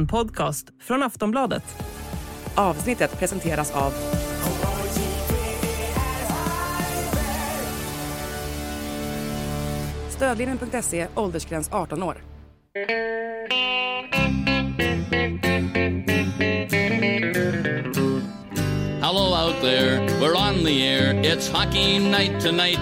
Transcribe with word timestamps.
En 0.00 0.06
podcast 0.06 0.66
från 0.80 1.02
Aftonbladet. 1.02 1.62
Avsnittet 2.54 3.18
presenteras 3.18 3.72
av 3.72 3.92
Stödlinjen.se, 10.08 11.06
åldersgräns 11.14 11.68
18 11.72 12.02
år. 12.02 12.22
Hello 19.00 19.34
out 19.34 19.60
there, 19.60 20.00
we're 20.20 20.34
on 20.34 20.64
the 20.64 20.88
air. 20.88 21.14
It's 21.14 21.52
hockey 21.52 21.98
night 21.98 22.40
tonight. 22.40 22.80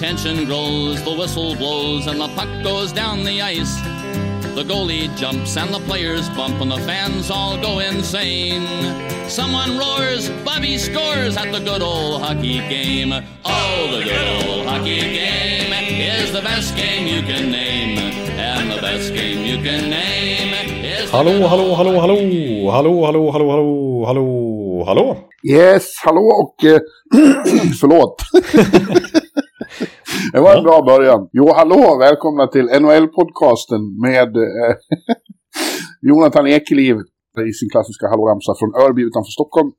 Tension 0.00 0.44
grows, 0.46 1.02
the 1.04 1.16
whistle 1.16 1.56
blows, 1.56 2.06
and 2.06 2.20
the 2.20 2.28
puck 2.28 2.64
goes 2.64 2.92
down 2.92 3.24
the 3.24 3.42
ice. 3.42 3.95
The 4.56 4.64
goalie 4.64 5.14
jumps 5.18 5.54
and 5.58 5.68
the 5.68 5.80
players 5.80 6.30
bump, 6.30 6.62
and 6.62 6.70
the 6.70 6.78
fans 6.78 7.30
all 7.30 7.60
go 7.60 7.78
insane. 7.78 8.64
Someone 9.28 9.76
roars, 9.76 10.30
Bobby 10.46 10.78
scores 10.78 11.36
at 11.36 11.52
the 11.52 11.58
good 11.58 11.82
old 11.82 12.22
hockey 12.22 12.60
game. 12.60 13.12
Oh, 13.44 13.88
the 13.92 14.02
good 14.02 14.48
old 14.48 14.66
hockey 14.66 15.00
game 15.00 15.74
is 15.74 16.32
the 16.32 16.40
best 16.40 16.74
game 16.74 17.06
you 17.06 17.20
can 17.20 17.50
name. 17.50 17.98
And 18.38 18.72
the 18.72 18.80
best 18.80 19.12
game 19.12 19.44
you 19.44 19.62
can 19.62 19.90
name 19.90 20.54
is. 20.82 21.10
the 21.10 21.16
Hallå, 21.18 21.32
good 21.32 21.48
hallå, 21.50 21.62
old 21.62 21.76
hallå, 21.76 22.00
hallå, 22.00 22.70
hallå, 22.70 23.04
hallå, 23.04 23.30
hallå, 23.32 23.52
hallå, 23.52 24.04
hallå, 24.06 24.84
hallå. 24.86 25.28
Yes, 25.44 25.86
hallå 26.02 26.22
och... 26.22 26.64
Eh, 26.64 26.80
förlåt. 27.80 28.22
det 30.32 30.40
var 30.40 30.56
en 30.56 30.64
bra 30.64 30.82
början. 30.82 31.28
Jo, 31.32 31.46
hallå, 31.58 31.98
välkomna 32.00 32.46
till 32.46 32.66
NHL-podcasten 32.82 33.82
med 34.06 34.30
eh, 34.36 34.72
Jonathan 36.08 36.46
Ekeliv 36.46 36.96
i 37.50 37.52
sin 37.52 37.70
klassiska 37.72 38.06
hallåramsa 38.08 38.52
från 38.58 38.70
Örby 38.82 39.02
utanför 39.02 39.32
Stockholm. 39.38 39.70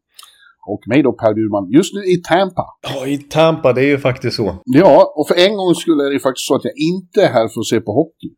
Och 0.73 0.81
mig 0.91 1.03
då, 1.03 1.11
Per 1.13 1.33
Bjurman, 1.33 1.65
just 1.77 1.93
nu 1.95 2.01
i 2.13 2.17
Tampa. 2.29 2.65
Ja, 2.89 3.07
i 3.07 3.17
Tampa, 3.17 3.73
det 3.73 3.81
är 3.81 3.91
ju 3.95 3.97
faktiskt 3.97 4.35
så. 4.35 4.47
Ja, 4.65 5.13
och 5.17 5.27
för 5.27 5.35
en 5.45 5.57
gång 5.57 5.75
skulle 5.75 6.01
är 6.07 6.13
det 6.13 6.19
faktiskt 6.19 6.47
så 6.47 6.55
att 6.55 6.65
jag 6.69 6.75
inte 6.91 7.19
är 7.27 7.31
här 7.37 7.47
för 7.53 7.59
att 7.61 7.71
se 7.73 7.79
på 7.87 7.91
hockey. 7.99 8.31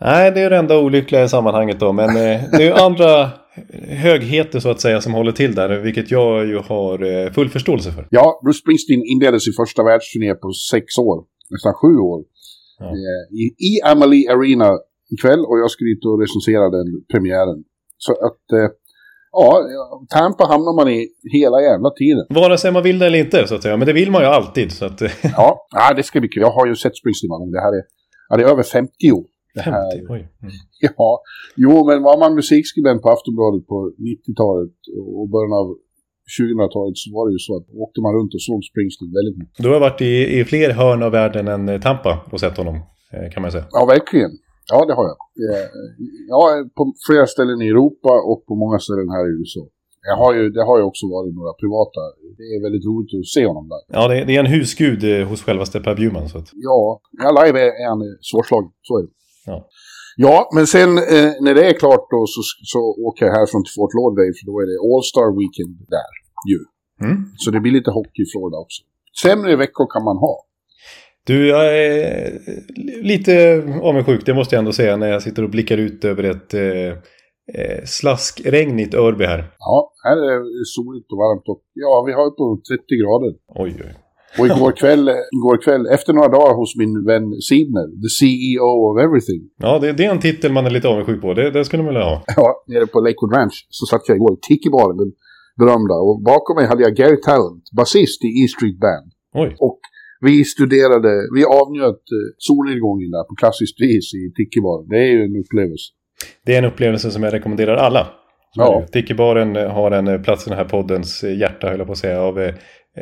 Nej, 0.00 0.30
det 0.30 0.40
är 0.40 0.50
det 0.50 0.56
enda 0.56 0.78
olyckliga 0.78 1.24
i 1.24 1.28
sammanhanget 1.28 1.80
då, 1.80 1.92
men 1.92 2.08
eh, 2.08 2.40
det 2.52 2.56
är 2.56 2.66
ju 2.66 2.72
andra 2.72 3.30
högheter 4.04 4.60
så 4.60 4.70
att 4.70 4.80
säga 4.80 5.00
som 5.00 5.14
håller 5.14 5.32
till 5.32 5.54
där, 5.54 5.80
vilket 5.80 6.10
jag 6.10 6.46
ju 6.46 6.58
har 6.58 7.04
eh, 7.12 7.32
full 7.32 7.48
förståelse 7.48 7.92
för. 7.92 8.08
Ja, 8.10 8.40
Bruce 8.44 8.58
Springsteen 8.58 9.02
inledde 9.12 9.40
sin 9.40 9.52
första 9.52 9.82
världsturné 9.82 10.34
på 10.34 10.52
sex 10.72 10.98
år, 10.98 11.24
nästan 11.50 11.74
sju 11.74 11.96
år. 11.96 12.24
Ja. 12.78 12.86
Eh, 12.86 13.36
I, 13.42 13.44
I 13.68 13.82
Amalie 13.92 14.32
Arena 14.32 14.70
ikväll 15.14 15.40
och 15.48 15.58
jag 15.58 15.70
ska 15.70 15.84
dit 15.84 16.04
och 16.04 16.20
recensera 16.20 16.70
den 16.70 16.86
premiären. 17.12 17.64
Så 17.98 18.12
att, 18.12 18.44
ja, 19.32 19.48
Tampa 20.08 20.44
hamnar 20.44 20.76
man 20.76 20.88
i 20.94 21.08
hela 21.32 21.60
jävla 21.60 21.90
tiden. 21.90 22.26
Vare 22.30 22.58
sig 22.58 22.72
man 22.72 22.82
vill 22.82 22.98
det 22.98 23.06
eller 23.06 23.18
inte 23.18 23.46
så 23.46 23.54
att 23.54 23.62
säga, 23.62 23.76
men 23.76 23.86
det 23.86 23.92
vill 23.92 24.10
man 24.10 24.22
ju 24.22 24.28
alltid. 24.28 24.72
Så 24.72 24.84
att, 24.84 25.00
Ja, 25.36 25.66
det 25.96 26.02
ska 26.02 26.20
bli 26.20 26.28
kul. 26.28 26.40
Jag 26.40 26.50
har 26.50 26.66
ju 26.66 26.76
sett 26.76 26.96
Springsteen 26.96 27.28
någon 27.28 27.40
gång. 27.40 27.50
Det 27.50 27.60
här 27.60 27.72
är, 27.78 27.82
ja, 28.28 28.36
det 28.36 28.42
är 28.42 28.48
över 28.48 28.62
50. 28.62 28.92
Det 29.58 29.70
här, 29.70 29.90
50, 29.92 30.12
oj. 30.14 30.22
Mm. 30.42 30.52
ja, 30.98 31.10
jo, 31.64 31.72
men 31.88 31.96
var 32.08 32.16
man 32.22 32.34
musikskribent 32.40 33.02
på 33.02 33.08
Aftonbladet 33.14 33.62
på 33.72 33.76
90-talet 34.10 34.76
och 35.18 35.26
början 35.34 35.54
av 35.62 35.66
2000-talet 36.36 36.96
så 37.02 37.08
var 37.16 37.24
det 37.28 37.32
ju 37.36 37.42
så 37.48 37.52
att 37.58 37.66
åkte 37.84 37.98
man 38.04 38.12
runt 38.18 38.32
och 38.36 38.42
såg 38.48 38.58
Springsteen 38.70 39.12
väldigt 39.18 39.38
mycket. 39.42 39.58
Du 39.64 39.68
har 39.74 39.80
varit 39.88 40.00
i, 40.12 40.14
i 40.38 40.44
fler 40.50 40.70
hörn 40.80 41.02
av 41.06 41.12
världen 41.20 41.44
än 41.54 41.62
eh, 41.68 41.80
Tampa 41.86 42.12
och 42.32 42.40
sett 42.40 42.56
honom, 42.60 42.76
eh, 43.14 43.26
kan 43.32 43.40
man 43.42 43.50
säga. 43.52 43.66
Ja, 43.76 43.80
verkligen. 43.96 44.32
Ja, 44.72 44.78
det 44.88 44.94
har 44.98 45.06
jag. 45.10 45.18
Eh, 45.46 45.66
Ja, 46.34 46.40
på 46.76 46.82
flera 47.08 47.26
ställen 47.26 47.62
i 47.62 47.68
Europa 47.74 48.12
och 48.30 48.40
på 48.48 48.54
många 48.62 48.78
ställen 48.78 49.08
här 49.14 49.24
i 49.28 49.32
USA. 49.40 49.62
Jag 50.10 50.16
har 50.16 50.34
ju, 50.34 50.50
det 50.56 50.64
har 50.68 50.78
ju 50.78 50.84
också 50.84 51.04
varit 51.16 51.34
några 51.34 51.52
privata. 51.62 52.00
Det 52.38 52.46
är 52.54 52.62
väldigt 52.66 52.86
roligt 52.90 53.10
att 53.18 53.26
se 53.36 53.46
honom 53.50 53.68
där. 53.72 53.82
Ja, 53.96 54.08
det, 54.08 54.24
det 54.24 54.36
är 54.36 54.40
en 54.40 54.54
husgud 54.56 55.02
hos 55.28 55.42
självaste 55.42 55.80
Per 55.80 55.94
Bjurman. 55.94 56.28
Så 56.28 56.38
att, 56.38 56.48
Ja, 56.68 57.00
ja 57.22 57.28
live 57.38 57.58
är, 57.66 57.70
är 57.82 57.88
han 57.88 58.00
svårslagen. 58.30 58.70
Så 58.82 58.98
är 58.98 59.02
det. 59.02 59.08
Ja. 59.48 59.68
Ja, 60.26 60.50
men 60.54 60.66
sen 60.66 60.90
eh, 60.98 61.30
när 61.44 61.54
det 61.54 61.64
är 61.70 61.74
klart 61.82 62.04
då 62.14 62.20
så, 62.34 62.40
så 62.72 62.80
åker 63.06 63.26
jag 63.26 63.32
härifrån 63.38 63.64
till 63.64 63.74
Fort 63.76 63.94
Lauderdale 63.98 64.34
för 64.38 64.46
då 64.50 64.54
är 64.62 64.66
det 64.70 64.78
All-Star 64.88 65.30
Weekend 65.38 65.76
där 65.96 66.12
ju. 66.50 66.60
Mm. 67.04 67.16
Så 67.42 67.50
det 67.50 67.60
blir 67.60 67.72
lite 67.78 67.90
hockey 67.90 68.22
i 68.22 68.30
Florida 68.32 68.56
också. 68.64 68.80
Sämre 69.22 69.56
veckor 69.56 69.86
kan 69.94 70.04
man 70.04 70.16
ha. 70.16 70.34
Du, 71.26 71.48
jag 71.48 71.78
är 71.78 72.38
lite 73.02 73.32
avundsjuk, 73.82 74.26
det 74.26 74.34
måste 74.34 74.54
jag 74.54 74.58
ändå 74.58 74.72
säga, 74.72 74.96
när 74.96 75.08
jag 75.08 75.22
sitter 75.22 75.42
och 75.42 75.50
blickar 75.50 75.78
ut 75.78 76.04
över 76.04 76.24
ett 76.24 76.54
eh, 76.54 76.90
eh, 77.58 77.84
slaskregnigt 77.84 78.94
Örby 78.94 79.24
här. 79.24 79.42
Ja, 79.58 79.92
här 80.04 80.16
är 80.16 80.38
det 80.58 80.66
soligt 80.76 81.12
och 81.12 81.18
varmt 81.18 81.48
och 81.48 81.62
ja, 81.74 82.04
vi 82.06 82.12
har 82.12 82.30
på 82.30 82.60
30 82.70 82.82
grader. 83.02 83.32
Oj, 83.64 83.82
oj. 83.86 83.94
Och 84.38 84.46
igår 84.46 84.72
kväll, 84.72 85.08
igår 85.36 85.62
kväll, 85.64 85.86
efter 85.86 86.12
några 86.12 86.28
dagar 86.28 86.54
hos 86.54 86.76
min 86.76 87.04
vän 87.10 87.26
Sidner, 87.48 87.86
the 88.04 88.10
CEO 88.18 88.70
of 88.88 88.94
everything. 89.06 89.42
Ja, 89.66 89.78
det, 89.78 89.92
det 89.92 90.04
är 90.04 90.10
en 90.10 90.20
titel 90.20 90.52
man 90.52 90.66
är 90.66 90.70
lite 90.70 90.88
avundsjuk 90.88 91.20
på. 91.22 91.34
Det, 91.34 91.50
det 91.50 91.64
skulle 91.64 91.82
man 91.82 91.92
vilja 91.92 92.08
ha. 92.10 92.22
Ja, 92.36 92.64
nere 92.66 92.86
på 92.86 93.00
Lakewood 93.00 93.32
Ranch 93.36 93.66
så 93.68 93.86
satt 93.86 94.08
jag 94.08 94.16
igår 94.16 94.32
i 94.32 94.40
Tiki-baren, 94.46 94.96
den 95.02 95.12
berömda. 95.60 95.94
Och 95.94 96.22
bakom 96.22 96.54
mig 96.56 96.66
hade 96.66 96.82
jag 96.82 96.94
Gary 96.96 97.20
Talent, 97.20 97.64
basist 97.76 98.24
i 98.24 98.28
E 98.42 98.48
Street 98.56 98.78
Band. 98.84 99.08
Oj. 99.34 99.56
Och 99.58 99.80
vi 100.20 100.44
studerade, 100.44 101.12
vi 101.36 101.44
avnjöt 101.44 102.04
eh, 102.16 102.26
solnedgången 102.38 103.10
där 103.10 103.24
på 103.28 103.34
klassiskt 103.34 103.80
vis 103.80 104.14
i 104.14 104.22
Tiki-baren. 104.36 104.86
Det 104.88 104.98
är 104.98 105.10
ju 105.16 105.20
en 105.24 105.36
upplevelse. 105.42 105.88
Det 106.46 106.54
är 106.54 106.58
en 106.58 106.64
upplevelse 106.72 107.10
som 107.10 107.22
jag 107.22 107.32
rekommenderar 107.32 107.76
alla. 107.76 108.06
Ja. 108.54 108.84
Tiki-baren 108.92 109.56
har 109.70 109.90
en 109.90 110.08
eh, 110.08 110.20
plats 110.20 110.46
i 110.46 110.50
den 110.50 110.58
här 110.58 110.64
poddens 110.64 111.24
eh, 111.24 111.38
hjärta, 111.38 111.68
höll 111.68 111.78
jag 111.78 111.86
på 111.86 111.92
att 111.92 111.98
säga, 111.98 112.22
av 112.22 112.38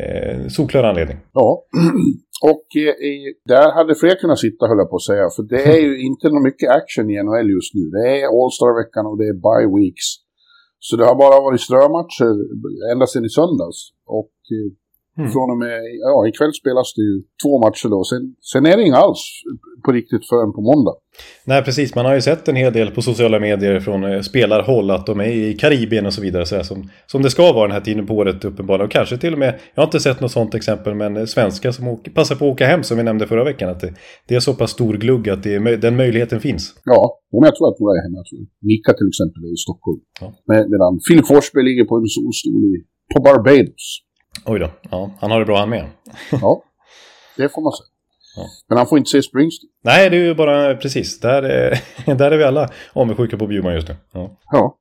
eh, 0.01 0.49
solklar 0.57 0.85
anledning. 0.91 1.19
Ja, 1.33 1.49
och 2.53 2.67
eh, 2.85 2.95
där 3.53 3.69
hade 3.79 3.95
fler 3.95 4.15
kunnat 4.23 4.39
sitta 4.47 4.67
höll 4.69 4.83
jag 4.83 4.91
på 4.91 4.97
att 4.97 5.11
säga. 5.11 5.27
För 5.37 5.43
det 5.53 5.63
är 5.75 5.81
ju 5.87 5.93
inte 6.09 6.27
mycket 6.49 6.69
action 6.79 7.11
i 7.11 7.23
NHL 7.27 7.49
just 7.57 7.73
nu. 7.79 7.85
Det 7.97 8.05
är 8.21 8.25
All-Star-veckan 8.39 9.05
och 9.11 9.17
det 9.21 9.27
är 9.33 9.37
bye 9.49 9.69
weeks. 9.77 10.07
Så 10.87 10.93
det 10.97 11.05
har 11.11 11.17
bara 11.25 11.41
varit 11.47 11.61
strömatcher 11.69 12.33
ända 12.93 13.07
sedan 13.07 13.25
i 13.25 13.33
söndags. 13.39 13.79
Och 14.19 14.37
eh, 14.57 14.69
Mm. 15.19 15.31
från 15.31 15.51
och 15.51 15.59
med, 15.59 15.79
ja 16.07 16.29
ikväll 16.29 16.53
spelas 16.53 16.95
det 16.97 17.03
ju 17.03 17.23
två 17.43 17.53
matcher 17.65 17.89
då. 17.89 18.05
Sen, 18.05 18.35
sen 18.53 18.67
är 18.67 18.77
det 18.77 18.83
inga 18.83 18.97
alls 18.97 19.23
på 19.85 19.93
riktigt 19.93 20.29
förrän 20.29 20.53
på 20.53 20.61
måndag. 20.61 20.95
Nej, 21.45 21.63
precis. 21.63 21.95
Man 21.95 22.05
har 22.05 22.15
ju 22.15 22.21
sett 22.21 22.49
en 22.49 22.57
hel 22.57 22.73
del 22.73 22.91
på 22.91 23.03
sociala 23.03 23.41
medier 23.41 23.81
från 23.81 24.05
eh, 24.05 24.21
spelarhåll 24.21 24.91
att 24.91 25.07
de 25.07 25.21
är 25.21 25.25
i 25.25 25.55
Karibien 25.55 26.07
och 26.07 26.13
så 26.13 26.23
vidare. 26.23 26.47
Så 26.47 26.65
som, 26.65 26.91
som 27.07 27.23
det 27.23 27.31
ska 27.31 27.53
vara 27.53 27.67
den 27.67 27.75
här 27.75 27.81
tiden 27.81 28.07
på 28.07 28.15
året 28.15 28.45
uppenbarligen. 28.45 28.87
Och 28.87 28.93
kanske 28.93 29.19
till 29.19 29.33
och 29.33 29.39
med, 29.39 29.55
jag 29.75 29.83
har 29.83 29.87
inte 29.87 30.01
sett 30.01 30.21
något 30.21 30.33
sånt 30.33 30.55
exempel, 30.55 30.95
men 30.95 31.17
eh, 31.17 31.25
svenskar 31.25 31.71
som 31.71 31.89
åker, 31.89 32.11
passar 32.11 32.35
på 32.37 32.47
att 32.47 32.53
åka 32.53 32.67
hem 32.67 32.83
som 32.83 32.97
vi 32.97 33.03
nämnde 33.03 33.27
förra 33.27 33.45
veckan. 33.45 33.71
Att 33.71 33.81
det, 33.81 33.95
det 34.29 34.35
är 34.35 34.41
så 34.41 34.55
pass 34.55 34.71
stor 34.71 34.95
glugg 34.95 35.29
att 35.29 35.43
det 35.43 35.77
den 35.77 35.97
möjligheten 35.97 36.41
finns. 36.41 36.75
Ja, 36.85 37.19
men 37.33 37.43
jag 37.45 37.57
tror 37.57 37.69
att 37.69 37.81
några 37.81 37.93
är 37.99 38.03
hemma. 38.03 38.19
Jag 38.19 38.27
tror 38.27 38.41
Mika 38.69 38.93
till 38.99 39.09
exempel 39.13 39.41
är 39.45 39.53
i 39.53 39.61
Stockholm. 39.67 40.01
Ja. 40.21 40.27
Med, 40.51 40.71
medan 40.71 40.93
Filip 41.09 41.27
Forsberg 41.27 41.65
ligger 41.65 41.85
på 41.85 41.97
en 41.97 42.07
solstol 42.07 42.63
i, 42.71 42.75
på 43.15 43.23
Barbados. 43.23 44.06
Oj 44.45 44.59
då, 44.59 44.71
ja, 44.91 45.11
han 45.21 45.31
har 45.31 45.39
det 45.39 45.47
bra 45.47 45.59
han 45.59 45.71
med. 45.71 45.91
Ja, 46.31 46.63
det 47.37 47.49
får 47.49 47.63
man 47.63 47.73
säga. 47.73 47.87
Ja. 48.37 48.43
Men 48.69 48.79
han 48.79 48.87
får 48.87 48.99
inte 48.99 49.11
se 49.11 49.23
Springsteen. 49.23 49.71
Nej, 49.85 50.11
det 50.11 50.17
är 50.17 50.25
ju 50.25 50.35
bara 50.35 50.75
precis. 50.75 51.21
Där, 51.21 51.43
är- 51.43 52.15
där 52.15 52.31
är 52.31 52.39
vi 52.39 52.45
alla 52.45 52.69
avundsjuka 52.93 53.37
på 53.37 53.47
Bjurman 53.47 53.75
just 53.75 53.89
nu. 53.89 53.97
Ja. 54.13 54.39
Ja, 54.53 54.77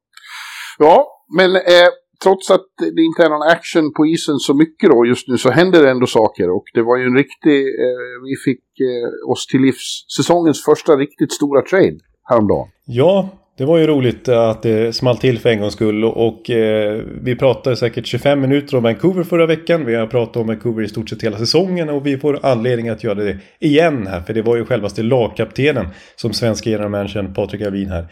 ja 0.80 1.08
men 1.38 1.56
eh, 1.56 1.90
trots 2.24 2.52
att 2.52 2.66
det 2.96 3.02
inte 3.02 3.24
är 3.24 3.30
någon 3.30 3.48
action 3.52 3.94
på 3.94 4.06
isen 4.06 4.38
så 4.40 4.54
mycket 4.54 4.90
då 4.90 5.06
just 5.06 5.28
nu 5.28 5.38
så 5.38 5.50
händer 5.52 5.84
det 5.84 5.90
ändå 5.90 6.08
saker. 6.08 6.50
Och 6.50 6.64
det 6.74 6.82
var 6.82 6.98
ju 6.98 7.04
en 7.06 7.18
riktig, 7.18 7.60
eh, 7.60 8.16
vi 8.30 8.36
fick 8.46 8.64
eh, 8.80 9.32
oss 9.32 9.48
till 9.48 9.62
livs 9.62 10.06
säsongens 10.18 10.66
första 10.66 10.96
riktigt 10.96 11.32
stora 11.34 11.62
trade 11.62 11.98
häromdagen. 12.30 12.68
Ja, 12.86 13.30
det 13.58 13.66
var 13.66 13.78
ju 13.78 13.88
roligt 13.88 14.28
eh, 14.28 14.50
att 14.50 14.62
det 14.64 14.96
small 14.96 15.18
till 15.18 15.40
för 15.40 15.50
en 15.50 15.60
gångs 15.60 15.74
skull. 15.74 16.04
Och 16.04 16.50
eh, 16.50 17.02
vi 17.22 17.36
pratade 17.36 17.76
säkert 17.76 18.06
25 18.06 18.42
minuter 18.42 18.78
om 18.78 18.84
Vancouver 18.84 19.24
förra 19.24 19.46
veckan. 19.46 19.86
Vi 19.86 19.96
har 19.96 20.08
pratat 20.08 20.38
om 20.38 20.48
Vancouver 20.48 20.84
i 20.84 20.88
stort 20.88 21.10
sett 21.10 21.24
hela 21.24 21.38
säsongen. 21.38 21.90
Och 21.90 22.06
vi 22.06 22.18
får 22.18 22.46
anledning 22.46 22.90
att 22.90 23.04
göra 23.04 23.16
det 23.16 23.38
igen 23.60 24.08
här. 24.08 24.22
För 24.22 24.34
det 24.34 24.42
var 24.42 24.56
ju 24.56 24.66
självaste 24.66 25.04
lagkaptenen 25.04 25.86
som 26.16 26.34
svenska 26.34 26.70
generalmanagern 26.70 27.34
Patrik 27.34 27.62
Alvin 27.62 27.90
här 27.90 28.08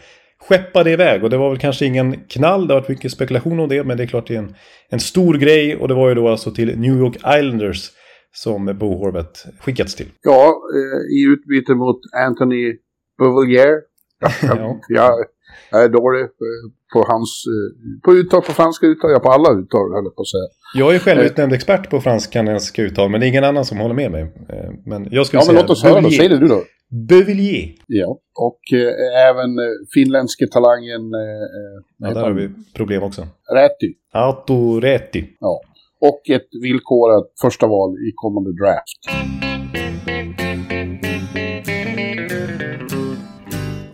skeppade 0.48 0.90
iväg. 0.90 1.24
Och 1.24 1.30
det 1.30 1.36
var 1.36 1.50
väl 1.50 1.58
kanske 1.58 1.86
ingen 1.86 2.20
knall. 2.28 2.66
Det 2.66 2.74
har 2.74 2.80
varit 2.80 2.88
mycket 2.88 3.12
spekulation 3.12 3.60
om 3.60 3.68
det. 3.68 3.84
Men 3.84 3.96
det 3.96 4.02
är 4.02 4.06
klart 4.06 4.26
det 4.26 4.34
är 4.34 4.38
en, 4.38 4.54
en 4.90 5.00
stor 5.00 5.34
grej. 5.34 5.76
Och 5.76 5.88
det 5.88 5.94
var 5.94 6.08
ju 6.08 6.14
då 6.14 6.28
alltså 6.28 6.50
till 6.50 6.78
New 6.78 6.96
York 6.98 7.16
Islanders 7.16 7.90
som 8.32 8.78
Bo 8.78 8.98
Horvath 8.98 9.40
skickats 9.60 9.94
till. 9.94 10.06
Ja, 10.22 10.46
eh, 10.76 11.16
i 11.16 11.32
utbyte 11.32 11.74
mot 11.74 12.00
Anthony 12.26 12.76
Bouvillier. 13.18 13.93
Jag, 14.42 14.58
Ja. 14.58 14.80
jag, 14.88 15.12
jag 15.70 15.84
är 15.84 15.88
dålig 15.88 16.20
eh, 16.22 16.28
på 16.92 17.04
hans, 17.08 17.44
eh, 17.46 18.00
på 18.04 18.14
uttal, 18.14 18.42
på 18.42 18.52
franska 18.52 18.86
uttal, 18.86 19.10
ja 19.10 19.18
på 19.18 19.28
alla 19.30 19.50
uttal 19.60 19.92
höll 19.94 20.04
jag 20.04 20.16
på 20.16 20.22
att 20.22 20.28
säga. 20.28 20.48
Jag 20.76 20.94
är 20.94 20.98
självutnämnd 20.98 21.52
expert 21.52 21.90
på 21.90 22.00
fransk-kanadensiska 22.00 22.82
uttal, 22.82 23.10
men 23.10 23.20
det 23.20 23.26
är 23.26 23.28
ingen 23.28 23.44
annan 23.44 23.64
som 23.64 23.78
håller 23.78 23.94
med 23.94 24.10
mig. 24.10 24.22
Eh, 24.22 24.70
Men 24.86 25.08
jag 25.10 25.26
skulle 25.26 25.40
Ja 25.40 25.44
men 25.46 25.54
säga 25.54 25.60
låt 25.60 25.70
oss 25.70 25.84
höra 25.84 26.00
då, 26.00 26.10
säg 26.10 26.28
det 26.28 26.38
du 26.38 26.46
då. 26.48 26.62
Beauvillier. 27.08 27.74
Ja, 27.86 28.18
och 28.40 28.60
eh, 28.78 29.28
även 29.30 29.58
eh, 29.58 29.64
finländske 29.94 30.46
talangen... 30.46 31.14
Eh, 31.14 31.82
ja, 31.98 32.14
där 32.14 32.20
har 32.22 32.32
vi 32.32 32.50
problem 32.76 33.02
också. 33.02 33.26
Räty. 33.54 33.94
Arto 34.12 34.80
Räty. 34.80 35.24
Ja. 35.40 35.60
Och 36.00 36.20
ett 36.30 36.48
villkorat 36.62 37.32
första 37.42 37.66
val 37.66 37.90
i 38.08 38.12
kommande 38.14 38.52
draft. 38.52 38.98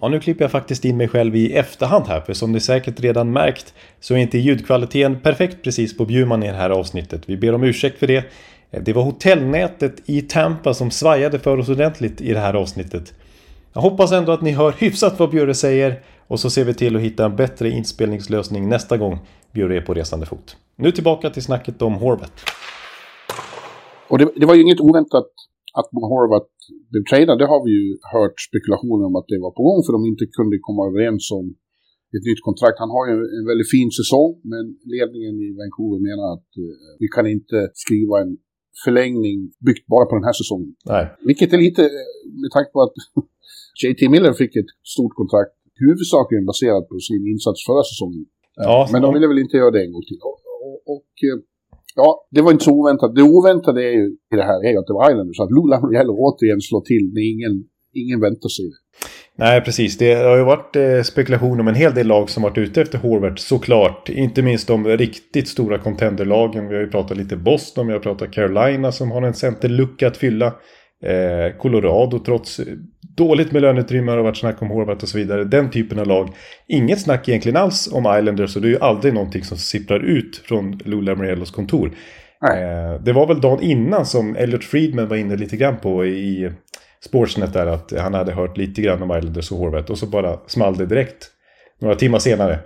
Ja, 0.01 0.09
nu 0.09 0.21
klipper 0.21 0.45
jag 0.45 0.51
faktiskt 0.51 0.85
in 0.85 0.97
mig 0.97 1.09
själv 1.09 1.37
i 1.37 1.53
efterhand 1.53 2.07
här, 2.07 2.21
för 2.21 2.33
som 2.33 2.53
ni 2.53 2.61
säkert 2.61 3.01
redan 3.01 3.33
märkt 3.33 3.75
så 4.01 4.15
är 4.15 4.19
inte 4.19 4.39
ljudkvaliteten 4.39 5.21
perfekt 5.21 5.63
precis 5.63 5.97
på 5.97 6.05
Bjurman 6.05 6.43
i 6.43 6.47
det 6.47 6.53
här 6.57 6.71
avsnittet. 6.71 7.23
Vi 7.27 7.37
ber 7.37 7.55
om 7.55 7.65
ursäkt 7.65 7.99
för 7.99 8.07
det. 8.07 8.25
Eh, 8.71 8.83
det 8.83 8.93
var 8.93 9.03
hotellnätet 9.03 10.03
i 10.07 10.23
Tampa 10.23 10.75
som 10.75 10.91
svajade 10.91 11.39
för 11.39 11.59
oss 11.59 11.69
ordentligt 11.69 12.21
i 12.21 12.33
det 12.33 12.39
här 12.39 12.55
avsnittet. 12.55 13.15
Jag 13.73 13.81
hoppas 13.81 14.13
ändå 14.13 14.33
att 14.33 14.43
ni 14.43 14.51
hör 14.51 14.75
hyfsat 14.79 15.19
vad 15.19 15.31
Bjurre 15.31 15.55
säger 15.55 16.01
och 16.27 16.41
så 16.41 16.51
ser 16.51 16.65
vi 16.65 16.75
till 16.75 16.97
att 16.97 17.03
hitta 17.03 17.25
en 17.25 17.37
bättre 17.37 17.71
inspelningslösning 17.71 18.69
nästa 18.69 18.97
gång 18.97 19.19
Bjurre 19.53 19.77
är 19.77 19.81
på 19.81 19.95
resande 19.95 20.27
fot. 20.27 20.57
Nu 20.77 20.93
tillbaka 20.93 21.31
till 21.31 21.43
snacket 21.43 21.83
om 21.83 21.95
Horvath. 21.95 22.45
Och 24.09 24.19
det, 24.19 24.29
det 24.37 24.47
var 24.47 24.55
ju 24.55 24.63
inget 24.63 24.81
oväntat 24.81 25.27
att 25.79 25.89
Horvat 26.13 26.49
blev 26.91 27.03
tradad. 27.11 27.37
Det 27.43 27.49
har 27.53 27.61
vi 27.67 27.73
ju 27.81 27.87
hört 28.15 28.37
spekulationer 28.49 29.05
om 29.09 29.15
att 29.21 29.29
det 29.33 29.41
var 29.45 29.53
på 29.59 29.63
gång 29.69 29.81
för 29.85 29.93
de 29.97 30.01
inte 30.13 30.25
kunde 30.39 30.57
komma 30.69 30.83
överens 30.91 31.25
om 31.39 31.47
ett 32.17 32.25
nytt 32.29 32.43
kontrakt. 32.49 32.79
Han 32.85 32.93
har 32.97 33.05
ju 33.11 33.15
en 33.39 33.47
väldigt 33.51 33.71
fin 33.77 33.91
säsong 34.01 34.31
men 34.53 34.65
ledningen 34.95 35.35
i 35.47 35.49
Vancouver 35.61 35.99
menar 36.09 36.27
att 36.37 36.51
uh, 36.63 36.73
vi 37.03 37.07
kan 37.17 37.27
inte 37.37 37.59
skriva 37.85 38.15
en 38.25 38.33
förlängning 38.85 39.39
byggt 39.67 39.87
bara 39.95 40.07
på 40.11 40.15
den 40.19 40.27
här 40.29 40.37
säsongen. 40.43 40.73
Nej. 40.95 41.05
Vilket 41.31 41.51
är 41.55 41.61
lite, 41.67 41.83
med 42.43 42.51
tanke 42.57 42.71
på 42.75 42.81
att 42.87 42.97
JT 43.83 44.01
Miller 44.15 44.33
fick 44.43 44.53
ett 44.63 44.73
stort 44.95 45.15
kontrakt 45.21 45.55
huvudsakligen 45.87 46.45
baserat 46.51 46.85
på 46.91 46.97
sin 47.09 47.23
insats 47.33 47.59
förra 47.69 47.85
säsongen. 47.91 48.25
Ja, 48.69 48.89
men 48.93 49.03
de 49.03 49.09
ville 49.15 49.29
väl 49.31 49.45
inte 49.45 49.57
göra 49.57 49.71
det 49.77 49.83
en 49.85 49.93
gång 49.93 50.07
till. 50.11 50.21
Och, 50.29 50.39
och, 50.69 50.79
och 50.95 51.13
eh, 51.29 51.37
ja, 51.95 52.27
det 52.31 52.41
var 52.43 52.53
inte 52.53 52.65
så 52.65 52.71
oväntat. 52.71 53.15
Det 53.15 53.23
oväntade 53.23 53.81
är 53.85 53.93
ju, 53.93 54.07
i 54.33 54.37
det 54.37 54.43
här 54.43 54.65
är 54.65 54.79
att 54.79 54.87
det 54.87 54.93
var 54.93 55.11
Islanders. 55.11 55.37
Så 55.37 55.43
att 55.43 55.51
Lula 55.51 55.77
Lamoriello 55.77 56.13
återigen 56.13 56.61
slår 56.61 56.81
till 56.81 57.11
när 57.15 57.25
ingen, 57.33 57.65
ingen 57.95 58.21
väntar 58.21 58.49
sig 58.49 58.65
det. 58.65 58.79
Nej, 59.37 59.61
precis. 59.61 59.99
Det 59.99 60.15
har 60.15 60.37
ju 60.37 60.45
varit 60.45 60.77
eh, 60.77 61.03
spekulation 61.03 61.61
om 61.61 61.69
en 61.69 61.75
hel 61.75 61.95
del 61.95 62.07
lag 62.07 62.31
som 62.31 62.43
varit 62.43 62.59
ute 62.59 62.83
efter 62.83 62.99
Horvath 62.99 63.43
såklart. 63.43 64.09
Inte 64.09 64.43
minst 64.43 64.69
de 64.69 64.87
riktigt 64.87 65.49
stora 65.49 65.79
contenderlagen. 65.79 66.69
Vi 66.69 66.75
har 66.75 66.83
ju 66.83 66.91
pratat 66.91 67.17
lite 67.17 67.37
Boston, 67.37 67.87
vi 67.87 67.93
har 67.93 68.01
pratat 68.01 68.33
Carolina 68.33 68.93
som 68.93 69.11
har 69.11 69.23
en 69.23 69.35
centerlucka 69.35 70.07
att 70.07 70.17
fylla. 70.17 70.47
Eh, 71.05 71.57
Colorado 71.59 72.19
trots 72.19 72.61
dåligt 73.21 73.53
med 73.53 73.63
löneutrymme 73.63 74.13
har 74.13 74.19
varit 74.19 74.37
snack 74.37 74.63
om 74.63 74.69
Horvath 74.69 75.03
och 75.03 75.09
så 75.09 75.19
vidare. 75.19 75.45
Den 75.45 75.71
typen 75.71 75.99
av 75.99 76.07
lag. 76.07 76.29
Inget 76.69 77.01
snack 77.01 77.29
egentligen 77.29 77.57
alls 77.57 77.93
om 77.93 78.19
Islanders 78.19 78.57
och 78.57 78.63
det 78.63 78.69
är 78.69 78.71
ju 78.71 78.81
aldrig 78.81 79.15
någonting 79.15 79.45
som 79.45 79.59
sipprar 79.59 80.01
ut 80.01 80.43
från 80.45 80.81
Lou 80.85 81.03
Lamoriellos 81.03 81.51
kontor. 81.51 81.91
Eh, 82.49 83.03
det 83.03 83.13
var 83.13 83.27
väl 83.27 83.41
dagen 83.41 83.63
innan 83.63 84.07
som 84.07 84.37
Elliot 84.37 84.65
Friedman 84.65 85.09
var 85.09 85.17
inne 85.17 85.37
lite 85.37 85.57
grann 85.57 85.77
på 85.77 86.07
i 86.07 86.53
Sportsnet 87.05 87.53
där 87.53 87.67
att 87.67 87.93
han 87.99 88.15
hade 88.15 88.33
hört 88.33 88.57
lite 88.57 88.83
grann 88.83 89.03
om 89.03 89.19
Islanders 89.19 89.53
och 89.53 89.59
Horvath 89.59 89.91
och 89.91 89.99
så 89.99 90.07
bara 90.07 90.39
small 90.47 90.77
det 90.77 90.87
direkt 90.87 91.31
några 91.81 91.95
timmar 91.95 92.19
senare. 92.19 92.59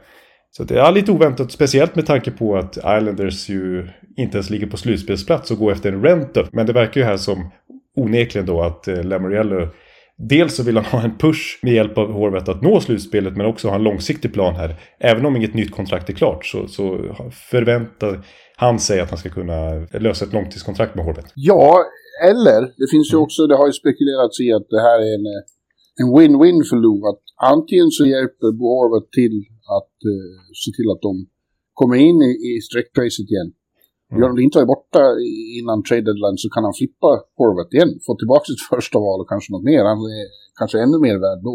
Så 0.51 0.65
det 0.65 0.79
är 0.79 0.93
lite 0.93 1.13
oväntat, 1.13 1.53
speciellt 1.53 1.97
med 1.97 2.07
tanke 2.07 2.31
på 2.31 2.57
att 2.57 2.77
Islanders 2.77 3.49
ju 3.49 3.89
inte 4.17 4.37
ens 4.37 4.51
ligger 4.51 4.67
på 4.67 4.77
slutspelsplats 4.77 5.51
och 5.51 5.59
går 5.59 5.73
efter 5.73 5.93
en 5.93 6.03
rent. 6.03 6.53
Men 6.53 6.67
det 6.67 6.73
verkar 6.73 7.01
ju 7.01 7.07
här 7.07 7.17
som 7.17 7.51
onekligen 7.97 8.47
då 8.47 8.63
att 8.63 8.89
eh, 8.89 9.05
Lamoriello 9.05 9.69
Dels 10.17 10.57
så 10.57 10.63
vill 10.63 10.77
han 10.77 10.85
ha 10.85 11.03
en 11.05 11.19
push 11.19 11.59
med 11.63 11.75
hjälp 11.75 11.99
av 11.99 12.13
Horvath 12.13 12.51
att 12.51 12.63
nå 12.63 12.81
slutspelet 12.81 13.37
men 13.37 13.47
också 13.47 13.69
ha 13.69 13.75
en 13.75 13.83
långsiktig 13.83 14.33
plan 14.33 14.55
här. 14.55 14.81
Även 14.99 15.27
om 15.27 15.37
inget 15.37 15.55
nytt 15.55 15.71
kontrakt 15.71 16.09
är 16.09 16.13
klart 16.13 16.47
så, 16.47 16.69
så 16.69 17.15
förväntar 17.51 18.27
han 18.57 18.79
sig 18.79 19.01
att 19.01 19.11
han 19.11 19.19
ska 19.19 19.29
kunna 19.29 19.59
lösa 19.93 20.25
ett 20.25 20.33
långtidskontrakt 20.33 20.95
med 20.95 21.05
Horvath. 21.05 21.33
Ja, 21.35 21.85
eller 22.31 22.61
det 22.61 22.89
finns 22.91 23.13
ju 23.13 23.17
mm. 23.17 23.25
också, 23.25 23.47
det 23.47 23.57
har 23.57 23.67
ju 23.67 23.73
spekulerats 23.73 24.41
i 24.41 24.53
att 24.53 24.67
det 24.71 24.81
här 24.81 24.99
är 25.09 25.15
en, 25.19 25.27
en 26.01 26.09
win-win 26.17 26.61
för 26.71 26.77
Lou. 26.77 26.99
Att 27.11 27.23
antingen 27.55 27.91
så 27.91 28.07
hjälper 28.07 28.49
Bo 28.59 28.67
Horvath 28.79 29.11
till 29.21 29.37
att 29.79 29.97
uh, 30.13 30.35
se 30.63 30.71
till 30.77 30.89
att 30.95 31.03
de 31.09 31.13
kommer 31.81 31.97
in 32.09 32.19
i, 32.29 32.33
i 32.49 32.61
sträckracet 32.69 33.29
igen. 33.33 33.51
Mm. 34.17 34.37
De 34.37 34.43
inte 34.43 34.59
är 34.65 34.67
borta 34.75 35.03
innan 35.59 35.83
trade 35.89 36.07
deadline 36.09 36.39
så 36.43 36.49
kan 36.55 36.65
han 36.67 36.75
flippa 36.81 37.11
Horvath 37.39 37.75
igen. 37.77 37.93
Få 38.07 38.13
tillbaka 38.21 38.45
sitt 38.51 38.63
första 38.75 38.99
val 39.07 39.19
och 39.23 39.29
kanske 39.33 39.53
något 39.53 39.67
mer. 39.71 39.83
Han 39.93 40.01
är 40.19 40.27
kanske 40.59 40.77
ännu 40.85 40.99
mer 41.07 41.17
värd 41.25 41.41
då. 41.49 41.55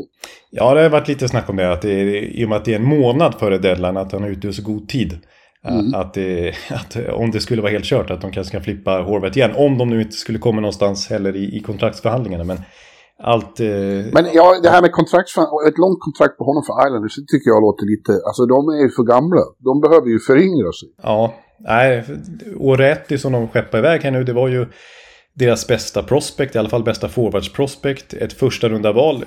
Ja, 0.58 0.74
det 0.74 0.82
har 0.82 0.90
varit 0.90 1.08
lite 1.14 1.28
snack 1.28 1.50
om 1.50 1.56
det. 1.56 1.74
Att 1.74 1.82
det 1.82 1.94
är, 2.02 2.06
I 2.40 2.46
och 2.46 2.50
med 2.50 2.58
att 2.58 2.66
det 2.66 2.74
är 2.74 2.80
en 2.84 2.92
månad 2.98 3.32
före 3.42 3.58
deadline 3.58 3.98
att 3.98 4.12
han 4.12 4.24
är 4.24 4.30
ute 4.36 4.48
i 4.48 4.54
så 4.54 4.64
god 4.72 4.90
tid. 4.90 5.12
Mm. 5.68 5.94
Att, 5.94 6.14
det, 6.14 6.54
att, 6.70 6.98
om 7.14 7.32
det 7.32 7.40
skulle 7.40 7.62
vara 7.62 7.72
helt 7.72 7.86
kört 7.86 8.12
att 8.12 8.22
de 8.22 8.32
kanske 8.32 8.52
kan 8.52 8.64
flippa 8.64 8.92
Horvath 9.02 9.38
igen. 9.38 9.52
Om 9.56 9.78
de 9.78 9.90
nu 9.90 10.02
inte 10.02 10.18
skulle 10.24 10.40
komma 10.40 10.62
någonstans 10.62 11.10
heller 11.10 11.36
i, 11.36 11.58
i 11.58 11.60
kontraktsförhandlingarna. 11.60 12.44
Men 12.44 12.58
allt... 13.34 13.60
Eh... 13.60 13.68
Men 14.18 14.26
ja, 14.34 14.60
det 14.64 14.70
här 14.70 14.82
med 14.82 14.92
kontraktsförhandlingar, 14.92 15.70
ett 15.70 15.78
långt 15.78 16.00
kontrakt 16.08 16.38
på 16.38 16.44
honom 16.50 16.64
för 16.68 16.74
Islanders, 16.88 17.16
det 17.16 17.28
tycker 17.34 17.50
jag 17.54 17.62
låter 17.68 17.86
lite... 17.94 18.12
Alltså 18.28 18.44
de 18.46 18.60
är 18.76 18.82
ju 18.86 18.90
för 18.98 19.04
gamla. 19.14 19.44
De 19.68 19.74
behöver 19.86 20.08
ju 20.14 20.20
föryngra 20.30 20.72
sig. 20.80 20.90
Ja, 21.04 21.34
nej. 21.60 22.04
Rätt 22.78 23.22
som 23.22 23.32
de 23.32 23.48
skeppar 23.48 23.78
iväg 23.78 24.02
här 24.02 24.12
nu, 24.12 24.24
det 24.24 24.34
var 24.34 24.48
ju 24.48 24.66
deras 25.34 25.68
bästa 25.68 26.04
prospect, 26.04 26.56
i 26.56 26.60
alla 26.60 26.70
fall 26.70 26.84
bästa 26.84 27.08
forwards 27.08 27.54
prospect. 27.54 28.14
Ett 28.14 28.34
första 28.34 28.70
runda 28.70 28.92
val. 28.92 29.24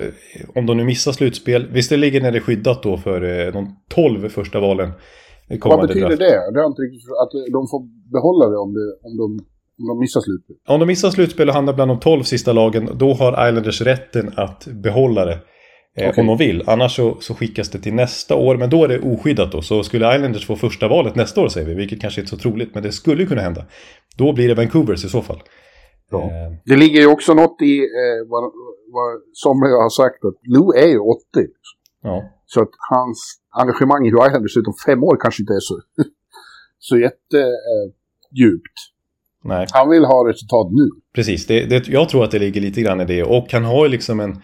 Om 0.55 0.65
de 0.65 0.77
nu 0.77 0.83
missar 0.83 1.11
slutspel, 1.11 1.67
ligger 1.91 2.21
när 2.21 2.31
det 2.31 2.37
är 2.37 2.41
skyddat 2.41 2.83
då 2.83 2.97
för 2.97 3.45
eh, 3.45 3.53
de 3.53 3.75
12 3.89 4.29
första 4.29 4.59
valen. 4.59 4.91
Vad 5.61 5.87
betyder 5.87 6.07
draft. 6.07 6.19
det? 6.19 6.51
Det 6.53 6.59
har 6.59 6.67
inte 6.67 6.81
riktigt, 6.81 7.09
att 7.23 7.31
de 7.51 7.67
får 7.67 8.11
behålla 8.11 8.49
det 8.49 8.57
om, 8.57 8.73
det, 8.73 9.07
om, 9.07 9.17
de, 9.17 9.45
om 9.81 9.87
de 9.87 9.99
missar 9.99 10.21
slutspel? 10.21 10.55
Om 10.67 10.79
de 10.79 10.85
missar 10.85 11.09
slutspel 11.09 11.49
och 11.49 11.55
hamnar 11.55 11.73
bland 11.73 11.91
de 11.91 11.99
12 11.99 12.23
sista 12.23 12.53
lagen, 12.53 12.89
då 12.95 13.13
har 13.13 13.47
Islanders 13.49 13.81
rätten 13.81 14.31
att 14.35 14.67
behålla 14.67 15.25
det. 15.25 15.39
Eh, 15.97 16.09
okay. 16.09 16.21
Om 16.21 16.27
de 16.27 16.37
vill. 16.37 16.63
Annars 16.67 16.95
så, 16.95 17.17
så, 17.19 17.35
skickas 17.35 17.69
det 17.69 17.79
till 17.79 17.93
nästa 17.93 18.35
år. 18.35 18.57
Men 18.57 18.69
då 18.69 18.83
är 18.83 18.87
det 18.87 18.99
oskyddat 18.99 19.51
då. 19.51 19.61
Så 19.61 19.83
skulle 19.83 20.15
Islanders 20.15 20.47
få 20.47 20.55
första 20.55 20.87
valet 20.87 21.15
nästa 21.15 21.41
år 21.41 21.47
säger 21.47 21.67
vi. 21.67 21.73
Vilket 21.73 22.01
kanske 22.01 22.21
inte 22.21 22.35
är 22.35 22.37
så 22.37 22.41
troligt. 22.41 22.73
Men 22.73 22.83
det 22.83 22.91
skulle 22.91 23.25
kunna 23.25 23.41
hända. 23.41 23.65
Då 24.17 24.33
blir 24.33 24.47
det 24.47 24.53
Vancouvers 24.53 25.05
i 25.05 25.09
så 25.09 25.21
fall. 25.21 25.41
Ja. 26.11 26.21
Eh. 26.21 26.53
Det 26.65 26.75
ligger 26.75 27.01
ju 27.01 27.07
också 27.07 27.33
något 27.33 27.61
i 27.61 27.77
eh, 27.77 28.27
vad, 28.29 28.43
vad 28.91 29.21
somliga 29.33 29.73
har 29.73 29.89
sagt. 29.89 30.25
Att 30.25 30.39
Lou 30.43 30.73
är 30.83 30.87
ju 30.87 30.99
80. 30.99 31.21
Ja. 32.03 32.23
Så 32.45 32.61
att 32.61 32.71
hans 32.89 33.39
engagemang 33.49 34.05
i 34.07 34.09
hur 34.09 34.27
Islanders 34.27 34.57
utom 34.57 34.73
fem 34.85 35.03
år 35.03 35.17
kanske 35.21 35.41
inte 35.43 35.53
är 35.53 35.59
så, 35.59 35.79
så 36.79 36.97
jättedjupt. 36.97 38.77
Eh, 38.77 38.93
Nej. 39.45 39.67
Han 39.71 39.89
vill 39.89 40.05
ha 40.05 40.29
resultat 40.29 40.67
nu. 40.71 40.89
Precis, 41.15 41.47
det, 41.47 41.65
det, 41.65 41.87
jag 41.87 42.09
tror 42.09 42.23
att 42.23 42.31
det 42.31 42.39
ligger 42.39 42.61
lite 42.61 42.81
grann 42.81 43.01
i 43.01 43.05
det. 43.05 43.23
Och 43.23 43.47
han 43.51 43.63
har 43.63 43.85
ju 43.85 43.91
liksom 43.91 44.19
en... 44.19 44.41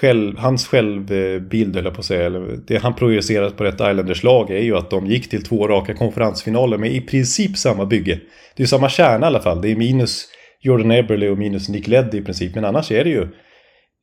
Själv, 0.00 0.38
hans 0.38 0.66
självbild, 0.66 1.76
höll 1.76 1.84
jag 1.84 1.94
på 1.94 2.00
att 2.00 2.06
säga, 2.06 2.26
eller 2.26 2.58
det 2.66 2.76
han 2.76 2.94
projicerat 2.94 3.56
på 3.56 3.64
rätt 3.64 3.74
Islanders 3.74 4.22
lag 4.22 4.50
är 4.50 4.62
ju 4.62 4.76
att 4.76 4.90
de 4.90 5.06
gick 5.06 5.30
till 5.30 5.44
två 5.44 5.68
raka 5.68 5.94
konferensfinaler 5.94 6.78
med 6.78 6.92
i 6.92 7.00
princip 7.00 7.56
samma 7.56 7.86
bygge. 7.86 8.20
Det 8.56 8.62
är 8.62 8.66
samma 8.66 8.88
kärna 8.88 9.26
i 9.26 9.28
alla 9.28 9.40
fall. 9.40 9.60
Det 9.60 9.70
är 9.70 9.76
minus 9.76 10.28
Jordan 10.60 10.90
Eberle 10.90 11.30
och 11.30 11.38
minus 11.38 11.68
Nick 11.68 11.88
Leddy 11.88 12.18
i 12.18 12.22
princip. 12.22 12.54
Men 12.54 12.64
annars 12.64 12.92
är 12.92 13.04
det 13.04 13.10
ju 13.10 13.28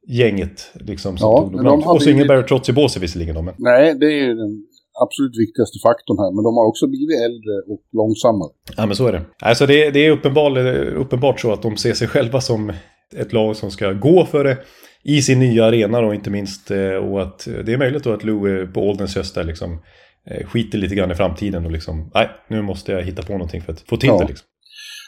gänget 0.08 0.72
liksom, 0.74 1.18
som 1.18 1.30
ja, 1.30 1.42
tog 1.42 1.63
dem. 1.63 1.84
Och 1.84 2.01
så 2.01 2.10
ingen 2.10 2.27
Barry 2.27 2.44
Trotz 2.44 2.70
i 2.70 2.74
båset 2.74 3.04
visserligen. 3.04 3.36
Då, 3.36 3.42
men... 3.42 3.54
Nej, 3.58 3.96
det 4.00 4.06
är 4.06 4.25
ju 4.27 4.36
den 4.36 4.63
absolut 5.04 5.38
viktigaste 5.38 5.80
faktorn 5.88 6.18
här. 6.20 6.32
Men 6.36 6.44
de 6.44 6.58
har 6.58 6.68
också 6.68 6.88
blivit 6.88 7.20
äldre 7.27 7.74
och 7.74 7.82
långsammare. 7.92 8.50
Ja, 8.77 8.86
men 8.86 8.96
så 8.96 9.08
är 9.08 9.12
det. 9.12 9.22
Alltså 9.42 9.66
det, 9.66 9.89
det 9.92 10.00
är 10.06 10.12
uppenbar, 10.12 10.60
uppenbart 10.94 11.39
så 11.39 11.54
att 11.54 11.62
de 11.62 11.77
ser 11.77 11.94
sig 11.94 12.08
själva 12.08 12.42
som 12.42 12.74
ett 13.16 13.34
lag 13.34 13.56
som 13.56 13.72
ska 13.72 13.94
gå 13.94 14.25
för 14.25 14.44
det 14.44 14.58
i 15.04 15.22
sin 15.22 15.39
nya 15.39 15.66
arena 15.66 16.01
då 16.01 16.13
inte 16.13 16.30
minst. 16.30 16.72
Eh, 16.72 16.96
och 16.96 17.22
att 17.22 17.48
det 17.66 17.74
är 17.74 17.77
möjligt 17.77 18.04
då 18.04 18.13
att 18.13 18.24
Lou 18.24 18.68
på 18.68 18.82
ålderns 18.82 19.16
höst 19.16 19.36
där 19.36 19.44
liksom 19.44 19.80
eh, 20.25 20.48
skiter 20.48 20.77
lite 20.77 20.96
grann 20.96 21.12
i 21.12 21.16
framtiden 21.16 21.66
och 21.66 21.72
liksom 21.72 22.12
nej, 22.13 22.30
nu 22.50 22.62
måste 22.62 22.92
jag 22.92 23.04
hitta 23.04 23.24
på 23.24 23.32
någonting 23.32 23.62
för 23.62 23.74
att 23.74 23.82
få 23.82 23.98
till 23.98 24.10
ja. 24.10 24.20
det 24.20 24.27
liksom. 24.27 24.48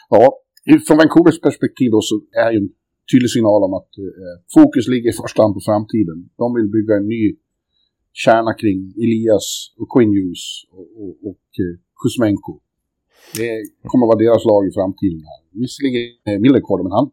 Ja, 0.08 0.24
från 0.86 0.96
Vancouvers 0.96 1.40
perspektiv 1.40 1.90
då 1.90 2.00
så 2.02 2.14
är 2.46 2.50
ju 2.52 2.60
tydlig 3.12 3.30
signal 3.30 3.60
om 3.66 3.74
att 3.80 3.92
eh, 4.04 4.34
fokus 4.56 4.88
ligger 4.88 5.08
i 5.10 5.16
första 5.22 5.42
hand 5.42 5.54
på 5.54 5.62
framtiden. 5.68 6.18
De 6.42 6.46
vill 6.56 6.68
bygga 6.76 6.94
en 7.00 7.08
ny 7.14 7.22
kärna 8.24 8.52
kring 8.60 8.78
Elias 9.04 9.48
och 9.80 9.88
Quinn 9.92 10.12
Hughes 10.16 10.44
och, 10.76 10.88
och, 11.00 11.12
och 11.28 11.46
eh, 11.62 11.74
Kuzmenko. 12.00 12.54
Det 13.38 13.52
kommer 13.90 14.04
att 14.04 14.12
vara 14.12 14.22
deras 14.24 14.44
lag 14.50 14.62
i 14.68 14.72
framtiden. 14.78 15.20
Här. 15.28 15.40
Visserligen 15.62 16.02
är 16.32 16.38
Miller 16.44 16.62
kvar, 16.66 16.78
men 16.86 16.92
han, 16.98 17.06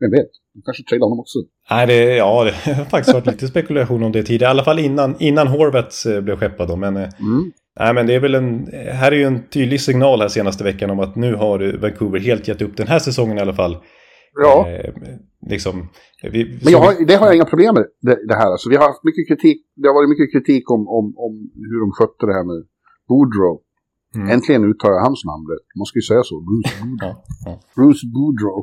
vem 0.00 0.10
vet, 0.18 0.32
de 0.54 0.62
kanske 0.64 0.82
trailar 0.82 1.04
honom 1.04 1.20
också. 1.20 1.38
Nej, 1.70 1.86
det, 1.86 2.16
ja, 2.16 2.44
det 2.44 2.72
har 2.74 2.84
faktiskt 2.84 3.14
varit 3.14 3.26
lite 3.26 3.46
spekulation 3.46 4.02
om 4.02 4.12
det 4.12 4.22
tidigare. 4.22 4.50
I 4.50 4.54
alla 4.54 4.64
fall 4.64 4.78
innan, 4.78 5.16
innan 5.18 5.46
Horvets 5.46 6.06
eh, 6.06 6.20
blev 6.20 6.36
skeppad. 6.36 6.68
Då, 6.68 6.76
men, 6.76 6.96
eh, 6.96 7.08
mm. 7.20 7.52
Nej, 7.80 7.94
men 7.94 8.06
det 8.06 8.14
är 8.14 8.20
väl 8.20 8.34
en... 8.34 8.66
Här 8.72 9.12
är 9.12 9.16
ju 9.16 9.24
en 9.24 9.48
tydlig 9.48 9.80
signal 9.80 10.20
här 10.20 10.28
senaste 10.28 10.64
veckan 10.64 10.90
om 10.90 11.00
att 11.00 11.16
nu 11.16 11.34
har 11.34 11.78
Vancouver 11.78 12.20
helt 12.20 12.48
gett 12.48 12.62
upp 12.62 12.76
den 12.76 12.86
här 12.86 12.98
säsongen 12.98 13.38
i 13.38 13.40
alla 13.40 13.54
fall 13.54 13.76
Ja. 14.34 14.68
Eh, 14.68 14.94
liksom, 15.46 15.88
vi, 16.22 16.60
Men 16.64 16.72
jag 16.72 16.80
har, 16.80 17.06
det 17.06 17.14
har 17.14 17.26
jag 17.26 17.36
inga 17.36 17.44
problem 17.44 17.74
med, 17.74 17.86
det, 18.00 18.26
det 18.28 18.34
här. 18.34 18.50
Alltså, 18.50 18.68
vi 18.70 18.76
har 18.76 18.86
haft 18.86 19.04
mycket 19.04 19.28
kritik, 19.28 19.58
det 19.76 19.88
har 19.88 19.94
varit 19.94 20.12
mycket 20.14 20.32
kritik 20.34 20.70
om, 20.70 20.82
om, 20.98 21.06
om 21.26 21.32
hur 21.70 21.80
de 21.84 21.88
skötte 21.98 22.26
det 22.26 22.34
här 22.38 22.46
med 22.50 22.60
Boudreau. 23.08 23.56
Mm. 24.16 24.28
Äntligen 24.34 24.64
uttalar 24.70 24.94
jag 24.98 25.04
hans 25.10 25.22
namn 25.30 25.44
rätt. 25.52 25.68
Man 25.80 25.86
ska 25.88 25.96
ju 26.02 26.08
säga 26.10 26.22
så. 26.30 26.36
Bruce 26.48 26.74
Boudreau. 26.80 27.14
Ja, 27.14 27.24
ja. 27.46 27.52
Bruce 27.76 28.04
Boudreau. 28.14 28.60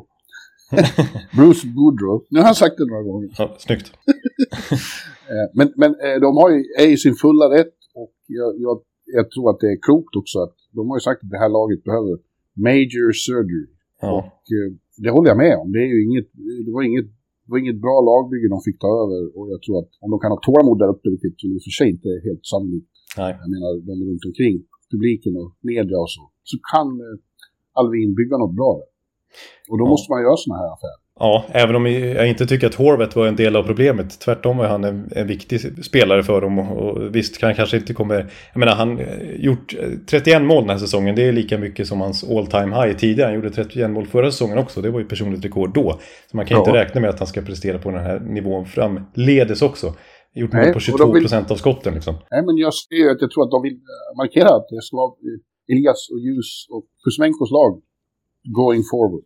Bruce 1.36 1.64
Boudreau. 1.74 2.16
Nu 2.30 2.38
har 2.40 2.46
jag 2.46 2.56
sagt 2.64 2.76
det 2.78 2.86
några 2.92 3.02
gånger. 3.02 3.28
Ja, 3.38 3.46
snyggt. 3.58 3.92
Eh, 5.34 5.48
Men, 5.58 5.68
men 5.82 5.90
eh, 6.06 6.16
de 6.26 6.30
har 6.40 6.48
ju, 6.54 6.58
är 6.82 6.88
i 6.94 6.96
sin 7.04 7.16
fulla 7.24 7.46
rätt 7.56 7.76
och 8.00 8.14
jag, 8.38 8.50
jag, 8.66 8.76
jag 9.18 9.26
tror 9.32 9.44
att 9.50 9.60
det 9.62 9.70
är 9.74 9.78
klokt 9.88 10.12
också 10.20 10.36
att 10.44 10.56
de 10.76 10.82
har 10.90 10.96
ju 10.98 11.04
sagt 11.08 11.20
att 11.24 11.32
det 11.34 11.42
här 11.44 11.52
laget 11.58 11.80
behöver 11.88 12.14
major 12.68 13.08
surgery. 13.26 13.66
Ja. 14.04 14.08
Och 14.18 14.42
eh, 14.56 14.68
det 15.04 15.10
håller 15.14 15.28
jag 15.32 15.40
med 15.46 15.54
om. 15.62 15.66
Det, 15.74 15.80
är 15.86 15.90
ju 15.94 16.00
inget, 16.08 16.28
det, 16.66 16.72
var 16.76 16.82
inget, 16.90 17.08
det 17.44 17.50
var 17.52 17.58
inget 17.64 17.80
bra 17.86 17.96
lagbygge 18.10 18.48
de 18.54 18.60
fick 18.68 18.78
ta 18.84 18.90
över 19.02 19.20
och 19.36 19.46
jag 19.52 19.60
tror 19.64 19.76
att 19.82 19.90
om 20.04 20.08
de 20.12 20.16
kan 20.24 20.32
ha 20.34 20.40
tålamod 20.48 20.78
där 20.82 20.90
uppe, 20.94 21.06
vilket 21.14 21.34
i 21.54 21.58
och 21.58 21.64
för 21.66 21.74
sig 21.78 21.86
inte 21.94 22.08
är 22.16 22.20
helt 22.28 22.44
sannolikt, 22.52 22.92
Nej. 23.20 23.32
jag 23.42 23.48
menar 23.54 23.70
de 23.88 23.94
runt 24.08 24.24
omkring, 24.30 24.56
publiken 24.92 25.32
och 25.42 25.50
media 25.72 25.98
och 26.04 26.12
så, 26.16 26.22
så 26.50 26.56
kan 26.72 26.88
Alvin 27.80 28.10
bygga 28.20 28.36
något 28.42 28.56
bra 28.60 28.70
där. 28.80 28.90
Och 29.70 29.78
då 29.78 29.84
Ja. 29.84 29.88
måste 29.88 30.12
man 30.12 30.22
göra 30.22 30.36
sådana 30.36 30.62
här 30.62 30.72
affärer. 30.72 31.00
Ja, 31.22 31.44
även 31.52 31.76
om 31.76 31.86
jag 31.86 32.28
inte 32.28 32.46
tycker 32.46 32.66
att 32.66 32.74
Horvath 32.74 33.16
var 33.18 33.26
en 33.26 33.36
del 33.36 33.56
av 33.56 33.62
problemet. 33.62 34.20
Tvärtom 34.20 34.56
var 34.56 34.66
han 34.68 34.84
en, 34.84 35.08
en 35.16 35.26
viktig 35.26 35.84
spelare 35.84 36.22
för 36.22 36.40
dem. 36.40 36.58
Och, 36.58 36.86
och 36.86 37.14
visst, 37.14 37.38
kan 37.38 37.46
han 37.46 37.56
kanske 37.56 37.76
inte 37.76 37.94
kommer... 37.94 38.14
Jag 38.52 38.58
menar, 38.60 38.72
han 38.74 38.98
eh, 38.98 39.30
gjort 39.38 39.74
eh, 39.78 39.88
31 40.10 40.42
mål 40.42 40.60
den 40.62 40.70
här 40.70 40.78
säsongen. 40.78 41.14
Det 41.14 41.22
är 41.28 41.32
lika 41.32 41.58
mycket 41.58 41.86
som 41.86 42.00
hans 42.00 42.30
all 42.30 42.46
time 42.46 42.76
high 42.86 42.96
tidigare. 42.96 43.26
Han 43.26 43.34
gjorde 43.34 43.50
31 43.50 43.90
mål 43.90 44.06
förra 44.06 44.30
säsongen 44.30 44.58
också. 44.58 44.80
Det 44.80 44.90
var 44.90 45.00
ju 45.00 45.06
personligt 45.06 45.44
rekord 45.44 45.74
då. 45.74 45.98
Så 46.30 46.36
man 46.36 46.46
kan 46.46 46.54
Ja. 46.56 46.60
inte 46.60 46.72
räkna 46.78 47.00
med 47.00 47.10
att 47.10 47.18
han 47.18 47.28
ska 47.28 47.40
prestera 47.42 47.78
på 47.78 47.90
den 47.90 48.00
här 48.00 48.20
nivån 48.20 48.66
framledes 48.66 49.62
också. 49.62 49.94
Gjort 50.34 50.52
mål 50.52 50.64
på 50.64 50.74
och 50.74 50.80
22 50.80 50.98
de 50.98 51.12
vill- 51.12 51.22
procent 51.22 51.50
av 51.50 51.56
skotten 51.56 51.94
liksom. 51.94 52.14
Nej, 52.30 52.42
men 52.46 52.56
jag 52.56 52.74
ser 52.74 52.94
ju 52.94 53.10
att 53.10 53.20
jag 53.20 53.30
tror 53.30 53.44
att 53.44 53.50
de 53.50 53.62
vill 53.62 53.72
eh, 53.74 54.16
markera 54.16 54.48
att 54.56 54.66
det 54.70 54.82
ska 54.82 54.96
vara 54.96 55.12
eh, 55.12 55.72
Elias 55.76 56.08
och 56.12 56.18
Ljus 56.26 56.66
och 56.74 56.84
Kuzmenkos 57.04 57.50
lag 57.50 57.82
going 58.44 58.82
forward. 58.90 59.24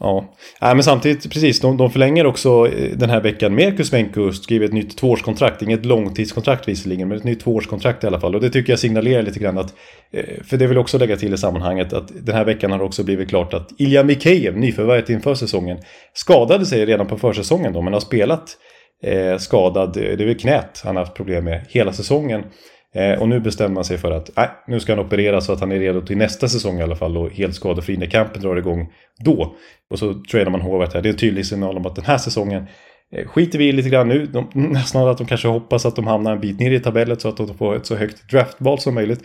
Ja, 0.00 0.34
äh, 0.62 0.74
men 0.74 0.82
samtidigt 0.82 1.32
precis. 1.32 1.60
De, 1.60 1.76
de 1.76 1.90
förlänger 1.90 2.26
också 2.26 2.68
eh, 2.68 2.96
den 2.96 3.10
här 3.10 3.20
veckan 3.20 3.54
med 3.54 3.76
Kuzmenko. 3.76 4.32
Skriver 4.32 4.66
ett 4.66 4.72
nytt 4.72 4.96
tvåårskontrakt. 4.96 5.62
Inget 5.62 5.84
långtidskontrakt 5.84 6.68
visserligen, 6.68 7.08
men 7.08 7.18
ett 7.18 7.24
nytt 7.24 7.40
tvåårskontrakt 7.40 8.04
i 8.04 8.06
alla 8.06 8.20
fall. 8.20 8.34
Och 8.34 8.40
det 8.40 8.50
tycker 8.50 8.72
jag 8.72 8.78
signalerar 8.78 9.22
lite 9.22 9.38
grann 9.38 9.58
att, 9.58 9.74
eh, 10.12 10.42
för 10.44 10.56
det 10.56 10.66
vill 10.66 10.78
också 10.78 10.98
lägga 10.98 11.16
till 11.16 11.34
i 11.34 11.38
sammanhanget, 11.38 11.92
att 11.92 12.10
den 12.26 12.34
här 12.34 12.44
veckan 12.44 12.70
har 12.70 12.78
det 12.78 12.84
också 12.84 13.04
blivit 13.04 13.28
klart 13.28 13.54
att 13.54 13.80
Ilja 13.80 14.04
Mikheyev, 14.04 14.56
nyförvärvet 14.56 15.10
inför 15.10 15.34
säsongen, 15.34 15.78
skadade 16.12 16.66
sig 16.66 16.86
redan 16.86 17.06
på 17.06 17.18
försäsongen 17.18 17.72
då, 17.72 17.82
men 17.82 17.92
har 17.92 18.00
spelat 18.00 18.56
eh, 19.02 19.38
skadad, 19.38 19.96
eh, 19.96 20.02
det 20.02 20.24
är 20.24 20.26
väl 20.26 20.38
knät 20.38 20.80
han 20.84 20.96
har 20.96 21.04
haft 21.04 21.16
problem 21.16 21.44
med 21.44 21.66
hela 21.68 21.92
säsongen. 21.92 22.44
Eh, 22.94 23.20
och 23.20 23.28
nu 23.28 23.40
bestämmer 23.40 23.74
man 23.74 23.84
sig 23.84 23.98
för 23.98 24.10
att 24.10 24.30
nej, 24.36 24.48
nu 24.66 24.80
ska 24.80 24.92
han 24.92 25.04
opereras 25.06 25.46
så 25.46 25.52
att 25.52 25.60
han 25.60 25.72
är 25.72 25.78
redo 25.78 26.00
till 26.00 26.16
nästa 26.16 26.48
säsong 26.48 26.78
i 26.78 26.82
alla 26.82 26.96
fall 26.96 27.16
och 27.16 27.30
helt 27.30 27.54
skadefri 27.54 27.96
när 27.96 28.06
campen 28.06 28.42
drar 28.42 28.56
igång 28.56 28.92
då. 29.24 29.56
Och 29.90 29.98
så 29.98 30.14
tradar 30.30 30.50
man 30.50 30.60
Horvath 30.60 30.94
här. 30.94 31.02
Det 31.02 31.08
är 31.08 31.12
en 31.12 31.16
tydlig 31.18 31.46
signal 31.46 31.76
om 31.76 31.86
att 31.86 31.96
den 31.96 32.04
här 32.04 32.18
säsongen 32.18 32.66
eh, 33.12 33.26
skiter 33.26 33.58
vi 33.58 33.68
i 33.68 33.72
lite 33.72 33.88
grann 33.88 34.08
nu. 34.08 34.26
De, 34.26 34.48
nästan 34.54 35.08
att 35.08 35.18
de 35.18 35.26
kanske 35.26 35.48
hoppas 35.48 35.86
att 35.86 35.96
de 35.96 36.06
hamnar 36.06 36.32
en 36.32 36.40
bit 36.40 36.60
ner 36.60 36.70
i 36.70 36.80
tabellen 36.80 37.20
så 37.20 37.28
att 37.28 37.36
de 37.36 37.54
får 37.58 37.76
ett 37.76 37.86
så 37.86 37.96
högt 37.96 38.30
draftval 38.30 38.78
som 38.78 38.94
möjligt. 38.94 39.20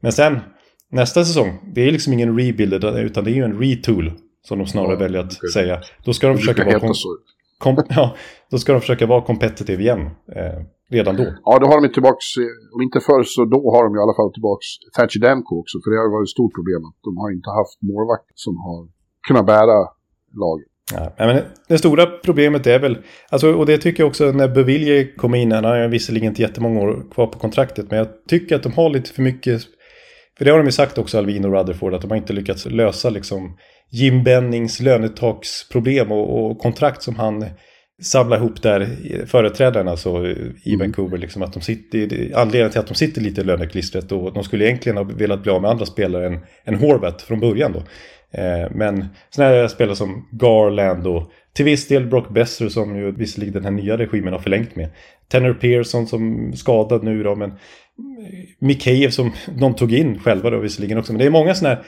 Men 0.00 0.12
sen 0.12 0.40
nästa 0.90 1.24
säsong, 1.24 1.58
det 1.74 1.88
är 1.88 1.90
liksom 1.90 2.12
ingen 2.12 2.38
rebuild 2.38 2.74
utan 2.74 3.24
det 3.24 3.30
är 3.30 3.34
ju 3.34 3.44
en 3.44 3.58
retool. 3.58 4.12
Som 4.44 4.58
de 4.58 4.66
snarare 4.66 4.92
Ja, 4.92 4.98
väljer 4.98 5.20
att 5.20 5.36
okej. 5.36 5.50
säga. 5.52 5.80
Då 6.04 6.12
ska 6.12 6.28
de 6.28 6.38
försöka 6.38 6.64
vara, 6.64 6.80
kom, 6.80 6.94
kom, 7.58 7.84
ja, 7.88 8.16
då 8.50 8.58
ska 8.58 8.72
de 8.72 8.80
försöka 8.80 9.06
vara 9.06 9.20
competitive 9.22 9.82
igen. 9.82 10.10
Redan 10.96 11.14
då. 11.20 11.26
Ja, 11.48 11.52
då 11.62 11.66
har 11.70 11.78
de 11.82 11.88
tillbaks, 11.98 12.26
eh, 12.42 12.74
om 12.74 12.80
inte 12.86 13.00
förr 13.08 13.22
så 13.34 13.40
då 13.54 13.60
har 13.74 13.82
de 13.86 13.90
i 13.98 14.00
alla 14.04 14.16
fall 14.18 14.30
tillbaks 14.36 14.66
Thatcher 14.96 15.20
Damco 15.26 15.52
också. 15.62 15.76
För 15.82 15.88
det 15.90 15.98
har 16.02 16.10
varit 16.16 16.26
ett 16.28 16.36
stort 16.38 16.54
problem 16.58 16.80
att 16.88 16.98
de 17.08 17.12
har 17.22 17.28
inte 17.38 17.50
haft 17.60 17.78
målvakt 17.90 18.28
som 18.44 18.54
har 18.66 18.78
kunnat 19.28 19.46
bära 19.52 19.78
laget. 20.42 20.68
Ja, 20.94 21.26
men 21.26 21.42
det 21.68 21.78
stora 21.78 22.06
problemet 22.06 22.66
är 22.66 22.78
väl, 22.78 22.98
alltså, 23.30 23.54
och 23.54 23.66
det 23.66 23.78
tycker 23.78 24.02
jag 24.02 24.08
också 24.08 24.24
när 24.32 24.48
Bevilje 24.48 25.14
kom 25.22 25.34
in, 25.34 25.52
han 25.52 25.64
har 25.64 25.88
visserligen 25.88 26.28
inte 26.28 26.42
jättemånga 26.42 26.80
år 26.80 27.10
kvar 27.14 27.26
på 27.26 27.38
kontraktet, 27.38 27.90
men 27.90 27.98
jag 27.98 28.08
tycker 28.28 28.56
att 28.56 28.62
de 28.62 28.72
har 28.72 28.90
lite 28.90 29.10
för 29.12 29.22
mycket, 29.22 29.62
för 30.38 30.44
det 30.44 30.50
har 30.50 30.58
de 30.58 30.66
ju 30.66 30.72
sagt 30.72 30.98
också, 30.98 31.18
Alvin 31.18 31.44
och 31.44 31.52
Rutherford, 31.52 31.94
att 31.94 32.02
de 32.02 32.10
har 32.10 32.16
inte 32.16 32.32
lyckats 32.32 32.66
lösa 32.66 33.10
liksom 33.10 33.56
Jim 33.90 34.24
Bennings 34.24 34.80
lönetaksproblem 34.80 36.12
och, 36.12 36.50
och 36.50 36.58
kontrakt 36.58 37.02
som 37.02 37.16
han 37.16 37.44
samlar 38.02 38.36
ihop 38.36 38.62
där, 38.62 38.88
företrädarna 39.26 39.90
alltså 39.90 40.26
i 40.62 40.76
Vancouver, 40.76 41.18
liksom 41.18 41.42
att 41.42 41.52
de 41.52 41.60
sitter, 41.60 42.30
anledningen 42.34 42.70
till 42.70 42.80
att 42.80 42.86
de 42.86 42.94
sitter 42.94 43.20
lite 43.20 43.40
i 43.40 43.44
löneklistret 43.44 44.12
och 44.12 44.32
de 44.32 44.44
skulle 44.44 44.64
egentligen 44.64 44.96
ha 44.96 45.04
velat 45.04 45.42
bli 45.42 45.52
av 45.52 45.62
med 45.62 45.70
andra 45.70 45.86
spelare 45.86 46.26
än, 46.26 46.38
än 46.64 46.74
Horvath 46.74 47.24
från 47.24 47.40
början 47.40 47.72
då. 47.72 47.78
Eh, 48.38 48.70
men 48.70 49.06
sådana 49.30 49.54
här 49.54 49.68
spelare 49.68 49.96
som 49.96 50.28
Garland 50.32 51.06
och 51.06 51.32
till 51.52 51.64
viss 51.64 51.88
del 51.88 52.06
Brock 52.06 52.30
Besser 52.30 52.68
som 52.68 52.96
ju 52.96 53.12
visserligen 53.12 53.54
den 53.54 53.64
här 53.64 53.70
nya 53.70 53.98
regimen 53.98 54.32
har 54.32 54.40
förlängt 54.40 54.76
med. 54.76 54.90
Tanner 55.28 55.54
Pearson 55.54 56.06
som 56.06 56.52
skadad 56.56 57.04
nu 57.04 57.22
då, 57.22 57.34
men 57.34 57.52
Mikhejev 58.58 59.10
som 59.10 59.32
de 59.58 59.74
tog 59.74 59.92
in 59.92 60.18
själva 60.18 60.50
då 60.50 60.58
visserligen 60.58 60.98
också. 60.98 61.12
Men 61.12 61.18
det 61.18 61.26
är 61.26 61.30
många 61.30 61.54
sådana 61.54 61.74
här 61.74 61.84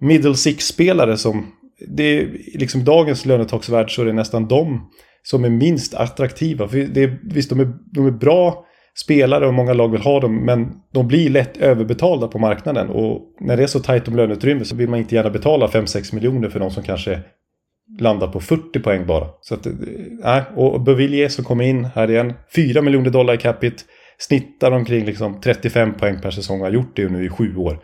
middle 0.00 0.34
six-spelare 0.34 1.16
som, 1.16 1.52
det 1.88 2.02
är 2.02 2.28
liksom 2.54 2.84
dagens 2.84 3.26
lönetaksvärld 3.26 3.94
så 3.94 4.02
är 4.02 4.06
det 4.06 4.12
nästan 4.12 4.48
de 4.48 4.90
som 5.26 5.44
är 5.44 5.48
minst 5.48 5.94
attraktiva. 5.94 6.68
För 6.68 6.78
det 6.78 7.02
är, 7.02 7.18
visst, 7.22 7.50
de 7.50 7.60
är, 7.60 7.72
de 7.92 8.06
är 8.06 8.10
bra 8.10 8.66
spelare 8.94 9.46
och 9.46 9.54
många 9.54 9.72
lag 9.72 9.88
vill 9.88 10.00
ha 10.00 10.20
dem, 10.20 10.44
men 10.44 10.72
de 10.92 11.08
blir 11.08 11.30
lätt 11.30 11.56
överbetalda 11.56 12.28
på 12.28 12.38
marknaden. 12.38 12.88
Och 12.88 13.20
när 13.40 13.56
det 13.56 13.62
är 13.62 13.66
så 13.66 13.80
tajt 13.80 14.08
om 14.08 14.16
löneutrymme 14.16 14.64
så 14.64 14.76
vill 14.76 14.88
man 14.88 14.98
inte 14.98 15.14
gärna 15.14 15.30
betala 15.30 15.66
5-6 15.66 16.14
miljoner 16.14 16.48
för 16.48 16.60
de 16.60 16.70
som 16.70 16.82
kanske 16.82 17.20
landar 17.98 18.28
på 18.28 18.40
40 18.40 18.80
poäng 18.80 19.06
bara. 19.06 19.26
Så 19.40 19.54
att, 19.54 19.66
nej, 20.24 20.42
och 20.56 20.80
Bevilje 20.80 21.28
som 21.28 21.44
kommer 21.44 21.64
in 21.64 21.84
här 21.84 22.10
igen, 22.10 22.32
4 22.54 22.82
miljoner 22.82 23.10
dollar 23.10 23.34
i 23.34 23.38
capita, 23.38 23.82
snittar 24.18 24.72
omkring 24.72 25.04
liksom 25.04 25.40
35 25.40 25.94
poäng 25.94 26.20
per 26.20 26.30
säsong, 26.30 26.60
har 26.60 26.70
gjort 26.70 26.96
det 26.96 27.08
nu 27.08 27.24
i 27.24 27.28
sju 27.28 27.56
år. 27.56 27.78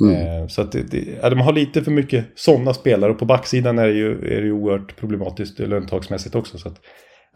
Mm. 0.00 0.42
Eh, 0.42 0.46
så 0.46 0.62
att 0.62 0.72
det, 0.72 0.82
det, 0.82 1.28
de 1.30 1.40
har 1.40 1.52
lite 1.52 1.84
för 1.84 1.90
mycket 1.90 2.24
sådana 2.34 2.74
spelare 2.74 3.10
och 3.10 3.18
på 3.18 3.24
backsidan 3.24 3.78
är 3.78 3.86
det 3.86 3.94
ju, 3.94 4.12
är 4.12 4.40
det 4.40 4.46
ju 4.46 4.52
oerhört 4.52 4.96
problematiskt 4.96 5.58
löntagsmässigt 5.58 6.34
också. 6.34 6.58
Så 6.58 6.68
att, 6.68 6.80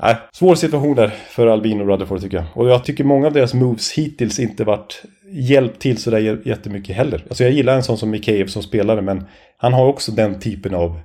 äh, 0.02 0.16
svår 0.32 0.54
situation 0.54 0.96
där 0.96 1.08
för 1.08 1.46
Albin 1.46 1.80
och 1.80 1.86
Rutherford 1.86 2.20
tycker 2.20 2.36
jag. 2.36 2.46
Och 2.54 2.68
jag 2.68 2.84
tycker 2.84 3.04
många 3.04 3.26
av 3.26 3.32
deras 3.32 3.54
moves 3.54 3.92
hittills 3.92 4.38
inte 4.38 4.64
varit 4.64 5.02
hjälpt 5.32 5.80
till 5.80 5.98
sådär 5.98 6.40
jättemycket 6.44 6.96
heller. 6.96 7.24
Alltså 7.28 7.44
jag 7.44 7.52
gillar 7.52 7.76
en 7.76 7.82
sån 7.82 7.98
som 7.98 8.10
Mikhejev 8.10 8.46
som 8.46 8.62
spelare 8.62 9.02
men 9.02 9.24
han 9.56 9.72
har 9.72 9.86
också 9.86 10.12
den 10.12 10.40
typen 10.40 10.74
av 10.74 11.00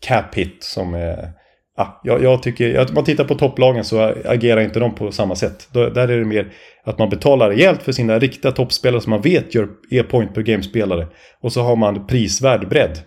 cap 0.00 0.34
hit 0.34 0.56
som 0.60 0.94
är... 0.94 1.41
Ja, 1.76 2.00
jag, 2.04 2.22
jag 2.22 2.42
tycker, 2.42 2.80
om 2.80 2.94
man 2.94 3.04
tittar 3.04 3.24
på 3.24 3.34
topplagen 3.34 3.84
så 3.84 4.14
agerar 4.24 4.60
inte 4.60 4.80
de 4.80 4.94
på 4.94 5.12
samma 5.12 5.34
sätt. 5.34 5.68
Då, 5.72 5.88
där 5.88 6.08
är 6.08 6.18
det 6.18 6.24
mer 6.24 6.52
att 6.84 6.98
man 6.98 7.08
betalar 7.08 7.50
rejält 7.50 7.82
för 7.82 7.92
sina 7.92 8.18
riktiga 8.18 8.52
toppspelare 8.52 9.00
som 9.00 9.10
man 9.10 9.20
vet 9.20 9.54
gör 9.54 9.68
är 9.90 10.02
point 10.02 10.34
per 10.34 10.42
game-spelare. 10.42 11.06
Och 11.40 11.52
så 11.52 11.62
har 11.62 11.76
man 11.76 12.06
prisvärd 12.06 12.68
bredd. 12.68 12.98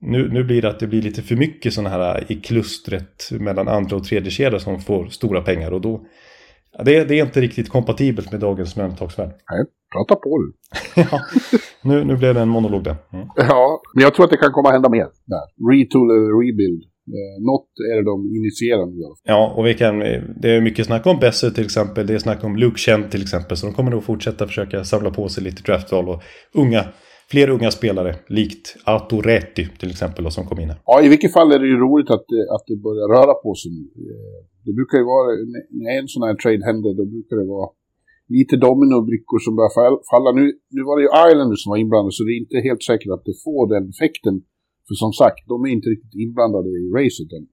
Nu, 0.00 0.28
nu 0.32 0.44
blir 0.44 0.62
det 0.62 0.68
att 0.68 0.80
det 0.80 0.86
blir 0.86 1.02
lite 1.02 1.22
för 1.22 1.36
mycket 1.36 1.72
sådana 1.72 1.90
här 1.90 2.32
i 2.32 2.34
klustret 2.34 3.30
mellan 3.30 3.68
andra 3.68 3.96
och 3.96 4.04
tredje 4.04 4.30
kedjor 4.30 4.58
som 4.58 4.80
får 4.80 5.06
stora 5.06 5.40
pengar. 5.40 5.72
Och 5.72 5.80
då, 5.80 6.00
ja, 6.78 6.84
det, 6.84 7.04
det 7.04 7.18
är 7.18 7.24
inte 7.24 7.40
riktigt 7.40 7.68
kompatibelt 7.68 8.32
med 8.32 8.40
dagens 8.40 8.76
lönetagsvärld. 8.76 9.30
Nej, 9.50 9.64
prata 9.92 10.14
på 10.14 10.38
du. 10.38 10.52
ja, 11.10 11.20
nu, 11.82 12.04
nu 12.04 12.16
blev 12.16 12.34
det 12.34 12.40
en 12.40 12.48
monolog 12.48 12.84
där. 12.84 12.96
Mm. 13.12 13.26
Ja, 13.36 13.82
men 13.94 14.02
jag 14.02 14.14
tror 14.14 14.24
att 14.24 14.30
det 14.30 14.36
kan 14.36 14.52
komma 14.52 14.68
att 14.68 14.74
hända 14.74 14.88
mer. 14.88 15.06
Retool 15.70 16.10
eller 16.10 16.46
rebuild. 16.46 16.82
Eh, 17.18 17.36
något 17.50 17.68
är 17.90 17.94
det 17.98 18.04
de 18.12 18.16
initierar 18.38 18.84
nu 18.90 18.96
i 19.00 19.04
alla 19.06 19.16
fall. 19.18 19.28
Ja, 19.34 19.54
och 19.56 19.66
vi 19.66 19.74
kan, 19.82 19.94
det 20.42 20.48
är 20.56 20.60
mycket 20.68 20.86
snack 20.86 21.06
om 21.06 21.18
Besser 21.24 21.50
till 21.50 21.64
exempel. 21.64 22.06
Det 22.06 22.14
är 22.14 22.18
snack 22.18 22.44
om 22.44 22.56
Luke 22.56 22.78
Chen 22.78 23.10
till 23.10 23.22
exempel. 23.22 23.56
Så 23.56 23.66
de 23.66 23.72
kommer 23.74 23.90
nog 23.90 24.02
fortsätta 24.04 24.46
försöka 24.46 24.84
samla 24.84 25.10
på 25.10 25.28
sig 25.28 25.44
lite 25.44 25.62
draftval 25.62 26.08
och 26.08 26.18
unga, 26.62 26.82
fler 27.30 27.48
unga 27.50 27.70
spelare. 27.70 28.12
Likt 28.28 28.76
Arto 28.92 29.16
Reti 29.20 29.64
till 29.80 29.90
exempel 29.90 30.24
då, 30.24 30.30
som 30.30 30.44
kom 30.46 30.60
in 30.60 30.68
här. 30.72 30.78
Ja, 30.86 31.02
i 31.06 31.08
vilket 31.08 31.32
fall 31.32 31.52
är 31.52 31.58
det 31.58 31.66
ju 31.74 31.78
roligt 31.86 32.10
att, 32.10 32.24
det- 32.32 32.48
att 32.54 32.64
det 32.70 32.76
börjar 32.86 33.06
röra 33.16 33.34
på 33.44 33.50
sig 33.60 33.70
nu. 33.78 33.84
Eh, 34.10 34.40
Det 34.66 34.72
brukar 34.78 34.96
ju 35.02 35.04
vara, 35.14 35.26
när 35.82 35.92
en 36.00 36.08
sån 36.14 36.22
här 36.26 36.34
trade 36.42 36.62
händer, 36.70 36.90
då 37.00 37.04
brukar 37.14 37.36
det 37.40 37.48
vara 37.56 37.68
lite 38.38 38.54
dominobrickor 38.66 39.38
som 39.44 39.52
börjar 39.58 39.74
fall- 39.78 40.02
falla. 40.12 40.30
Nu, 40.38 40.44
nu 40.76 40.80
var 40.88 40.94
det 40.96 41.02
ju 41.06 41.10
Islanders 41.28 41.60
som 41.62 41.70
var 41.72 41.78
inblandade, 41.84 42.12
så 42.16 42.22
det 42.26 42.32
är 42.36 42.40
inte 42.44 42.58
helt 42.68 42.82
säkert 42.90 43.10
att 43.16 43.24
det 43.28 43.36
får 43.44 43.60
den 43.74 43.84
effekten. 43.94 44.34
För 44.90 44.94
som 45.04 45.12
sagt, 45.12 45.40
de 45.48 45.64
är 45.64 45.68
inte 45.68 45.88
riktigt 45.88 46.14
inblandade 46.24 46.68
i 46.68 46.82
racet 46.96 47.30
än. 47.38 47.46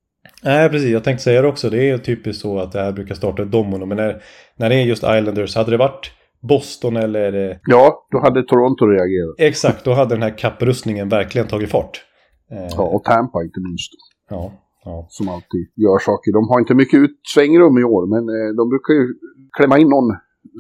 Nej, 0.44 0.70
precis. 0.70 0.90
Jag 0.92 1.04
tänkte 1.04 1.24
säga 1.24 1.42
det 1.42 1.48
också. 1.48 1.70
Det 1.70 1.90
är 1.90 1.98
typiskt 1.98 2.42
så 2.42 2.60
att 2.60 2.72
det 2.72 2.80
här 2.80 2.92
brukar 2.92 3.16
starta 3.16 3.44
ett 3.44 3.52
domino. 3.52 3.86
Men 3.86 3.98
när, 3.98 4.22
när 4.60 4.70
det 4.70 4.76
är 4.76 4.86
just 4.86 5.04
Islanders, 5.04 5.56
hade 5.56 5.72
det 5.72 5.78
varit 5.78 6.12
Boston 6.50 6.96
eller... 6.98 7.50
eh, 7.50 7.58
Ja, 7.68 8.08
då 8.12 8.20
hade 8.20 8.44
Toronto 8.44 8.86
reagerat. 8.86 9.36
Exakt, 9.52 9.86
då 9.86 9.94
hade 9.94 10.16
den 10.16 10.22
här 10.22 10.38
kapprustningen 10.38 11.10
verkligen 11.10 11.48
tagit 11.48 11.70
fart. 11.70 11.96
Eh, 12.52 12.68
Ja, 12.78 12.84
och 12.84 13.04
Tampa 13.04 13.44
inte 13.44 13.60
minst. 13.60 13.92
Ja, 14.30 14.52
Ja. 14.86 15.06
Som 15.10 15.30
alltid 15.30 15.66
gör 15.86 16.00
saker. 16.10 16.30
De 16.38 16.42
har 16.50 16.60
inte 16.60 16.74
mycket 16.82 17.00
ut 17.00 17.16
svängrum 17.34 17.78
i 17.78 17.84
år, 17.84 18.04
men 18.14 18.24
eh, 18.36 18.50
de 18.60 18.64
brukar 18.74 18.94
ju 19.00 19.04
klämma 19.58 19.78
in 19.82 19.90
någon 19.96 20.10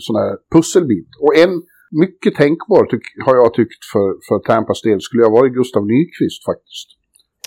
sån 0.05 0.15
här 0.21 0.31
pusselbit. 0.53 1.09
Och 1.23 1.33
en 1.43 1.53
mycket 1.91 2.35
tänkbar 2.35 2.83
har 3.25 3.35
jag 3.35 3.53
tyckt 3.53 3.81
för, 3.93 4.07
för 4.27 4.39
Tampas 4.39 4.81
del 4.81 5.01
skulle 5.01 5.23
ha 5.23 5.31
varit 5.39 5.53
Gustav 5.53 5.83
Nyqvist 5.85 6.45
faktiskt. 6.49 6.87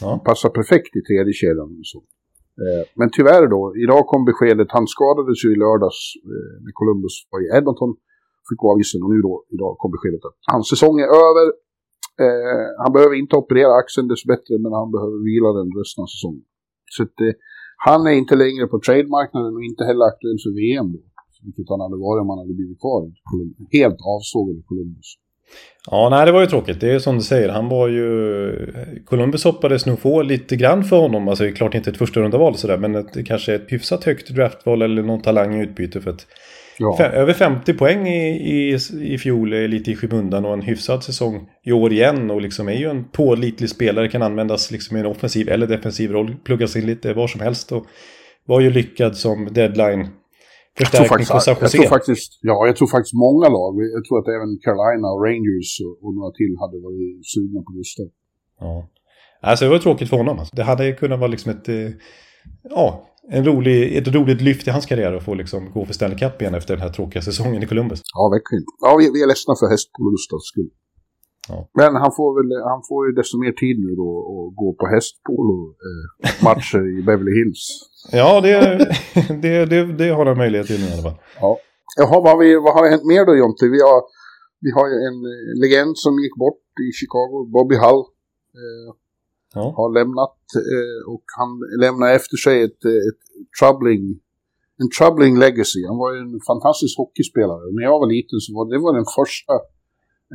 Ja. 0.01 0.23
Passar 0.25 0.51
perfekt 0.59 0.97
i 0.97 1.03
tredje 1.09 1.33
kedjan. 1.33 1.71
Så. 1.83 1.99
Eh, 2.63 2.85
men 2.99 3.09
tyvärr 3.17 3.47
då, 3.55 3.63
idag 3.85 4.03
kom 4.07 4.25
beskedet, 4.25 4.69
han 4.77 4.87
skadades 4.95 5.39
ju 5.45 5.49
i 5.53 5.59
lördags 5.65 6.01
eh, 6.33 6.55
när 6.65 6.73
Columbus 6.79 7.15
var 7.31 7.41
i 7.45 7.49
Edmonton. 7.59 7.93
Fick 8.49 8.61
gå 8.63 8.69
av 8.73 8.81
isen 8.81 9.03
och 9.05 9.11
nu 9.15 9.21
då, 9.29 9.35
idag 9.55 9.73
kom 9.81 9.91
beskedet 9.97 10.23
att 10.29 10.39
hans 10.55 10.69
säsong 10.73 10.97
är 11.05 11.11
över. 11.27 11.47
Eh, 12.25 12.67
han 12.83 12.93
behöver 12.97 13.15
inte 13.23 13.37
operera 13.43 13.73
axeln 13.83 14.09
dess 14.09 14.25
bättre, 14.33 14.55
men 14.65 14.73
han 14.81 14.89
behöver 14.95 15.19
vila 15.31 15.51
den 15.59 15.71
resten 15.81 16.03
av 16.05 16.11
säsongen. 16.15 16.45
Så 16.95 17.03
att, 17.07 17.17
eh, 17.27 17.35
han 17.89 18.01
är 18.11 18.15
inte 18.23 18.37
längre 18.45 18.67
på 18.73 18.79
trademarknaden 18.87 19.53
och 19.57 19.65
inte 19.71 19.83
heller 19.89 20.05
aktuell 20.13 20.41
för 20.45 20.53
VM 20.61 20.89
då. 20.95 21.01
Vilket 21.45 21.69
han 21.69 21.81
hade 21.81 21.97
varit 21.97 22.23
om 22.23 22.29
han 22.31 22.39
hade 22.39 22.55
blivit 22.55 22.81
kvar 22.81 23.01
i 23.09 23.13
Columbus. 23.31 23.69
Helt 23.73 24.01
avsågad 24.15 24.57
i 24.57 24.63
Columbus. 24.63 25.09
Ja, 25.91 26.09
nej 26.11 26.27
det 26.27 26.33
var 26.33 26.41
ju 26.41 26.47
tråkigt. 26.47 26.81
Det 26.81 26.93
är 26.93 26.99
som 26.99 27.17
du 27.17 27.23
säger, 27.23 27.49
han 27.49 27.69
var 27.69 27.89
ju... 27.89 28.07
Columbus 29.05 29.45
hoppades 29.45 29.87
nog 29.87 29.99
få 29.99 30.23
lite 30.23 30.57
grann 30.57 30.85
för 30.85 31.01
honom. 31.01 31.29
Alltså 31.29 31.45
det 31.45 31.51
är 31.51 31.55
klart 31.55 31.75
inte 31.75 31.91
ett 31.91 31.97
första 31.97 32.21
runda 32.21 32.39
val 32.39 32.57
sådär, 32.57 32.79
men 32.79 32.95
ett, 32.95 33.27
kanske 33.27 33.55
ett 33.55 33.73
hyfsat 33.73 34.05
högt 34.05 34.35
draftval 34.35 34.83
eller 34.83 35.03
någon 35.03 35.23
talang 35.23 35.61
i 35.61 35.63
utbyte 35.63 36.01
för 36.01 36.11
att... 36.11 36.27
Ja. 36.79 36.97
Fe- 36.99 37.13
över 37.13 37.33
50 37.33 37.75
poäng 37.75 38.09
i, 38.09 38.29
i, 38.29 38.79
i 39.01 39.19
fjol 39.19 39.53
är 39.53 39.69
lite 39.69 39.91
i 39.91 39.97
skymundan 39.97 40.45
och 40.45 40.53
en 40.53 40.63
hyfsad 40.63 41.05
säsong 41.05 41.49
i 41.65 41.73
år 41.73 41.93
igen 41.93 42.31
och 42.31 42.41
liksom 42.41 42.69
är 42.69 42.73
ju 42.77 42.91
en 42.91 43.05
pålitlig 43.05 43.71
spelare, 43.71 44.09
kan 44.09 44.23
användas 44.23 44.71
liksom 44.71 44.97
i 44.97 45.01
en 45.01 45.07
offensiv 45.07 45.49
eller 45.49 45.67
defensiv 45.67 46.13
roll, 46.13 46.37
pluggas 46.45 46.77
in 46.77 46.87
lite 46.87 47.15
var 47.15 47.27
som 47.27 47.41
helst 47.41 47.73
och 47.73 47.87
var 48.47 48.61
ju 48.61 48.71
lyckad 48.71 49.17
som 49.17 49.49
deadline 49.53 50.09
Jag 50.79 50.91
tror, 50.91 51.01
förstärkning 51.01 51.09
faktiskt, 51.09 51.33
på 51.33 51.41
San 51.41 51.57
jag 51.61 51.71
tror 51.71 51.85
Jose. 51.85 51.95
faktiskt, 51.97 52.31
ja, 52.51 52.57
jag 52.69 52.77
tror 52.77 52.89
faktiskt 52.97 53.15
många 53.27 53.49
lag, 53.59 53.73
jag 53.97 54.03
tror 54.07 54.17
att 54.21 54.29
även 54.37 54.51
Carolina 54.65 55.07
och 55.15 55.21
Rangers 55.27 55.71
och, 55.85 55.95
och 56.05 56.11
några 56.17 56.31
till 56.41 56.53
hade 56.63 56.77
varit 56.87 57.27
sugna 57.35 57.61
på 57.67 57.73
Gustav. 57.79 58.09
Ja. 58.61 58.75
Alltså 59.49 59.65
det 59.65 59.71
var 59.71 59.79
tråkigt 59.79 60.09
för 60.13 60.17
honom. 60.23 60.39
Alltså. 60.39 60.57
Det 60.57 60.63
hade 60.71 60.93
kunnat 60.93 61.21
vara 61.23 61.33
liksom 61.35 61.51
ett... 61.55 61.69
eh, 61.69 61.91
Ja, 62.63 63.07
en 63.31 63.45
rolig, 63.45 63.97
ett 63.97 64.09
roligt 64.09 64.41
lyft 64.41 64.67
i 64.69 64.71
hans 64.71 64.87
karriär 64.87 65.13
att 65.13 65.25
få 65.25 65.35
liksom 65.35 65.71
gå 65.73 65.87
för 65.87 65.95
Stanley 65.95 66.19
Cup 66.19 66.43
igen 66.43 66.55
efter 66.55 66.75
den 66.77 66.83
här 66.83 66.93
tråkiga 66.93 67.23
säsongen 67.23 67.63
i 67.63 67.67
Columbus. 67.67 68.01
Ja, 68.15 68.23
verkligen. 68.37 68.65
Ja, 68.81 68.97
vi, 68.99 69.05
vi 69.15 69.23
är 69.23 69.29
ledsna 69.29 69.55
för 69.61 69.67
hästpolo 69.71 70.11
Gustavs 70.11 70.47
skull. 70.53 70.71
Ja. 71.49 71.69
Men 71.75 71.95
han 72.03 72.13
får, 72.19 72.31
väl, 72.39 72.51
han 72.73 72.83
får 72.89 73.07
ju 73.07 73.13
desto 73.13 73.39
mer 73.45 73.53
tid 73.53 73.77
nu 73.85 73.91
då 74.03 74.09
att 74.31 74.57
gå 74.57 74.69
på 74.81 74.87
hästpolo-matcher 74.95 76.83
i 76.99 77.03
Beverly 77.03 77.33
Hills. 77.39 77.63
Ja, 78.13 78.41
det, 78.41 78.55
det, 79.43 79.65
det, 79.73 79.81
det 80.01 80.09
har 80.09 80.27
han 80.27 80.37
möjlighet 80.39 80.67
till 80.67 80.81
nu 80.81 80.87
i 80.87 80.93
alla 80.93 81.03
fall. 81.03 81.19
Ja. 81.41 81.59
Jaha, 81.99 82.21
vad 82.25 82.31
har, 82.33 82.39
vi, 82.45 82.55
vad 82.67 82.75
har 82.75 82.89
hänt 82.91 83.05
mer 83.05 83.25
då 83.27 83.35
Jonte? 83.37 83.65
Vi 83.77 83.81
har, 83.89 84.01
vi 84.65 84.71
har 84.77 84.87
ju 84.93 84.97
en 85.09 85.19
eh, 85.33 85.61
legend 85.63 85.93
som 86.05 86.13
gick 86.23 86.37
bort 86.45 86.65
i 86.87 86.89
Chicago, 87.01 87.37
Bobby 87.57 87.77
Hull. 87.85 88.03
Eh, 88.61 88.91
Ja. 89.55 89.67
har 89.81 89.89
lämnat 89.99 90.39
eh, 90.75 91.01
och 91.15 91.25
han 91.39 91.51
lämnar 91.85 92.09
efter 92.19 92.37
sig 92.47 92.57
ett, 92.67 92.83
eh, 92.93 93.03
ett 93.11 93.23
troubling, 93.59 94.03
en 94.83 94.91
troubling 94.99 95.35
legacy. 95.45 95.81
Han 95.91 95.99
var 96.05 96.11
ju 96.15 96.19
en 96.27 96.41
fantastisk 96.53 96.95
hockeyspelare. 97.03 97.65
När 97.77 97.83
jag 97.91 97.99
var 98.03 98.09
liten 98.17 98.39
så 98.45 98.51
var 98.57 98.65
det 98.73 98.79
var 98.87 98.93
den 99.01 99.09
första 99.21 99.55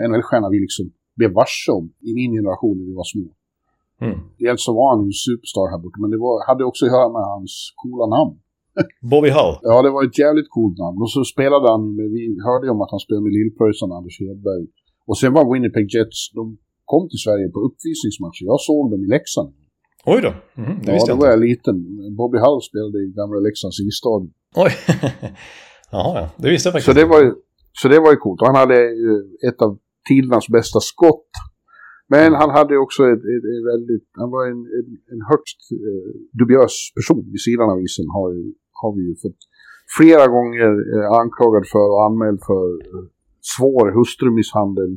NHL-stjärna 0.09 0.47
vi 0.53 0.59
liksom 0.65 0.85
blev 1.19 1.31
varse 1.41 1.71
om 1.79 1.85
i 2.09 2.11
min 2.19 2.31
generation 2.37 2.75
när 2.77 2.85
vi 2.89 2.95
var 3.01 3.07
små. 3.13 3.27
Mm. 4.05 4.17
Dels 4.43 4.61
så 4.67 4.71
var 4.79 4.87
han 4.91 4.99
ju 5.03 5.07
en 5.13 5.19
superstar 5.27 5.65
här 5.73 5.79
borta, 5.83 5.97
men 6.03 6.09
det 6.13 6.19
var, 6.25 6.35
hade 6.49 6.63
också 6.69 6.81
att 6.85 6.91
göra 6.95 7.09
med 7.17 7.25
hans 7.33 7.53
coola 7.81 8.05
namn. 8.17 8.35
Bobby 9.11 9.29
Hull. 9.37 9.53
Ja, 9.69 9.75
det 9.85 9.91
var 9.95 10.01
ett 10.07 10.19
jävligt 10.25 10.49
coolt 10.55 10.77
namn. 10.83 10.97
Och 11.03 11.11
så 11.15 11.21
spelade 11.33 11.65
han 11.73 11.81
med, 11.97 12.07
vi 12.15 12.23
hörde 12.47 12.63
ju 12.67 12.71
om 12.75 12.81
att 12.85 12.93
han 12.95 13.01
spelade 13.05 13.23
med 13.27 13.33
Lillpröjsarna, 13.37 13.93
Anders 13.99 14.17
Hedberg. 14.23 14.63
Och 15.09 15.17
sen 15.21 15.31
var 15.37 15.43
Winnipeg 15.53 15.87
Jets, 15.95 16.19
de 16.39 16.43
kom 16.91 17.03
till 17.11 17.21
Sverige 17.25 17.47
på 17.55 17.59
uppvisningsmatcher. 17.67 18.43
Jag 18.53 18.59
såg 18.69 18.83
dem 18.91 19.01
i 19.05 19.09
Leksand. 19.15 19.51
Oj 20.13 20.19
då. 20.27 20.31
Mhm, 20.61 20.75
det 20.83 20.87
Ja, 20.89 20.93
visste 20.95 21.11
då 21.11 21.13
jag 21.13 21.21
var 21.21 21.27
inte. 21.27 21.35
jag 21.35 21.49
liten. 21.49 21.75
Bobby 22.19 22.37
Hull 22.45 22.61
spelade 22.69 22.97
i 23.03 23.07
gamla 23.19 23.37
Leksands 23.45 23.77
isstadion. 23.89 24.31
Oj. 24.63 24.71
Jaha, 25.95 26.13
ja. 26.21 26.25
Det 26.41 26.49
visste 26.53 26.67
jag 26.67 26.73
faktiskt 26.73 26.89
Så 26.91 26.99
det 26.99 27.05
var 27.13 27.21
så 27.81 27.85
det 27.93 27.99
var 28.05 28.11
ju 28.11 28.17
coolt. 28.17 28.41
Och 28.41 28.47
han 28.47 28.55
hade 28.63 28.77
ett 29.49 29.59
av 29.65 29.71
tidernas 30.09 30.47
bästa 30.57 30.79
skott. 30.79 31.31
Men 32.13 32.33
han 32.41 32.49
hade 32.57 32.73
också 32.85 33.01
ett, 33.13 33.25
ett, 33.33 33.45
ett 33.53 33.65
väldigt, 33.71 34.07
han 34.21 34.31
var 34.35 34.43
en, 34.51 34.61
en, 34.77 34.87
en 35.13 35.21
högst 35.31 35.59
eh, 35.87 36.09
dubiös 36.39 36.75
person 36.97 37.25
vid 37.33 37.41
sidan 37.47 37.67
av 37.73 37.77
isen 37.85 38.07
har, 38.17 38.31
har 38.81 38.91
vi 38.97 39.01
ju 39.09 39.15
fått 39.23 39.41
flera 39.97 40.25
gånger 40.35 40.71
eh, 40.93 41.07
anklagad 41.21 41.63
för 41.73 41.87
och 41.93 42.03
anmäld 42.07 42.39
för 42.49 42.67
eh, 42.89 43.03
svår 43.55 43.85
hustrumisshandel. 43.99 44.91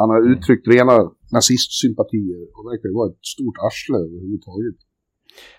Han 0.00 0.08
har 0.10 0.20
uttryckt 0.32 0.68
rena 0.74 0.96
nazistsympatier 1.32 2.42
och 2.54 2.64
verkar 2.70 2.88
ju 2.88 2.94
vara 3.00 3.10
ett 3.10 3.26
stort 3.34 3.58
arsle 3.66 3.98
överhuvudtaget. 4.06 4.78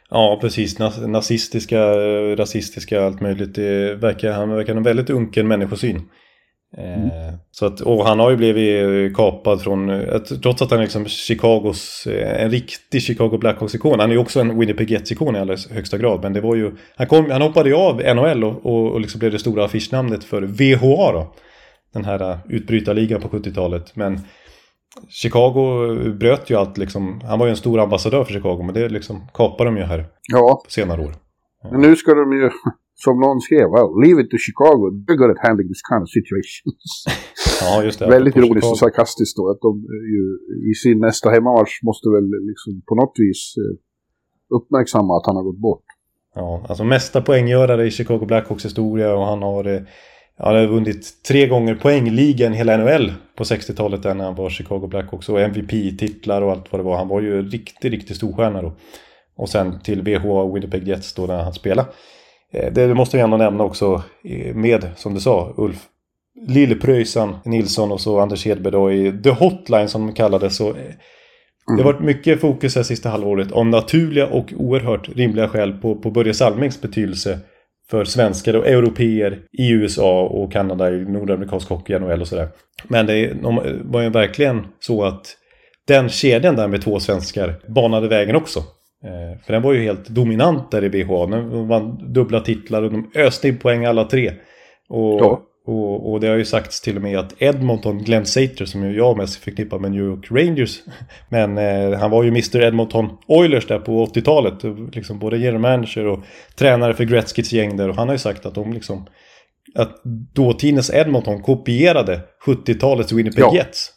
Ja, 0.10 0.38
precis. 0.41 0.80
Nazistiska, 1.08 1.80
eh, 1.80 2.36
rasistiska, 2.36 3.06
allt 3.06 3.21
möjligt. 3.21 3.56
Det 3.56 3.95
verkar, 3.95 4.32
han 4.32 4.50
verkar 4.50 4.74
ha 4.74 4.78
en 4.78 4.84
väldigt 4.84 5.10
unken 5.10 5.48
människosyn. 5.48 6.02
Eh, 6.78 7.34
så 7.52 7.66
att, 7.66 7.82
och 7.82 8.06
han 8.06 8.20
har 8.20 8.30
ju 8.30 8.38
blivit 8.38 8.84
eh, 9.12 9.16
kapad 9.16 9.62
från, 9.62 9.90
eh, 9.90 10.20
trots 10.20 10.62
att 10.62 10.72
han 10.72 10.80
är 10.80 10.84
liksom 10.84 11.06
Chicagos, 11.06 12.08
en 12.38 12.52
riktig 12.52 13.02
Chicago 13.02 13.38
Blackhawks-ikon. 13.38 14.00
Han 14.00 14.10
är 14.10 14.14
ju 14.14 14.20
också 14.20 14.40
en 14.40 14.60
Winnipeg 14.60 14.92
Jets-ikon 14.92 15.36
i 15.36 15.40
allra 15.40 15.56
högsta 15.72 15.98
grad. 15.98 16.24
Men 16.24 16.34
det 16.34 16.42
var 16.42 16.56
ju, 16.56 16.72
han, 16.96 17.08
kom, 17.08 17.32
han 17.32 17.42
hoppade 17.42 17.70
ju 17.70 17.76
av 17.76 18.16
NHL 18.16 18.44
och, 18.44 18.66
och, 18.66 18.92
och 18.92 19.02
liksom 19.02 19.20
blev 19.20 19.32
det 19.32 19.40
stora 19.40 19.66
affischnamnet 19.66 20.24
för 20.24 20.42
VHA 20.42 21.12
då. 21.12 21.34
Den 21.94 22.06
här 22.06 22.40
utbrytarligan 22.50 23.22
på 23.22 23.28
70-talet. 23.28 23.96
Men 23.96 24.20
Chicago 25.10 25.96
bröt 26.20 26.50
ju 26.50 26.56
allt 26.56 26.78
liksom. 26.78 27.22
Han 27.26 27.40
var 27.40 27.46
ju 27.46 27.50
en 27.50 27.58
stor 27.58 27.80
ambassadör 27.80 28.24
för 28.24 28.34
Chicago. 28.34 28.64
Men 28.64 28.74
det 28.74 28.90
liksom 28.90 29.28
kapade 29.34 29.70
de 29.70 29.78
ju 29.78 29.84
här 29.84 30.06
Ja, 30.34 30.62
på 30.66 30.72
senare 30.72 31.02
år. 31.02 31.16
men 31.72 31.82
nu 31.82 31.96
ska 31.96 32.14
de 32.14 32.34
ju, 32.34 32.50
som 33.03 33.19
någon 33.19 33.39
skrev, 33.41 33.65
well, 33.75 33.89
leave 34.03 34.17
it 34.21 34.29
to 34.34 34.38
Chicago. 34.47 34.84
They're 35.05 35.19
good 35.21 35.31
at 35.36 35.41
handling 35.47 35.67
this 35.71 35.84
kind 35.89 36.01
of 36.05 36.10
situations. 36.17 36.84
Ja, 37.62 37.84
just 37.84 37.99
det. 37.99 38.08
Väldigt 38.08 38.36
ironiskt 38.36 38.71
och 38.71 38.77
sarkastiskt 38.77 39.38
då. 39.38 39.49
Att 39.49 39.62
de 39.62 39.71
ju 40.15 40.23
i 40.71 40.73
sin 40.73 40.99
nästa 40.99 41.29
hemmamatch 41.29 41.73
måste 41.84 42.10
väl 42.10 42.27
liksom 42.49 42.81
på 42.89 42.95
något 42.95 43.13
vis 43.15 43.53
eh, 43.58 43.75
uppmärksamma 44.58 45.17
att 45.17 45.25
han 45.25 45.36
har 45.36 45.43
gått 45.43 45.62
bort. 45.62 45.84
Ja, 46.36 46.65
alltså 46.69 46.84
mesta 46.84 47.21
poänggörare 47.21 47.86
i 47.86 47.91
Chicago 47.91 48.25
Blackhawks 48.25 48.65
historia 48.65 49.15
och 49.15 49.25
han 49.25 49.41
har, 49.41 49.65
eh, 49.65 49.81
han 50.38 50.55
har 50.55 50.67
vunnit 50.67 51.23
tre 51.27 51.47
gånger 51.47 51.75
poängligan 51.75 52.53
hela 52.53 52.77
NHL 52.77 53.13
på 53.36 53.43
60-talet 53.43 54.03
där 54.03 54.13
när 54.13 54.25
han 54.25 54.36
var 54.36 54.49
Chicago 54.49 54.88
Blackhawks 54.88 55.29
och 55.29 55.41
MVP-titlar 55.41 56.41
och 56.41 56.51
allt 56.51 56.71
vad 56.71 56.79
det 56.79 56.84
var. 56.84 56.97
Han 56.97 57.08
var 57.08 57.21
ju 57.21 57.39
en 57.39 57.49
riktig, 57.49 58.15
storstjärna 58.15 58.62
då. 58.62 58.73
Och 59.38 59.49
sen 59.49 59.79
till 59.79 60.01
VH 60.01 60.53
Winnipeg 60.53 60.88
Jets 60.88 61.13
då 61.13 61.25
när 61.25 61.43
han 61.43 61.53
spelade. 61.53 61.89
Eh, 62.56 62.74
Det 62.74 62.96
måste 62.96 63.18
vi 63.18 63.24
ändå 63.24 63.38
nämna 63.38 63.63
också 63.63 64.04
eh, 64.24 64.56
med, 64.56 64.86
som 64.96 65.13
du 65.13 65.20
sa, 65.20 65.54
Ulf 65.58 65.86
Lillpröjsan 66.48 67.36
Nilsson 67.46 67.91
och 67.91 68.02
så 68.02 68.20
Anders 68.20 68.46
Hedberg 68.46 68.72
då 68.72 68.91
i 68.91 69.22
The 69.24 69.30
Hotline 69.30 69.88
som 69.88 70.08
de 70.08 70.13
kallades. 70.13 70.56
Så, 70.56 70.70
eh, 70.70 70.76
det 71.78 71.84
har 71.84 71.94
varit 71.94 72.06
mycket 72.06 72.41
fokus 72.41 72.76
här 72.76 72.84
sista 72.84 73.10
halvåret 73.10 73.52
om 73.52 73.70
naturliga 73.70 74.28
och 74.28 74.54
oerhört 74.58 75.10
rimliga 75.15 75.48
skäl 75.48 75.74
på, 75.74 75.96
på 75.96 76.12
Börje 76.12 76.34
Salmings 76.34 76.82
betydelse 76.82 77.39
för 77.89 78.06
svenskar 78.06 78.54
och 78.56 78.68
europeer 78.68 79.39
i 79.58 79.72
USA 79.72 80.22
och 80.22 80.52
Kanada 80.52 80.91
i 80.91 81.06
nordamerikansk 81.06 81.70
hockey, 81.70 82.00
NHL 82.00 82.22
och 82.22 82.28
sådär. 82.28 82.48
Men 82.88 83.06
det 83.06 83.34
de 83.34 83.80
var 83.84 84.02
ju 84.02 84.10
verkligen 84.10 84.68
så 84.80 85.04
att 85.04 85.38
den 85.88 86.10
kedjan 86.10 86.56
där 86.56 86.68
med 86.68 86.82
två 86.82 87.00
svenskar 87.00 87.56
banade 87.68 88.08
vägen 88.08 88.36
också. 88.36 88.63
Eh, 89.06 89.39
För 89.46 89.54
den 89.54 89.62
var 89.62 89.74
ju 89.74 89.82
helt 89.84 90.08
dominant 90.10 90.72
där 90.72 90.84
i 90.84 90.89
BH. 90.89 91.30
Den 91.32 91.68
vann 91.68 92.13
dubbla 92.13 92.39
titlar 92.39 92.82
och 92.84 92.91
de 92.91 93.12
öste 93.15 93.48
in 93.48 93.58
poäng 93.58 93.86
alla 93.86 94.04
tre. 94.04 94.32
Och, 94.89 95.20
Ja. 95.22 95.41
och, 95.68 96.12
och 96.12 96.20
det 96.20 96.28
har 96.28 96.36
ju 96.36 96.46
sagts 96.46 96.82
till 96.82 96.96
och 96.96 97.02
med 97.02 97.20
att 97.20 97.34
Edmonton, 97.41 97.98
Glenn 98.04 98.26
Sater, 98.26 98.65
som 98.65 98.84
ju 98.84 98.98
jag 98.98 99.18
mest 99.18 99.36
förknippar 99.36 99.80
med 99.80 99.91
New 99.91 100.04
York 100.04 100.32
Rangers. 100.32 100.80
Men 101.30 101.58
eh, 101.58 102.00
han 102.00 102.12
var 102.12 102.24
ju 102.24 102.30
Mr 102.30 102.62
Edmonton 102.62 103.10
Oilers 103.28 103.68
där 103.68 103.80
på 103.80 104.06
80-talet. 104.06 104.54
Liksom 104.96 105.20
både 105.20 105.38
general 105.38 105.60
manager 105.62 106.08
och 106.08 106.20
tränare 106.56 106.94
för 106.94 107.04
Gretzkys 107.04 107.54
gäng 107.54 107.78
där. 107.78 107.89
Och 107.89 107.96
han 107.96 108.08
har 108.08 108.15
ju 108.15 108.20
sagt 108.20 108.46
att 108.46 108.56
de 108.56 108.74
liksom... 108.74 109.06
Att 109.76 110.02
dåtidens 110.36 110.94
Edmonton 110.94 111.41
kopierade 111.41 112.22
70-talets 112.46 113.12
Winnipeg 113.12 113.39
Ja. 113.44 113.56
Jets. 113.56 113.91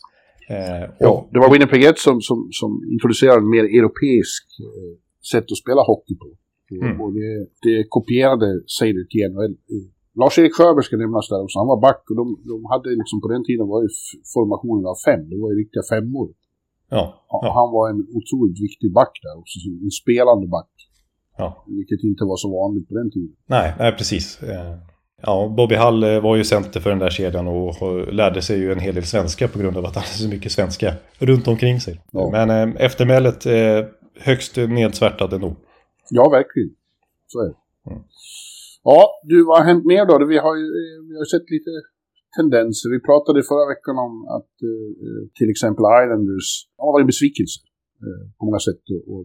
Eh, 0.54 0.84
Ja, 1.06 1.12
det 1.32 1.38
var 1.42 1.48
Winnipeg 1.52 1.98
som, 2.06 2.16
som, 2.28 2.38
som 2.60 2.70
introducerade 2.94 3.38
en 3.44 3.50
mer 3.56 3.64
europeisk 3.80 4.44
eh, 4.68 4.92
sätt 5.32 5.46
att 5.52 5.62
spela 5.64 5.82
hockey 5.90 6.14
på. 6.22 6.26
Och, 6.30 6.38
Mm. 6.86 7.00
och 7.02 7.12
det, 7.18 7.32
det 7.66 7.76
kopierade 7.96 8.48
Seider 8.78 9.04
till 9.12 9.22
NHL. 9.32 9.54
Lars-Erik 10.20 10.54
Sjöberg 10.56 10.84
ska 10.84 10.94
nämnas 10.96 11.28
där 11.32 11.40
också. 11.44 11.56
Han 11.62 11.70
var 11.74 11.80
back 11.88 12.02
och 12.10 12.16
de, 12.20 12.26
de 12.52 12.56
hade 12.72 12.88
liksom 13.00 13.18
på 13.22 13.28
den 13.34 13.42
tiden 13.48 13.64
var 13.72 13.80
ju 13.84 13.88
formationen 14.36 14.84
av 14.92 14.96
fem. 15.08 15.22
Det 15.30 15.38
var 15.42 15.48
ju 15.52 15.56
riktiga 15.62 15.84
femmor. 15.94 16.26
ja, 16.96 17.02
Ja. 17.44 17.48
Han 17.58 17.68
var 17.76 17.84
en 17.92 18.00
otroligt 18.18 18.58
viktig 18.66 18.88
back 18.98 19.12
där 19.24 19.34
också. 19.40 19.56
En 19.88 19.94
spelande 20.02 20.46
back. 20.56 20.72
Ja. 21.40 21.48
Vilket 21.78 22.00
inte 22.10 22.22
var 22.30 22.36
så 22.44 22.48
vanligt 22.60 22.86
på 22.88 22.94
den 23.00 23.10
tiden. 23.14 23.34
Nej, 23.56 23.68
nej 23.80 23.90
precis. 23.98 24.24
Eh, 25.18 25.22
Ja, 25.22 25.54
Bobby 25.56 25.74
Hall 25.74 26.02
eh, 26.02 26.20
var 26.22 26.36
ju 26.36 26.44
center 26.44 26.80
för 26.80 26.90
den 26.90 26.98
där 26.98 27.10
kedjan 27.10 27.48
och 27.48 28.14
lärde 28.14 28.42
sig 28.42 28.58
ju 28.58 28.72
en 28.72 28.78
hel 28.78 28.94
del 28.94 29.04
svenska 29.04 29.48
på 29.48 29.58
grund 29.58 29.76
av 29.76 29.84
att 29.84 29.94
han 29.94 30.04
hade 30.04 30.22
så 30.24 30.28
mycket 30.28 30.52
svenska 30.52 30.94
runt 31.18 31.48
omkring 31.48 31.80
sig. 31.80 32.00
Ja. 32.12 32.30
Men 32.30 32.50
eh, 32.50 32.84
eftermälet 32.84 33.46
eh, 33.46 33.86
högst 34.20 34.56
nedsvärtad 34.56 35.32
ändå. 35.32 35.56
Ja, 36.10 36.28
verkligen. 36.28 36.70
Så 37.26 37.40
är 37.40 37.46
det. 37.48 37.56
Mm. 37.90 38.02
Ja, 38.84 39.00
du, 39.22 39.44
vad 39.44 39.58
har 39.58 39.64
hänt 39.64 39.84
mer 39.84 40.04
då? 40.06 40.26
Vi 40.34 40.38
har 40.38 40.56
ju 40.56 40.66
eh, 40.80 40.98
vi 41.08 41.14
har 41.20 41.28
sett 41.34 41.50
lite 41.56 41.70
tendenser. 42.36 42.86
Vi 42.96 43.00
pratade 43.08 43.38
förra 43.52 43.66
veckan 43.74 43.96
om 44.06 44.14
att 44.36 44.54
eh, 44.70 44.90
till 45.38 45.50
exempel 45.50 45.84
Islanders 46.02 46.48
har 46.82 46.92
varit 46.92 47.04
en 47.06 47.12
besvikelse 47.14 47.58
eh, 48.04 48.22
på 48.36 48.42
många 48.46 48.60
sätt 48.68 48.82
och, 48.94 49.02
och 49.12 49.24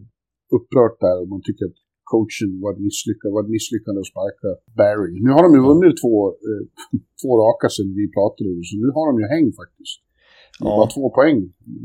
upprört 0.56 0.96
där 1.04 1.16
och 1.22 1.28
man 1.34 1.42
tycker 1.48 1.64
att 1.70 1.78
coachen 2.12 2.50
var 2.62 2.70
ett 2.74 2.82
misslyckande, 2.88 3.32
var 3.36 3.44
ett 3.46 3.54
misslyckande 3.56 3.98
att 4.02 4.12
sparka 4.12 4.48
Barry. 4.80 5.14
Nu 5.26 5.30
har 5.36 5.42
de 5.46 5.50
ju 5.58 5.62
vunnit 5.70 5.94
två, 6.02 6.14
eh, 6.48 6.62
två 7.20 7.30
raka 7.44 7.66
sedan 7.74 7.90
vi 8.00 8.04
pratade, 8.16 8.48
så 8.68 8.74
nu 8.84 8.88
har 8.96 9.04
de 9.10 9.14
ju 9.22 9.26
häng 9.34 9.48
faktiskt. 9.62 9.96
De 10.60 10.68
ja. 10.68 10.74
har 10.80 10.88
två 10.96 11.04
poäng, 11.16 11.38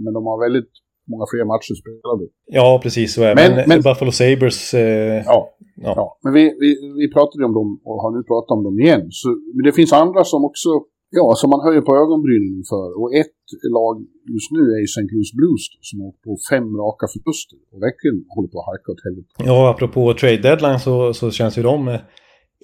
men 0.04 0.12
de 0.18 0.22
har 0.30 0.38
väldigt 0.48 0.74
många 1.12 1.26
fler 1.32 1.46
matcher 1.52 1.74
spelade. 1.82 2.24
Ja, 2.60 2.70
precis 2.84 3.08
så 3.16 3.22
är 3.30 3.36
men, 3.40 3.52
men, 3.56 3.66
men 3.72 3.80
Buffalo 3.88 4.12
Sabres... 4.20 4.60
Eh, 4.74 5.24
ja, 5.32 5.40
ja, 5.86 5.94
ja. 6.00 6.06
men 6.24 6.32
vi, 6.38 6.44
vi, 6.62 6.70
vi 7.00 7.06
pratade 7.16 7.46
om 7.46 7.54
dem 7.60 7.70
och 7.88 7.98
har 8.04 8.12
nu 8.18 8.22
pratat 8.32 8.52
om 8.58 8.64
dem 8.68 8.80
igen. 8.80 9.04
Så, 9.20 9.28
men 9.56 9.64
det 9.68 9.74
finns 9.80 9.94
andra 10.04 10.24
som 10.24 10.46
också 10.50 10.70
Ja, 11.18 11.26
som 11.42 11.50
man 11.54 11.62
höjer 11.68 11.82
på 11.82 11.94
ögonbrynen 12.04 12.54
inför. 12.62 12.88
Och 13.00 13.10
ett 13.22 13.40
lag 13.78 13.96
just 14.36 14.52
nu 14.56 14.64
är 14.76 14.80
ju 14.84 14.88
St. 14.94 15.08
Louis 15.14 15.32
Blues 15.40 15.64
då, 15.74 15.78
som 15.90 15.98
har 16.04 16.12
på 16.26 16.32
fem 16.52 16.68
raka 16.84 17.06
förluster 17.14 17.58
och 17.72 17.80
verkligen 17.88 18.18
håller 18.34 18.50
på 18.52 18.58
att 18.60 18.70
halka 18.72 18.88
åt 18.94 19.04
helvete. 19.08 19.30
Ja, 19.50 19.60
apropå 19.74 20.02
trade 20.22 20.42
deadline 20.48 20.80
så, 20.88 21.14
så 21.20 21.26
känns 21.40 21.58
ju 21.58 21.64
de 21.72 21.88
eh, 21.88 22.00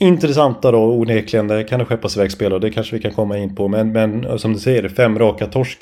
intressanta 0.09 0.71
då 0.71 0.81
onekligen. 0.99 1.47
Det 1.47 1.63
kan 1.69 1.79
det 1.79 1.85
skeppas 1.85 2.17
iväg 2.17 2.31
spelare 2.37 2.59
det 2.59 2.71
kanske 2.77 2.95
vi 2.95 3.01
kan 3.05 3.13
komma 3.19 3.37
in 3.43 3.55
på. 3.55 3.63
Men, 3.75 3.85
men 3.97 4.39
som 4.41 4.53
du 4.53 4.59
säger, 4.59 4.89
fem 4.89 5.13
raka 5.19 5.45
torsk. 5.57 5.79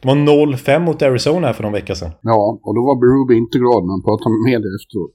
Det 0.00 0.08
var 0.08 0.14
0-5 0.14 0.78
mot 0.86 1.02
Arizona 1.02 1.46
här 1.46 1.54
för 1.56 1.64
någon 1.66 1.78
vecka 1.80 1.94
sedan. 2.00 2.12
Ja, 2.32 2.40
och 2.66 2.72
då 2.76 2.80
var 2.88 2.96
Berube 3.02 3.34
inte 3.42 3.56
glad 3.62 3.80
när 3.84 3.92
han 3.96 4.04
pratade 4.08 4.30
med 4.34 4.42
media 4.50 4.70
efteråt. 4.78 5.14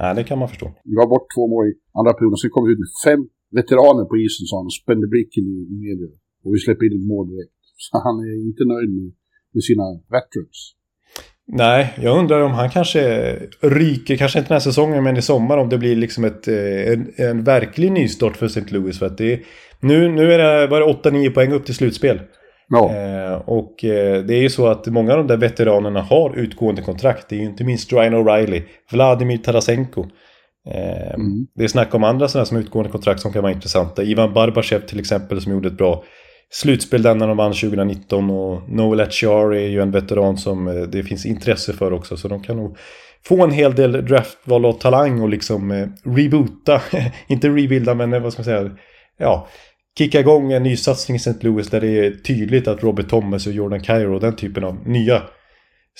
Nej, 0.00 0.10
det 0.18 0.24
kan 0.28 0.38
man 0.40 0.48
förstå. 0.52 0.66
Vi 0.90 0.94
var 1.00 1.08
bort 1.14 1.26
två 1.34 1.44
mål 1.52 1.64
i 1.70 1.72
andra 1.98 2.12
perioden, 2.16 2.36
så 2.38 2.46
vi 2.48 2.54
kom 2.56 2.66
ut 2.72 2.80
med 2.84 2.90
fem 3.06 3.20
veteraner 3.58 4.04
på 4.10 4.14
isen, 4.24 4.44
sa 4.50 4.54
han, 4.60 4.68
och 4.70 4.78
spände 4.82 5.06
blicken 5.14 5.44
i 5.52 5.76
media. 5.86 6.10
Och 6.46 6.54
vi 6.54 6.58
släpper 6.58 6.84
in 6.86 7.00
ett 7.00 7.08
mål 7.08 7.26
direkt. 7.30 7.52
Så 7.86 7.98
han 8.06 8.16
är 8.28 8.46
inte 8.48 8.64
nöjd 8.64 8.90
med, 8.98 9.12
med 9.54 9.62
sina 9.68 9.86
veterans. 10.16 10.58
Nej, 11.48 11.94
jag 12.02 12.18
undrar 12.18 12.40
om 12.40 12.52
han 12.52 12.70
kanske 12.70 13.02
ryker, 13.60 14.16
kanske 14.16 14.38
inte 14.38 14.48
den 14.48 14.54
här 14.54 14.60
säsongen 14.60 15.04
men 15.04 15.16
i 15.16 15.22
sommar 15.22 15.58
om 15.58 15.68
det 15.68 15.78
blir 15.78 15.96
liksom 15.96 16.24
ett, 16.24 16.48
eh, 16.48 16.92
en, 16.92 17.12
en 17.16 17.44
verklig 17.44 17.92
nystart 17.92 18.36
för 18.36 18.46
St. 18.46 18.64
Louis. 18.68 18.98
För 18.98 19.06
att 19.06 19.18
det 19.18 19.32
är, 19.32 19.40
nu, 19.80 20.08
nu 20.08 20.32
är 20.32 20.38
det 20.38 20.68
bara 20.68 20.84
8-9 20.84 21.30
poäng 21.30 21.52
upp 21.52 21.64
till 21.64 21.74
slutspel. 21.74 22.20
Ja. 22.68 22.94
Eh, 22.96 23.34
och 23.34 23.84
eh, 23.84 24.24
det 24.24 24.34
är 24.34 24.42
ju 24.42 24.50
så 24.50 24.66
att 24.66 24.86
många 24.86 25.12
av 25.12 25.18
de 25.18 25.26
där 25.26 25.36
veteranerna 25.36 26.00
har 26.02 26.38
utgående 26.38 26.82
kontrakt. 26.82 27.28
Det 27.28 27.36
är 27.36 27.40
ju 27.40 27.46
inte 27.46 27.64
minst 27.64 27.92
Ryan 27.92 28.14
O'Reilly, 28.14 28.62
Vladimir 28.90 29.38
Tarasenko. 29.38 30.06
Eh, 30.70 31.14
mm. 31.14 31.46
Det 31.54 31.64
är 31.64 31.68
snack 31.68 31.94
om 31.94 32.04
andra 32.04 32.28
sådana 32.28 32.46
som 32.46 32.58
utgående 32.58 32.90
kontrakt 32.90 33.20
som 33.20 33.32
kan 33.32 33.42
vara 33.42 33.52
intressanta. 33.52 34.02
Ivan 34.02 34.32
Barbashev 34.32 34.80
till 34.80 35.00
exempel 35.00 35.40
som 35.40 35.52
gjorde 35.52 35.68
ett 35.68 35.76
bra 35.78 36.04
slutspel 36.52 37.02
där 37.02 37.14
när 37.14 37.28
de 37.28 37.36
vann 37.36 37.52
2019 37.52 38.30
och 38.30 38.68
Noel 38.68 39.00
Etchari 39.00 39.64
är 39.64 39.68
ju 39.68 39.82
en 39.82 39.90
veteran 39.90 40.36
som 40.36 40.68
eh, 40.68 40.74
det 40.74 41.02
finns 41.02 41.26
intresse 41.26 41.72
för 41.72 41.92
också 41.92 42.16
så 42.16 42.28
de 42.28 42.42
kan 42.42 42.56
nog 42.56 42.76
få 43.24 43.44
en 43.44 43.50
hel 43.50 43.74
del 43.74 44.06
draftval 44.06 44.66
och 44.66 44.80
talang 44.80 45.20
och 45.20 45.28
liksom 45.28 45.70
eh, 45.70 45.88
reboota, 46.04 46.82
inte 47.26 47.48
rebuilda 47.48 47.94
men 47.94 48.12
eh, 48.12 48.20
vad 48.20 48.32
ska 48.32 48.40
man 48.40 48.44
säga, 48.44 48.70
ja, 49.18 49.48
kicka 49.98 50.20
igång 50.20 50.52
en 50.52 50.62
ny 50.62 50.76
satsning 50.76 51.14
i 51.14 51.16
St. 51.16 51.34
Louis 51.40 51.70
där 51.70 51.80
det 51.80 52.06
är 52.06 52.10
tydligt 52.10 52.68
att 52.68 52.82
Robert 52.82 53.08
Thomas 53.08 53.46
och 53.46 53.52
Jordan 53.52 53.80
Cairo 53.80 54.14
och 54.14 54.20
den 54.20 54.36
typen 54.36 54.64
av 54.64 54.88
nya 54.88 55.22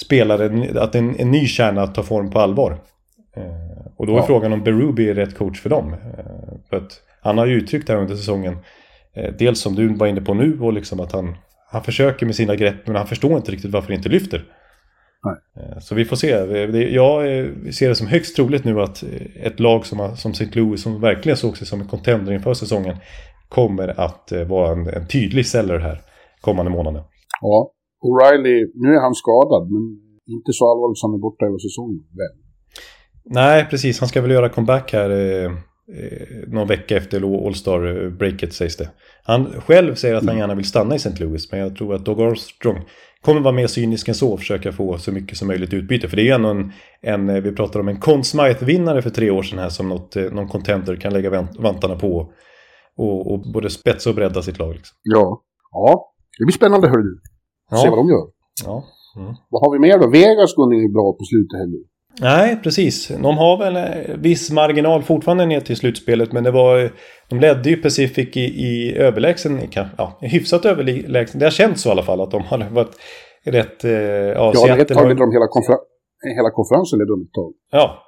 spelare, 0.05 0.81
att 0.81 0.95
en, 0.95 1.21
en 1.21 1.31
ny 1.31 1.47
kärna 1.47 1.87
tar 1.87 2.03
form 2.03 2.31
på 2.31 2.41
allvar. 2.41 2.79
Och 3.97 4.07
då 4.07 4.13
är 4.13 4.17
ja. 4.17 4.27
frågan 4.27 4.53
om 4.53 4.65
Berubi 4.65 5.11
är 5.11 5.15
rätt 5.15 5.37
coach 5.37 5.61
för 5.61 5.71
dem. 5.71 5.97
För 6.71 6.77
att 6.77 7.01
han 7.23 7.39
har 7.39 7.47
ju 7.47 7.55
uttryckt 7.55 7.87
det 7.87 7.93
här 7.93 8.01
under 8.01 8.17
säsongen 8.17 8.59
dels 9.39 9.61
som 9.61 9.75
du 9.75 9.95
var 9.95 10.07
inne 10.07 10.21
på 10.21 10.35
nu 10.35 10.61
och 10.61 10.73
liksom 10.73 11.01
att 11.01 11.13
han, 11.13 11.35
han 11.69 11.83
försöker 11.83 12.27
med 12.27 12.35
sina 12.35 12.57
grepp 12.57 12.87
men 12.87 12.97
han 12.97 13.07
förstår 13.07 13.37
inte 13.37 13.53
riktigt 13.53 13.71
varför 13.71 13.89
det 13.89 13.95
inte 13.95 14.09
lyfter. 14.09 14.45
Nej. 15.25 15.67
Eh, 15.67 15.79
så 15.79 15.95
vi 15.95 16.05
får 16.05 16.17
se. 16.17 16.29
Jag 16.95 17.23
ser 17.75 17.89
det 17.89 17.95
som 17.95 18.07
högst 18.07 18.37
troligt 18.37 18.65
nu 18.65 18.81
att 18.81 19.05
ett 19.43 19.61
lag 19.61 19.87
som, 19.87 20.17
som 20.17 20.31
St. 20.31 20.51
Louis 20.53 20.83
som 20.83 21.01
verkligen 21.01 21.37
såg 21.37 21.57
sig 21.57 21.67
som 21.67 21.81
en 21.81 21.89
contender 21.89 22.33
inför 22.33 22.55
säsongen 22.55 22.97
kommer 23.49 24.01
att 24.01 24.33
eh, 24.33 24.45
vara 24.45 24.73
en, 24.73 24.87
en 24.87 25.07
tydlig 25.07 25.47
seller 25.47 25.79
här 25.79 26.01
kommande 26.41 26.71
månaden. 26.71 27.03
Ja, 27.41 27.73
O'Reilly, 28.05 28.71
nu 28.75 28.89
är 28.89 29.01
han 29.01 29.15
skadad 29.15 29.71
men 29.71 29.83
inte 30.27 30.53
så 30.53 30.71
allvarligt 30.71 30.99
som 30.99 31.11
han 31.11 31.19
är 31.19 31.23
borta 31.23 31.45
hela 31.45 31.59
säsongen. 31.59 32.05
Väl? 32.21 32.35
Nej, 33.25 33.67
precis. 33.71 34.01
Han 34.01 34.09
ska 34.09 34.21
väl 34.21 34.31
göra 34.31 34.49
comeback 34.49 34.93
här 34.93 35.11
eh, 35.95 36.49
någon 36.49 36.69
vecka 36.69 36.97
efter 36.97 37.47
All-Star-breaket 37.47 38.53
sägs 38.53 38.77
det. 38.77 38.91
Han 39.23 39.61
själv 39.61 39.95
säger 39.95 40.15
att 40.15 40.23
han 40.23 40.29
mm. 40.29 40.39
gärna 40.39 40.55
vill 40.55 40.65
stanna 40.65 40.95
i 40.95 40.97
St. 40.97 41.25
Louis, 41.25 41.53
men 41.53 41.61
jag 41.61 41.77
tror 41.77 41.95
att 41.95 42.05
Doug 42.05 42.21
Armstrong 42.21 42.85
kommer 43.21 43.41
vara 43.41 43.55
mer 43.55 43.67
cynisk 43.67 44.09
än 44.09 44.15
så 44.15 44.33
och 44.33 44.39
försöka 44.39 44.73
få 44.73 44.99
så 44.99 45.13
mycket 45.13 45.39
som 45.39 45.49
möjligt 45.49 45.75
utbyte. 45.75 46.09
För 46.09 46.17
det 46.17 46.23
är 46.23 46.25
ju 46.25 46.31
ändå 46.31 46.49
en, 46.49 46.73
en 47.01 47.43
vi 47.43 47.53
pratar 47.53 47.81
om 47.81 47.89
en 47.89 48.01
Conn 48.01 48.25
Smythe-vinnare 48.25 49.03
för 49.03 49.11
tre 49.11 49.31
år 49.31 49.43
sedan 49.43 49.59
här 49.59 49.69
som 49.69 49.89
något, 49.89 50.17
eh, 50.17 50.25
någon 50.25 50.49
contender 50.49 50.97
kan 50.97 51.13
lägga 51.13 51.49
vantarna 51.59 51.97
på 51.97 52.33
och, 52.97 53.33
och 53.33 53.53
både 53.53 53.71
spetsa 53.71 54.11
och 54.11 54.17
bredda 54.17 54.43
sitt 54.43 54.59
lag. 54.59 54.75
Liksom. 54.75 54.97
Ja. 55.03 55.43
ja, 55.73 56.15
det 56.39 56.45
blir 56.45 56.53
spännande 56.53 56.89
hör 56.89 56.99
du. 56.99 57.21
Ja. 57.71 57.77
Se 57.77 57.89
vad 57.91 57.99
de 57.99 58.09
gör. 58.09 58.27
Ja. 58.65 58.85
Mm. 59.17 59.35
Vad 59.51 59.63
har 59.63 59.73
vi 59.73 59.79
mer 59.79 59.99
då? 59.99 60.11
Vegas 60.11 60.55
går 60.55 60.75
ju 60.75 60.93
bra 60.93 61.13
på 61.13 61.25
slutet 61.25 61.59
heller. 61.59 61.81
Nej, 62.21 62.57
precis. 62.63 63.09
De 63.09 63.39
har 63.39 63.59
väl 63.59 63.77
en 63.77 64.23
viss 64.23 64.51
marginal 64.51 65.03
fortfarande 65.03 65.47
ner 65.47 65.61
till 65.61 65.77
slutspelet. 65.77 66.33
Men 66.33 66.45
det 66.45 66.51
var, 66.51 66.91
de 67.29 67.41
ledde 67.41 67.71
ju 67.71 67.77
Pacific 67.77 68.37
i, 68.37 68.41
i 68.41 68.97
överlägsen, 68.97 69.61
ja, 69.97 70.19
hyfsat 70.21 70.65
överlägsen. 70.65 71.39
Det 71.39 71.47
har 71.47 71.51
känts 71.51 71.83
så 71.83 71.89
i 71.89 71.93
alla 71.93 72.03
fall 72.03 72.21
att 72.21 72.31
de 72.31 72.43
har 72.43 72.59
varit 72.71 72.97
rätt... 73.45 73.85
Eh, 73.85 73.91
ja, 73.91 74.53
ja 74.55 74.79
ett 74.79 74.89
tag 74.89 75.09
ledde 75.09 75.21
de 75.21 75.33
hela, 75.33 75.47
konfer 75.47 75.77
hela 76.37 76.51
konferensen 76.51 76.99
ledde 76.99 77.13
de 77.13 77.23
ett 77.23 77.33
tag. 77.33 77.53
Ja. 77.71 78.03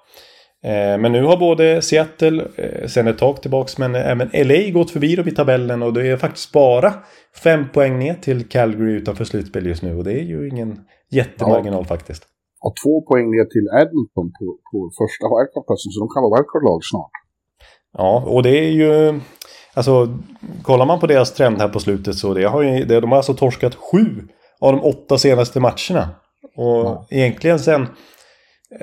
Eh, 0.64 0.98
men 0.98 1.12
nu 1.12 1.22
har 1.22 1.36
både 1.36 1.82
Seattle, 1.82 2.44
eh, 2.56 2.86
sen 2.86 3.06
ett 3.06 3.18
tag 3.18 3.42
tillbaks, 3.42 3.78
men 3.78 3.94
även 3.94 4.30
LA 4.32 4.70
gått 4.70 4.90
förbi 4.90 5.16
dem 5.16 5.28
i 5.28 5.30
tabellen. 5.30 5.82
Och 5.82 5.92
det 5.92 6.06
är 6.06 6.16
faktiskt 6.16 6.52
bara 6.52 6.94
fem 7.42 7.68
poäng 7.72 7.98
ner 7.98 8.14
till 8.14 8.48
Calgary 8.48 8.92
utanför 8.92 9.24
slutspel 9.24 9.66
just 9.66 9.82
nu. 9.82 9.96
Och 9.96 10.04
det 10.04 10.12
är 10.12 10.24
ju 10.24 10.48
ingen 10.48 10.78
jättemarginal 11.10 11.82
ja. 11.82 11.84
faktiskt 11.84 12.24
har 12.60 12.72
två 12.82 12.94
poäng 13.08 13.26
ner 13.30 13.44
till 13.54 13.66
Edmonton 13.82 14.26
på, 14.38 14.46
på 14.70 14.78
första 15.00 15.24
wildcard-platsen, 15.32 15.90
så 15.92 16.00
de 16.00 16.08
kan 16.14 16.22
vara 16.22 16.34
wildcard-lag 16.36 16.80
snart. 16.90 17.14
Ja, 17.98 18.22
och 18.26 18.42
det 18.42 18.58
är 18.58 18.70
ju... 18.70 19.20
Alltså, 19.74 20.18
kollar 20.62 20.86
man 20.86 21.00
på 21.00 21.06
deras 21.06 21.34
trend 21.34 21.58
här 21.58 21.68
på 21.68 21.80
slutet 21.80 22.14
så 22.14 22.34
det 22.34 22.44
har 22.44 22.62
ju, 22.62 22.84
de 22.84 23.10
har 23.10 23.16
alltså 23.16 23.34
torskat 23.34 23.74
sju 23.74 24.28
av 24.60 24.72
de 24.72 24.82
åtta 24.82 25.18
senaste 25.18 25.60
matcherna. 25.60 26.08
Och 26.56 26.84
ja. 26.84 27.06
egentligen 27.10 27.58
sen 27.58 27.86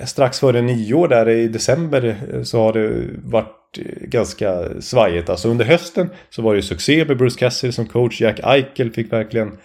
strax 0.06 0.40
före 0.40 0.62
nyår 0.62 1.08
där 1.08 1.30
i 1.30 1.48
december 1.48 2.16
så 2.44 2.60
har 2.60 2.74
det 2.74 3.08
varit 3.24 3.78
ganska 4.02 4.82
svajigt. 4.82 5.30
Alltså 5.30 5.50
under 5.50 5.66
hösten 5.66 6.10
så 6.30 6.42
var 6.42 6.54
det 6.54 6.58
ju 6.58 6.62
succé 6.62 7.06
med 7.06 7.18
Bruce 7.18 7.40
Cassidy 7.40 7.72
som 7.72 7.86
coach. 7.86 8.22
Jack 8.22 8.40
Eichel 8.44 8.92
fick 8.92 9.14
verkligen 9.14 9.58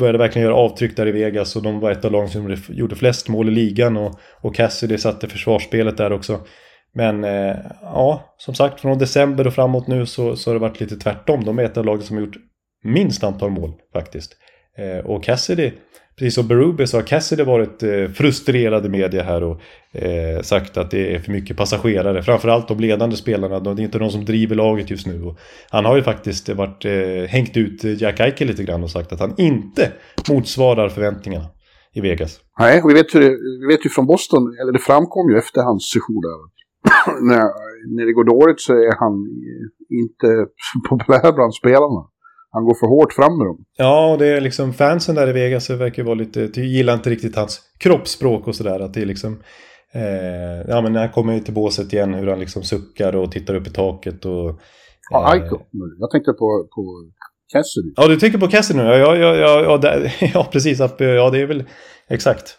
började 0.00 0.18
verkligen 0.18 0.48
göra 0.48 0.56
avtryck 0.56 0.96
där 0.96 1.06
i 1.06 1.12
Vegas 1.12 1.56
och 1.56 1.62
de 1.62 1.80
var 1.80 1.90
ett 1.90 2.04
av 2.04 2.12
lagen 2.12 2.28
som 2.28 2.56
gjorde 2.68 2.96
flest 2.96 3.28
mål 3.28 3.48
i 3.48 3.52
ligan 3.52 3.96
och, 3.96 4.20
och 4.40 4.54
Cassidy 4.54 4.98
satte 4.98 5.28
försvarsspelet 5.28 5.96
där 5.96 6.12
också. 6.12 6.40
Men 6.94 7.24
eh, 7.24 7.56
ja, 7.82 8.34
som 8.38 8.54
sagt 8.54 8.80
från 8.80 8.98
december 8.98 9.46
och 9.46 9.54
framåt 9.54 9.86
nu 9.86 10.06
så, 10.06 10.36
så 10.36 10.50
har 10.50 10.54
det 10.54 10.60
varit 10.60 10.80
lite 10.80 10.96
tvärtom. 10.96 11.44
De 11.44 11.58
är 11.58 11.62
ett 11.62 11.76
av 11.76 11.84
lagen 11.84 12.02
som 12.02 12.16
har 12.16 12.24
gjort 12.24 12.36
minst 12.84 13.24
antal 13.24 13.50
mål 13.50 13.72
faktiskt. 13.92 14.36
Eh, 14.78 15.06
och 15.06 15.24
Cassidy 15.24 15.72
precis 16.20 16.34
som 16.34 16.48
Berube 16.48 16.86
så 16.86 16.96
har 16.96 17.02
Cassidy 17.02 17.42
varit 17.44 17.82
eh, 17.82 18.08
frustrerad 18.14 18.86
i 18.86 18.88
media 18.88 19.22
här 19.22 19.42
och 19.42 19.60
eh, 19.92 20.42
sagt 20.42 20.76
att 20.76 20.90
det 20.90 21.14
är 21.14 21.18
för 21.18 21.32
mycket 21.32 21.56
passagerare. 21.56 22.22
Framförallt 22.22 22.68
de 22.68 22.80
ledande 22.80 23.16
spelarna, 23.16 23.60
det 23.60 23.70
är 23.70 23.80
inte 23.80 23.98
de 23.98 24.10
som 24.10 24.24
driver 24.24 24.56
laget 24.56 24.90
just 24.90 25.06
nu. 25.06 25.22
Och 25.22 25.38
han 25.70 25.84
har 25.84 25.96
ju 25.96 26.02
faktiskt 26.02 26.48
varit, 26.48 26.84
eh, 26.84 27.28
hängt 27.28 27.56
ut 27.56 27.84
Jack 27.84 28.20
Eichel 28.20 28.48
lite 28.48 28.64
grann 28.64 28.82
och 28.82 28.90
sagt 28.90 29.12
att 29.12 29.20
han 29.20 29.34
inte 29.36 29.92
motsvarar 30.30 30.88
förväntningarna 30.88 31.46
i 31.94 32.00
Vegas. 32.00 32.40
Nej, 32.58 32.82
vi 32.86 32.94
vet, 32.94 33.14
ju, 33.14 33.20
vi 33.60 33.66
vet 33.72 33.86
ju 33.86 33.90
från 33.90 34.06
Boston, 34.06 34.42
eller 34.62 34.72
det 34.72 34.78
framkom 34.78 35.30
ju 35.30 35.38
efter 35.38 35.60
hans 35.62 35.90
session 35.92 36.20
där. 36.28 36.40
när, 37.28 37.44
när 37.96 38.06
det 38.06 38.12
går 38.12 38.24
dåligt 38.24 38.60
så 38.60 38.72
är 38.72 38.94
han 39.02 39.14
inte 40.02 40.46
populär 40.88 41.32
bland 41.32 41.54
spelarna 41.54 42.02
han 42.50 42.64
går 42.64 42.74
för 42.80 42.86
hårt 42.86 43.12
fram 43.12 43.38
med 43.38 43.46
dem. 43.46 43.64
Ja, 43.76 44.16
det 44.18 44.26
är 44.26 44.40
liksom 44.40 44.72
fansen 44.72 45.14
där 45.14 45.28
i 45.28 45.32
Vegas 45.32 45.70
verkar 45.70 46.02
vara 46.02 46.14
lite, 46.14 46.40
gillar 46.60 46.94
inte 46.94 47.10
riktigt 47.10 47.36
hans 47.36 47.60
kroppsspråk 47.78 48.46
och 48.48 48.54
sådär. 48.54 48.80
Att 48.80 48.94
det 48.94 49.02
är 49.02 49.06
liksom, 49.06 49.42
Eh, 49.94 50.68
ja, 50.68 50.80
men 50.80 50.92
när 50.92 51.00
han 51.00 51.08
kommer 51.10 51.40
till 51.40 51.54
båset 51.54 51.92
igen, 51.92 52.14
hur 52.14 52.26
han 52.26 52.40
liksom 52.40 52.62
suckar 52.62 53.16
och 53.16 53.32
tittar 53.32 53.54
upp 53.54 53.66
i 53.66 53.70
taket 53.70 54.24
och... 54.24 54.60
Ja, 55.10 55.20
eh, 55.20 55.30
Aiko. 55.30 55.58
Jag 55.98 56.10
tänkte 56.10 56.32
på, 56.32 56.68
på 56.74 57.10
Cassidy. 57.52 57.92
Ja, 57.96 58.08
du 58.08 58.16
tänker 58.16 58.38
på 58.38 58.48
Cassidy 58.48 58.78
nu? 58.78 58.84
Ja, 58.84 58.96
ja, 58.98 59.16
ja, 59.16 59.34
ja, 59.36 59.62
ja, 59.62 59.76
där, 59.76 60.16
ja 60.34 60.48
precis. 60.52 60.80
att- 60.80 61.00
Ja, 61.00 61.30
det 61.30 61.38
är 61.40 61.46
väl 61.46 61.64
exakt. 62.08 62.56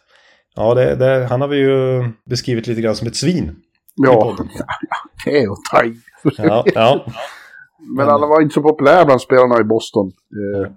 Ja, 0.55 0.73
det, 0.73 0.95
det, 0.95 1.25
han 1.29 1.41
har 1.41 1.47
vi 1.47 1.57
ju 1.57 2.03
beskrivit 2.29 2.67
lite 2.67 2.81
grann 2.81 2.95
som 2.95 3.07
ett 3.07 3.15
svin. 3.15 3.55
Ja, 3.95 4.37
det 5.25 5.37
är 5.37 5.41
ju 5.41 5.55
taj. 5.71 5.93
Ja, 6.37 6.65
ja. 6.75 7.05
Men 7.97 8.09
alla 8.09 8.27
var 8.27 8.41
inte 8.41 8.53
så 8.53 8.61
populära 8.61 9.05
bland 9.05 9.21
spelarna 9.21 9.61
i 9.61 9.63
Boston. 9.63 10.07
Eh, 10.07 10.71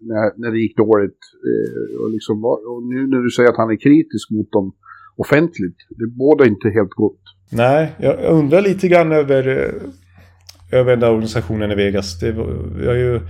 när, 0.00 0.40
när 0.40 0.50
det 0.50 0.58
gick 0.58 0.76
dåligt. 0.76 1.18
Eh, 1.48 2.02
och, 2.02 2.10
liksom, 2.10 2.44
och 2.44 2.82
nu 2.92 3.06
när 3.06 3.18
du 3.22 3.30
säger 3.30 3.48
att 3.50 3.56
han 3.56 3.70
är 3.70 3.76
kritisk 3.76 4.30
mot 4.30 4.52
dem 4.52 4.72
offentligt. 5.16 5.76
Det 5.88 6.06
båda 6.06 6.44
inte 6.46 6.68
helt 6.68 6.90
gott. 6.90 7.20
Nej, 7.52 7.92
jag 7.98 8.16
undrar 8.24 8.60
lite 8.60 8.88
grann 8.88 9.12
över, 9.12 9.48
eh, 9.48 10.78
över 10.78 10.90
den 10.90 11.00
där 11.00 11.10
organisationen 11.10 11.70
i 11.70 11.74
Vegas. 11.74 12.20
Det 12.20 12.32
var- 12.32 12.94
ju, 12.94 13.20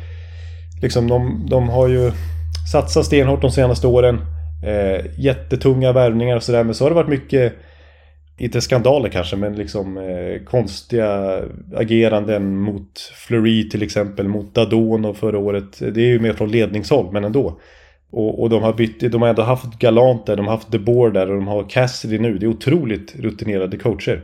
liksom, 0.82 1.08
de, 1.08 1.46
de 1.50 1.68
har 1.68 1.88
ju 1.88 2.10
satsat 2.72 3.04
stenhårt 3.06 3.42
de 3.42 3.50
senaste 3.50 3.86
åren. 3.86 4.18
Eh, 4.66 5.20
jättetunga 5.24 5.92
värvningar 5.92 6.36
och 6.36 6.42
sådär. 6.42 6.64
Men 6.64 6.74
så 6.74 6.84
har 6.84 6.90
det 6.90 6.94
varit 6.94 7.08
mycket, 7.08 7.52
inte 8.38 8.60
skandaler 8.60 9.08
kanske, 9.08 9.36
men 9.36 9.56
liksom 9.56 9.98
eh, 9.98 10.44
konstiga 10.44 11.40
ageranden 11.74 12.56
mot 12.56 12.98
Fleury 12.98 13.68
till 13.68 13.82
exempel, 13.82 14.28
mot 14.28 14.54
Dadon 14.54 15.04
och 15.04 15.16
förra 15.16 15.38
året. 15.38 15.78
Det 15.78 16.00
är 16.00 16.06
ju 16.06 16.20
mer 16.20 16.32
från 16.32 16.50
ledningshåll, 16.50 17.12
men 17.12 17.24
ändå. 17.24 17.60
Och, 18.10 18.42
och 18.42 18.50
de 18.50 18.62
har 18.62 18.72
bytt, 18.72 19.12
de 19.12 19.22
har 19.22 19.28
ändå 19.28 19.42
haft 19.42 19.78
Galant 19.78 20.26
där, 20.26 20.36
de 20.36 20.46
har 20.46 20.52
haft 20.52 20.72
De 20.72 20.78
Boer 20.78 21.10
där 21.10 21.30
och 21.30 21.34
de 21.34 21.46
har 21.46 21.68
Cassidy 21.68 22.18
nu. 22.18 22.38
Det 22.38 22.46
är 22.46 22.50
otroligt 22.50 23.16
rutinerade 23.20 23.76
coacher. 23.76 24.22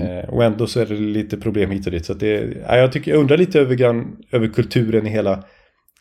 Eh, 0.00 0.28
och 0.28 0.44
ändå 0.44 0.66
så 0.66 0.80
är 0.80 0.86
det 0.86 0.94
lite 0.94 1.36
problem 1.36 1.70
hit 1.70 1.86
och 1.86 1.92
dit. 1.92 2.06
Så 2.06 2.14
det, 2.14 2.54
ja, 2.68 2.76
jag, 2.76 2.92
tycker, 2.92 3.10
jag 3.10 3.20
undrar 3.20 3.36
lite 3.36 3.60
över, 3.60 3.74
grann, 3.74 4.16
över 4.32 4.48
kulturen 4.48 5.06
i 5.06 5.10
hela, 5.10 5.44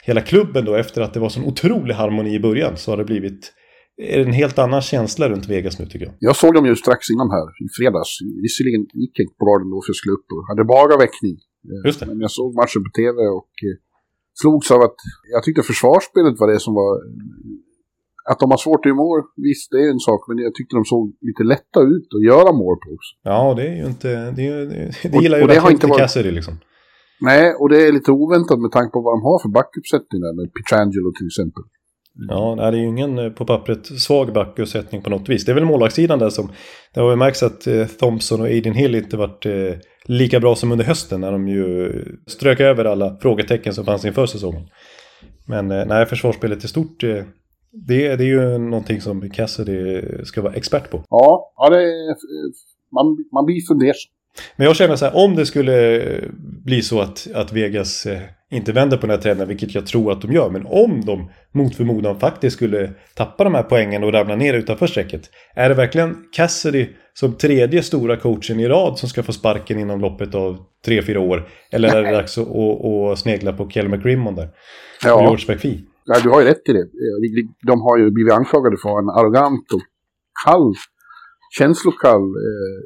hela 0.04 0.22
klubben 0.22 0.66
då. 0.66 0.76
Efter 0.76 1.02
att 1.02 1.14
det 1.14 1.20
var 1.20 1.30
sån 1.30 1.46
otrolig 1.46 1.94
harmoni 1.94 2.36
i 2.36 2.40
början 2.40 2.78
så 2.78 2.92
har 2.92 2.98
det 2.98 3.04
blivit 3.04 3.54
är 4.14 4.18
det 4.20 4.26
en 4.32 4.40
helt 4.44 4.60
annan 4.66 4.82
känsla 4.82 5.30
runt 5.30 5.46
Vegas 5.54 5.80
nu 5.80 5.86
tycker 5.86 6.06
jag. 6.06 6.16
Jag 6.20 6.36
såg 6.36 6.52
dem 6.56 6.66
ju 6.66 6.76
strax 6.76 7.02
innan 7.14 7.30
här, 7.38 7.48
i 7.66 7.68
fredags. 7.78 8.12
Visserligen 8.46 8.82
gick 9.02 9.14
jag 9.20 9.24
inte 9.26 9.36
på 9.40 9.46
radion 9.52 9.70
då 9.74 9.78
för 9.84 9.90
jag 9.94 10.00
skulle 10.02 10.14
upp 10.20 10.28
och 10.36 10.42
hade 10.52 10.64
bara 10.76 10.94
väckning. 11.06 11.36
Eh, 11.72 11.82
Just 11.88 12.00
det. 12.00 12.06
Men 12.06 12.20
jag 12.26 12.32
såg 12.40 12.50
matchen 12.62 12.82
på 12.86 12.92
tv 13.02 13.18
och 13.40 13.54
eh, 13.68 13.76
slogs 14.42 14.68
av 14.76 14.82
att 14.88 14.98
jag 15.34 15.42
tyckte 15.44 15.62
försvarsspelet 15.72 16.36
var 16.42 16.48
det 16.54 16.60
som 16.68 16.74
var... 16.82 16.92
Att 18.32 18.40
de 18.40 18.48
har 18.52 18.58
svårt 18.66 18.86
i 18.86 18.94
mål, 19.04 19.20
visst 19.50 19.68
det 19.74 19.80
är 19.86 19.90
en 19.96 20.00
sak, 20.10 20.22
men 20.28 20.38
jag 20.38 20.54
tyckte 20.56 20.76
de 20.80 20.86
såg 20.94 21.04
lite 21.30 21.44
lätta 21.54 21.80
ut 21.94 22.08
att 22.18 22.24
göra 22.32 22.52
mål 22.64 22.76
på 22.84 22.88
också. 22.98 23.12
Ja, 23.32 23.54
det 23.58 23.66
är 23.72 23.76
ju 23.82 23.86
inte... 23.94 24.10
Det, 24.38 24.46
är, 24.48 24.66
det, 24.66 24.92
det 25.04 25.16
Och- 25.18 25.24
gillar 25.24 25.38
ju 25.38 25.44
och 25.44 25.50
det 25.50 25.60
har 25.66 25.72
inte 25.72 25.88
varit- 25.88 26.00
Cassidy 26.02 26.32
liksom. 26.32 26.56
Nej, 27.30 27.46
och 27.60 27.70
det 27.70 27.80
är 27.88 27.92
lite 27.98 28.12
oväntat 28.12 28.60
med 28.66 28.72
tanke 28.72 28.92
på 28.96 29.00
vad 29.06 29.14
de 29.16 29.22
har 29.30 29.38
för 29.44 29.50
backuppsättning 29.60 30.20
där 30.26 30.34
med 30.40 30.46
Pietrangelo 30.56 31.10
till 31.18 31.28
exempel. 31.32 31.64
Ja, 32.14 32.56
nej, 32.56 32.72
det 32.72 32.78
är 32.78 32.82
ju 32.82 32.88
ingen 32.88 33.20
eh, 33.20 33.30
på 33.30 33.46
pappret 33.46 33.86
svag 33.86 34.34
backuppsättning 34.34 35.02
på 35.02 35.10
något 35.10 35.30
vis. 35.30 35.46
Det 35.46 35.52
är 35.52 35.54
väl 35.54 35.66
målvaktssidan 35.66 36.20
där 36.20 36.30
som... 36.30 36.52
Det 36.94 37.00
har 37.00 37.10
ju 37.10 37.16
märkts 37.16 37.44
att 37.44 37.68
eh, 37.68 37.86
Thompson 37.86 38.42
och 38.42 38.48
Aiden 38.48 38.74
Hill 38.74 38.96
inte 38.96 39.18
varit 39.18 39.46
eh, 39.46 39.74
lika 40.06 40.40
bra 40.40 40.56
som 40.56 40.72
under 40.72 40.86
hösten 40.86 41.22
när 41.22 41.32
de 41.32 41.48
ju 41.48 41.92
strök 42.28 42.60
över 42.60 42.86
alla 42.86 43.18
frågetecken 43.22 43.74
som 43.74 43.86
fanns 43.86 44.06
inför 44.06 44.26
säsongen. 44.26 44.68
Men 45.48 45.68
nej, 45.68 46.06
försvarsspelet 46.06 46.64
i 46.64 46.68
stort, 46.68 47.00
det, 47.02 47.26
det 47.72 48.08
är 48.08 48.22
ju 48.22 48.58
någonting 48.58 49.02
som 49.02 49.30
Cassidy 49.30 50.02
ska 50.24 50.42
vara 50.42 50.54
expert 50.54 50.90
på. 50.90 51.04
Ja, 51.10 51.54
ja 51.58 51.70
det 51.70 51.86
man, 52.92 53.18
man 53.34 53.46
blir 53.46 53.62
fundersam. 53.68 54.12
Men 54.56 54.68
jag 54.68 54.76
känner 54.76 54.96
så 54.96 55.06
här, 55.06 55.16
om 55.16 55.36
det 55.36 55.46
skulle 55.46 56.02
bli 56.66 56.82
så 56.82 57.02
att, 57.02 57.28
att 57.34 57.54
Vegas 57.54 58.08
inte 58.52 58.72
vänder 58.72 58.98
på 58.98 59.02
den 59.08 59.16
här 59.16 59.22
trenden, 59.22 59.48
vilket 59.48 59.76
jag 59.76 59.86
tror 59.88 60.12
att 60.12 60.22
de 60.22 60.32
gör, 60.32 60.50
men 60.50 60.66
om 60.66 61.02
de 61.06 61.30
mot 61.52 61.76
förmodan 61.76 62.20
faktiskt 62.20 62.56
skulle 62.56 62.92
tappa 63.16 63.44
de 63.44 63.54
här 63.56 63.64
poängen 63.64 64.04
och 64.04 64.14
ramla 64.14 64.36
ner 64.36 64.54
utanför 64.54 64.88
strecket, 64.88 65.22
är 65.56 65.70
det 65.70 65.76
verkligen 65.76 66.18
Cassidy 66.32 66.88
som 67.14 67.34
tredje 67.38 67.84
stora 67.84 68.18
coachen 68.18 68.60
i 68.60 68.68
rad 68.68 68.98
som 69.00 69.10
ska 69.10 69.24
få 69.24 69.32
sparken 69.34 69.80
inom 69.80 70.02
loppet 70.02 70.36
av 70.36 70.58
tre, 70.86 71.02
fyra 71.02 71.20
år? 71.20 71.48
Eller 71.72 71.96
är 71.96 72.04
det 72.04 72.12
dags 72.12 72.38
att, 72.38 72.48
att, 72.48 72.86
att 72.86 73.20
snegla 73.20 73.54
på 73.54 73.70
Kelly 73.70 73.90
McGrimmon 73.90 74.36
där? 74.36 74.46
Och 74.46 74.52
Ja, 75.10 75.22
George 75.22 75.46
McPhee? 75.54 75.80
ja, 76.06 76.16
du 76.24 76.30
har 76.30 76.42
ju 76.42 76.48
rätt 76.48 76.70
i 76.70 76.74
det. 76.74 76.80
Eh, 76.80 77.48
De 77.68 77.82
har 77.82 77.98
ju 77.98 78.12
blivit 78.12 78.34
anklagade 78.34 78.78
för 78.84 79.00
en 79.00 79.10
arrogant 79.10 79.66
och 79.76 79.82
kall, 80.46 80.74
känslokall, 81.58 82.22
eh, 82.48 82.78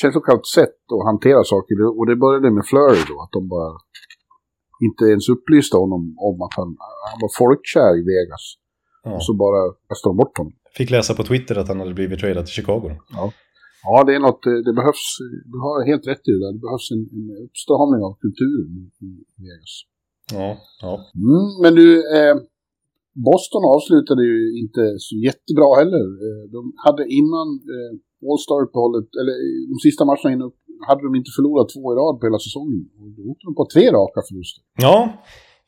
känslokallt 0.00 0.46
sätt 0.46 0.78
att 0.96 1.04
hantera 1.10 1.42
saker. 1.44 1.74
Och 1.98 2.06
det 2.06 2.16
började 2.16 2.50
med 2.50 2.64
Flurry 2.70 3.02
då, 3.10 3.16
att 3.24 3.32
de 3.36 3.48
bara 3.48 3.70
inte 4.86 5.04
ens 5.12 5.28
upplyste 5.34 5.76
honom 5.82 6.02
om 6.28 6.36
att 6.46 6.54
han, 6.60 6.68
han 7.10 7.18
var 7.24 7.30
folkkär 7.38 7.92
i 8.00 8.02
Vegas. 8.12 8.44
Ja. 9.04 9.14
Och 9.14 9.24
så 9.28 9.32
bara 9.44 9.60
kastade 9.88 10.10
de 10.10 10.16
bort 10.16 10.38
honom. 10.38 10.52
Fick 10.78 10.90
läsa 10.90 11.12
på 11.14 11.24
Twitter 11.30 11.54
att 11.60 11.68
han 11.68 11.80
hade 11.80 11.94
blivit 11.94 12.20
tradad 12.20 12.44
till 12.46 12.58
Chicago. 12.58 12.88
Ja, 13.84 14.04
det 14.06 14.14
är 14.14 14.22
något, 14.28 14.46
eh, 14.46 14.60
det 14.66 14.74
behövs, 14.80 15.04
du 15.52 15.58
har 15.66 15.86
helt 15.90 16.06
rätt 16.10 16.24
i 16.28 16.32
det 16.34 16.42
där. 16.44 16.52
Det 16.56 16.62
behövs 16.66 16.88
en, 16.94 17.02
en 17.18 17.26
uppstramning 17.46 18.02
av 18.08 18.12
kulturen 18.24 18.70
i, 19.08 19.10
Vegas. 19.44 19.74
Ja, 20.38 20.48
ja. 20.84 20.92
Mm, 21.26 21.48
men 21.62 21.72
du, 21.80 21.86
eh, 22.16 22.36
Boston 23.28 23.64
avslutade 23.74 24.22
ju 24.30 24.38
inte 24.62 24.82
så 25.06 25.14
jättebra 25.28 25.70
heller. 25.80 26.06
Eh, 26.24 26.42
de 26.56 26.60
hade 26.84 27.04
innan 27.20 27.48
eh, 27.74 27.92
All-Star-uppehållet, 28.30 29.08
eller 29.20 29.34
eh, 29.44 29.60
de 29.72 29.76
sista 29.86 30.02
matcherna 30.10 30.32
innan, 30.36 30.50
hade 30.88 31.02
de 31.02 31.14
inte 31.14 31.30
förlorat 31.36 31.68
två 31.74 31.92
i 31.92 31.96
rad 31.96 32.20
på 32.20 32.26
hela 32.26 32.38
säsongen. 32.38 32.80
Då 33.16 33.30
åkte 33.30 33.44
de 33.48 33.54
på 33.54 33.66
tre 33.74 33.90
raka 33.90 34.20
förluster. 34.28 34.62
Ja, 34.78 34.96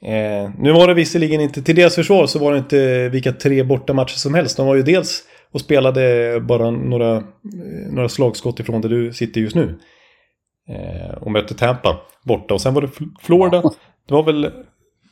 eh, 0.05 0.51
nu 0.59 0.73
var 0.73 0.89
det 0.89 0.95
visserligen 0.95 1.41
inte, 1.41 1.63
till 1.63 1.75
deras 1.77 1.95
försvar 1.95 2.27
så 2.27 2.39
var 2.39 2.53
det 2.53 2.59
inte 2.59 3.09
vilka 3.09 3.33
tre 3.33 3.63
bortamatcher 3.63 4.17
som 4.19 4.35
helst. 4.35 4.57
De 4.57 4.67
var 4.67 4.75
ju 4.75 4.83
dels 4.83 5.23
och 5.53 5.61
spelade 5.61 6.41
bara 6.41 6.71
några, 6.71 7.17
eh, 7.17 7.23
några 7.91 8.09
slagskott 8.09 8.61
ifrån 8.61 8.81
där 8.81 8.89
du 8.89 9.13
sitter 9.13 9.41
just 9.41 9.57
nu. 9.57 9.79
Eh, 10.69 11.15
och 11.23 11.31
mötte 11.31 11.55
Tampa 11.55 11.97
borta. 12.25 12.55
Och 12.55 12.61
sen 12.61 12.75
var 12.75 12.83
det 12.83 12.89
Fl- 12.89 13.11
Florida. 13.21 13.63
Det 14.09 14.15
var 14.15 14.23
väl, 14.23 14.51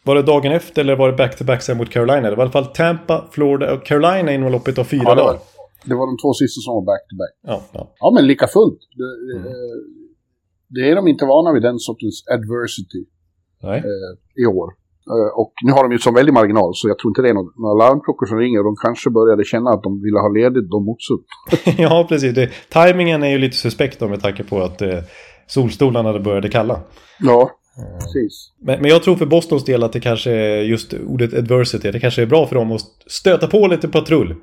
var 0.05 0.15
det 0.15 0.23
dagen 0.23 0.53
efter 0.53 0.81
eller 0.83 0.97
var 0.97 1.11
det 1.11 1.17
back-to-back 1.17 1.63
sen 1.63 1.77
mot 1.77 1.91
Carolina? 1.91 2.31
Det 2.31 2.37
var 2.37 2.39
i 2.39 2.41
alla 2.43 2.51
fall 2.53 2.67
Tampa, 2.67 3.25
Florida 3.33 3.75
och 3.75 3.85
Carolina 3.87 4.33
inom 4.33 4.53
loppet 4.53 4.79
av 4.79 4.85
fyra 4.85 5.03
Ja, 5.05 5.15
dagar. 5.15 5.39
Det 5.85 5.95
var 5.95 6.07
de 6.07 6.17
två 6.23 6.33
sista 6.33 6.61
som 6.61 6.75
var 6.75 6.85
back-to-back. 6.91 7.35
Ja, 7.51 7.63
ja. 7.73 7.83
Ja, 7.99 8.11
men 8.15 8.27
lika 8.27 8.47
fullt. 8.47 8.81
Det, 9.01 9.11
eh, 9.37 9.79
det 10.75 10.91
är 10.91 10.95
de 10.97 11.09
inte 11.09 11.25
vana 11.25 11.53
vid 11.53 11.63
den 11.63 11.79
sortens 11.79 12.25
adversity 12.37 13.05
eh, 13.63 14.43
i 14.43 14.47
år. 14.47 14.69
Eh, 15.11 15.39
och 15.41 15.53
nu 15.65 15.73
har 15.73 15.83
de 15.83 15.93
ju 15.93 15.99
så 15.99 16.13
väldig 16.13 16.33
marginal, 16.33 16.73
så 16.75 16.89
jag 16.89 16.99
tror 16.99 17.11
inte 17.11 17.23
det 17.23 17.29
är 17.29 17.35
några, 17.35 17.53
några 17.57 17.75
larmklockor 17.85 18.27
som 18.27 18.39
ringer. 18.39 18.65
De 18.65 18.77
kanske 18.77 19.11
började 19.11 19.45
känna 19.45 19.71
att 19.71 19.83
de 19.83 20.03
ville 20.03 20.19
ha 20.19 20.29
ledigt 20.29 20.71
de 20.71 20.89
också. 20.89 21.13
ja, 21.79 22.07
precis. 22.09 22.35
Det, 22.35 22.51
timingen 22.69 23.23
är 23.23 23.31
ju 23.31 23.39
lite 23.39 23.57
suspekt 23.57 23.99
då 24.01 24.09
med 24.09 24.21
tanke 24.23 24.45
på 24.45 24.61
att 24.63 24.83
eh, 24.83 24.99
solstolarna 25.47 26.19
började 26.19 26.49
kalla. 26.49 26.81
Ja, 27.21 27.51
precis. 28.01 28.53
Men, 28.61 28.81
men 28.81 28.91
jag 28.91 29.03
tror 29.03 29.17
för 29.17 29.27
Bostons 29.27 29.65
del 29.65 29.83
att 29.83 29.93
det 29.93 30.01
kanske 30.01 30.31
är 30.31 30.63
just 30.63 30.95
ordet 31.07 31.35
adversity. 31.35 31.91
Det 31.91 32.01
kanske 32.01 32.23
är 32.23 32.27
bra 32.27 32.47
för 32.47 32.55
dem 32.57 32.73
att 32.73 32.81
stöta 33.07 33.47
på 33.47 33.67
lite 33.67 33.89
patrull. 33.89 34.35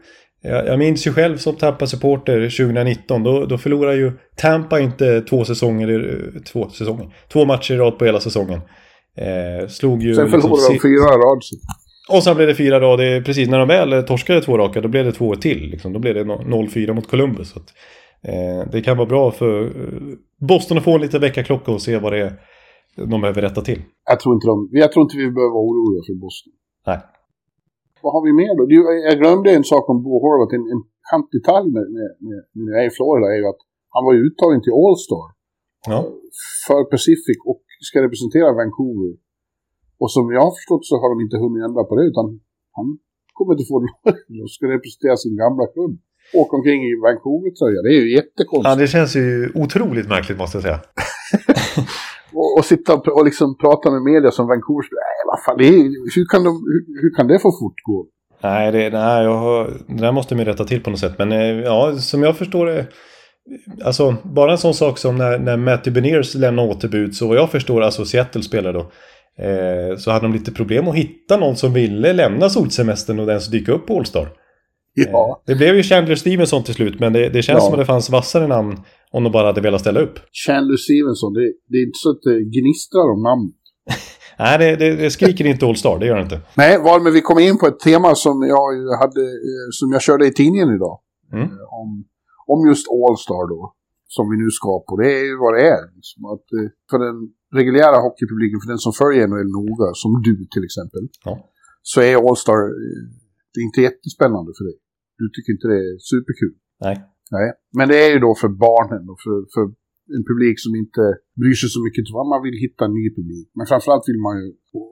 Jag, 0.42 0.68
jag 0.68 0.80
minns 0.80 1.08
ju 1.08 1.14
själv 1.14 1.38
som 1.38 1.56
Tampa-supporter 1.56 2.40
2019. 2.58 3.24
Då, 3.24 3.46
då 3.46 3.58
förlorade 3.58 3.96
ju 3.98 4.12
Tampa 4.36 4.80
inte 4.80 5.22
två 5.22 5.46
säsonger, 5.46 6.22
två 6.52 6.70
säsonger, 6.70 7.16
två 7.34 7.46
matcher 7.46 7.74
i 7.74 7.78
rad 7.78 7.98
på 8.00 8.06
hela 8.06 8.20
säsongen. 8.20 8.60
Eh, 9.18 9.68
slog 9.68 10.04
ju... 10.04 10.14
Sen 10.16 10.24
liksom 10.24 10.42
förlorade 10.42 10.68
de 10.68 10.74
si- 10.74 10.82
fyra 10.82 11.18
rad. 11.18 11.42
och 12.12 12.24
sen 12.24 12.36
blev 12.36 12.48
det 12.48 12.56
fyra 12.56 12.80
rad. 12.80 13.26
Precis 13.26 13.50
när 13.50 13.60
de 13.60 13.68
väl 13.68 14.04
torskade 14.04 14.42
två 14.42 14.58
raka, 14.58 14.82
då 14.82 14.88
blev 14.88 15.06
det 15.06 15.12
två 15.12 15.36
till. 15.36 15.70
Liksom. 15.70 15.94
Då 15.94 16.00
blev 16.00 16.16
det 16.16 16.24
no- 16.24 16.46
0-4 16.46 16.94
mot 16.94 17.08
Columbus. 17.10 17.50
Så 17.50 17.60
att, 17.60 17.74
eh, 18.24 18.72
det 18.72 18.82
kan 18.82 18.98
vara 18.98 19.08
bra 19.08 19.32
för 19.32 19.64
eh, 19.64 19.70
Boston 20.48 20.78
att 20.78 20.84
få 20.84 20.96
en 20.96 21.02
liten 21.02 21.22
väckarklocka 21.22 21.72
och 21.72 21.82
se 21.82 21.98
vad 21.98 22.14
det 22.14 22.20
är 22.20 22.34
de 22.96 23.22
behöver 23.22 23.42
rätta 23.42 23.62
till. 23.62 23.82
Jag 24.10 24.20
tror 24.20 24.36
inte, 24.36 24.48
de, 24.48 24.70
jag 24.72 24.92
tror 24.92 25.04
inte 25.04 25.18
vi 25.18 25.24
behöver 25.32 25.54
vara 25.54 25.64
oroliga 25.66 26.04
för 26.08 26.14
Boston. 26.22 26.54
Nej. 26.88 27.00
Vad 28.04 28.12
har 28.16 28.22
vi 28.28 28.32
mer 28.42 28.54
då? 28.60 28.64
Jag 29.10 29.18
glömde 29.22 29.50
en 29.60 29.68
sak 29.74 29.84
om 29.92 29.98
Bo 30.06 30.14
Horvath. 30.26 30.54
En, 30.58 30.66
en 30.74 30.82
kantdetalj 31.12 31.68
med, 31.76 31.86
med, 31.96 32.10
med, 32.28 32.40
när 32.64 32.72
jag 32.76 32.82
är 32.86 32.90
i 32.92 32.96
Florida 32.98 33.28
är 33.34 33.40
ju 33.44 33.48
att 33.54 33.62
han 33.96 34.04
var 34.08 34.14
ju 34.18 34.22
uttagen 34.28 34.60
till 34.64 34.76
All-Star 34.82 35.28
Ja. 35.92 36.00
för 36.68 36.82
Pacific 36.94 37.38
och 37.52 37.64
ska 37.90 37.96
representera 38.08 38.50
Vancouver. 38.62 39.12
Och 40.02 40.12
som 40.16 40.24
jag 40.36 40.42
har 40.48 40.54
förstått 40.60 40.84
så 40.90 40.94
har 41.02 41.10
de 41.14 41.18
inte 41.26 41.38
hunnit 41.44 41.62
ändra 41.68 41.84
på 41.90 41.94
det 41.98 42.06
utan 42.12 42.26
han 42.78 42.88
kommer 43.38 43.52
inte 43.56 43.68
få 43.72 43.76
det 43.84 43.92
och 44.44 44.52
ska 44.58 44.64
representera 44.76 45.16
sin 45.24 45.36
gamla 45.44 45.66
klubb. 45.74 45.94
Åka 46.42 46.54
omkring 46.60 46.80
i 46.92 46.94
Vancouver-tröja. 47.06 47.80
Det 47.86 47.92
är 47.96 48.00
ju 48.04 48.10
jättekonstigt. 48.20 48.70
Ja, 48.70 48.82
det 48.84 48.88
känns 48.96 49.12
ju 49.22 49.28
otroligt 49.64 50.08
märkligt 50.16 50.38
måste 50.42 50.56
jag 50.58 50.64
säga. 50.68 50.80
Och, 52.40 52.58
och 52.58 52.66
sitta 52.66 52.90
och, 52.96 53.08
och 53.18 53.26
liksom 53.26 53.58
prata 53.58 53.92
med 53.92 54.02
media 54.12 54.32
som 54.32 54.48
Vancouver. 54.48 54.90
Fan, 55.46 55.58
det 55.58 55.68
är, 55.68 56.16
hur, 56.16 56.26
kan 56.26 56.44
de, 56.44 56.50
hur, 56.50 57.02
hur 57.02 57.16
kan 57.16 57.28
det 57.28 57.40
få 57.40 57.52
fortgå? 57.60 58.06
Nej, 58.44 58.72
det, 58.72 58.90
nej 58.90 59.24
jag 59.24 59.38
har, 59.38 59.72
det 59.88 60.02
där 60.02 60.12
måste 60.12 60.36
man 60.36 60.46
rätta 60.46 60.66
till 60.66 60.82
på 60.82 60.90
något 60.90 61.00
sätt. 61.00 61.16
Men 61.18 61.32
eh, 61.32 61.40
ja, 61.40 61.98
som 61.98 62.24
jag 62.24 62.38
förstår 62.38 62.66
det. 62.66 62.88
Alltså, 63.84 64.16
bara 64.24 64.52
en 64.52 64.58
sån 64.58 64.74
sak 64.74 64.98
som 64.98 65.16
när, 65.18 65.40
när 65.40 65.58
Matty 65.58 65.92
Beniers 65.92 66.36
lämnade 66.36 66.70
återbud. 66.70 67.16
Så 67.16 67.28
vad 67.28 67.38
jag 67.38 67.52
förstår, 67.52 67.82
alltså 67.82 68.06
Seattle 68.06 68.44
spelar 68.44 68.74
då. 68.74 68.80
Eh, 69.44 69.98
så 69.98 70.12
hade 70.12 70.26
de 70.26 70.34
lite 70.34 70.52
problem 70.52 70.88
att 70.88 70.96
hitta 70.96 71.38
någon 71.38 71.56
som 71.56 71.74
ville 71.74 72.14
lämna 72.14 72.50
solsemestern 72.50 73.20
och 73.20 73.30
ens 73.30 73.48
dyka 73.48 73.72
upp 73.72 73.88
på 73.88 73.98
All-Star. 73.98 74.30
Ja. 74.94 75.42
Eh, 75.48 75.52
det 75.54 75.56
blev 75.56 75.76
ju 75.76 75.84
Chandler 75.84 76.16
Stevenson 76.16 76.64
till 76.64 76.74
slut, 76.74 77.00
men 77.00 77.14
det, 77.14 77.30
det 77.30 77.42
känns 77.42 77.58
Ja. 77.58 77.62
som 77.66 77.74
att 77.74 77.80
det 77.80 77.86
fanns 77.86 78.10
vassare 78.10 78.48
namn 78.48 78.78
om 79.12 79.24
de 79.24 79.32
bara 79.32 79.46
hade 79.48 79.62
velat 79.62 79.82
ställa 79.82 80.00
upp. 80.00 80.20
Chandler 80.48 80.78
Stevenson, 80.78 81.34
det, 81.34 81.54
det 81.70 81.78
är 81.78 81.82
inte 81.86 82.00
så 82.04 82.10
att 82.10 82.22
det 82.24 82.44
gnistrar 82.44 83.12
om 83.14 83.22
namn. 83.24 83.52
Nej, 84.40 84.58
det, 84.62 84.76
det, 84.82 84.96
det 84.96 85.10
skriker 85.12 85.46
inte 85.46 85.66
All-Star, 85.66 86.00
det 86.00 86.06
gör 86.06 86.16
det 86.16 86.22
inte. 86.30 86.42
Nej, 86.62 86.74
varmed 86.90 87.14
vi 87.14 87.22
kommer 87.22 87.42
in 87.42 87.58
på 87.62 87.66
ett 87.68 87.80
tema 87.80 88.16
som 88.16 88.36
jag 88.56 88.66
hade, 89.02 89.22
eh, 89.50 89.68
som 89.80 89.88
jag 89.96 90.02
körde 90.02 90.24
i 90.28 90.34
tidningen 90.34 90.70
idag. 90.78 90.96
Mm. 91.34 91.44
Eh, 91.44 91.80
Om, 91.82 91.90
om 92.54 92.60
just 92.70 92.86
All-Star 93.02 93.44
då, 93.56 93.62
som 94.16 94.24
vi 94.32 94.36
nu 94.44 94.50
ska 94.60 94.72
på. 94.88 94.94
Det 95.02 95.10
är 95.20 95.24
ju 95.30 95.36
vad 95.46 95.54
det 95.58 95.64
är. 95.76 95.84
Liksom. 95.98 96.20
Att, 96.34 96.46
eh, 96.58 96.68
för 96.90 96.98
den 97.06 97.18
reguljära 97.60 97.98
hockeypubliken, 98.06 98.60
för 98.64 98.70
den 98.74 98.82
som 98.88 98.94
följer 99.02 99.28
NHL 99.28 99.52
noga, 99.60 99.88
som 100.04 100.12
du 100.28 100.34
till 100.54 100.66
exempel, 100.70 101.04
Ja. 101.28 101.34
så 101.92 101.98
är 102.02 102.14
All-Star 102.28 102.60
det 103.52 103.58
är 103.62 103.66
inte 103.70 103.82
jättespännande 103.90 104.52
för 104.58 104.64
dig. 104.70 104.78
Du 105.22 105.26
tycker 105.34 105.52
inte 105.56 105.68
det 105.74 105.80
är 105.90 105.96
superkul. 106.14 106.54
Nej. 106.86 106.96
Nej, 107.32 107.48
men 107.78 107.86
det 107.92 107.98
är 108.06 108.12
ju 108.14 108.20
då 108.20 108.32
för 108.36 108.48
barnen 108.68 109.04
och 109.12 109.20
för, 109.26 109.38
för 109.54 109.64
en 110.18 110.24
publik 110.30 110.58
som 110.66 110.74
inte 110.82 111.04
bryr 111.42 111.58
sig 111.62 111.70
så 111.76 111.82
mycket. 111.86 112.04
Man 112.34 112.42
vill 112.46 112.58
hitta 112.66 112.82
en 112.88 112.96
ny 113.00 113.06
publik. 113.18 113.48
Men 113.58 113.66
framförallt 113.72 114.06
vill 114.10 114.22
man 114.28 114.34
ju, 114.40 114.46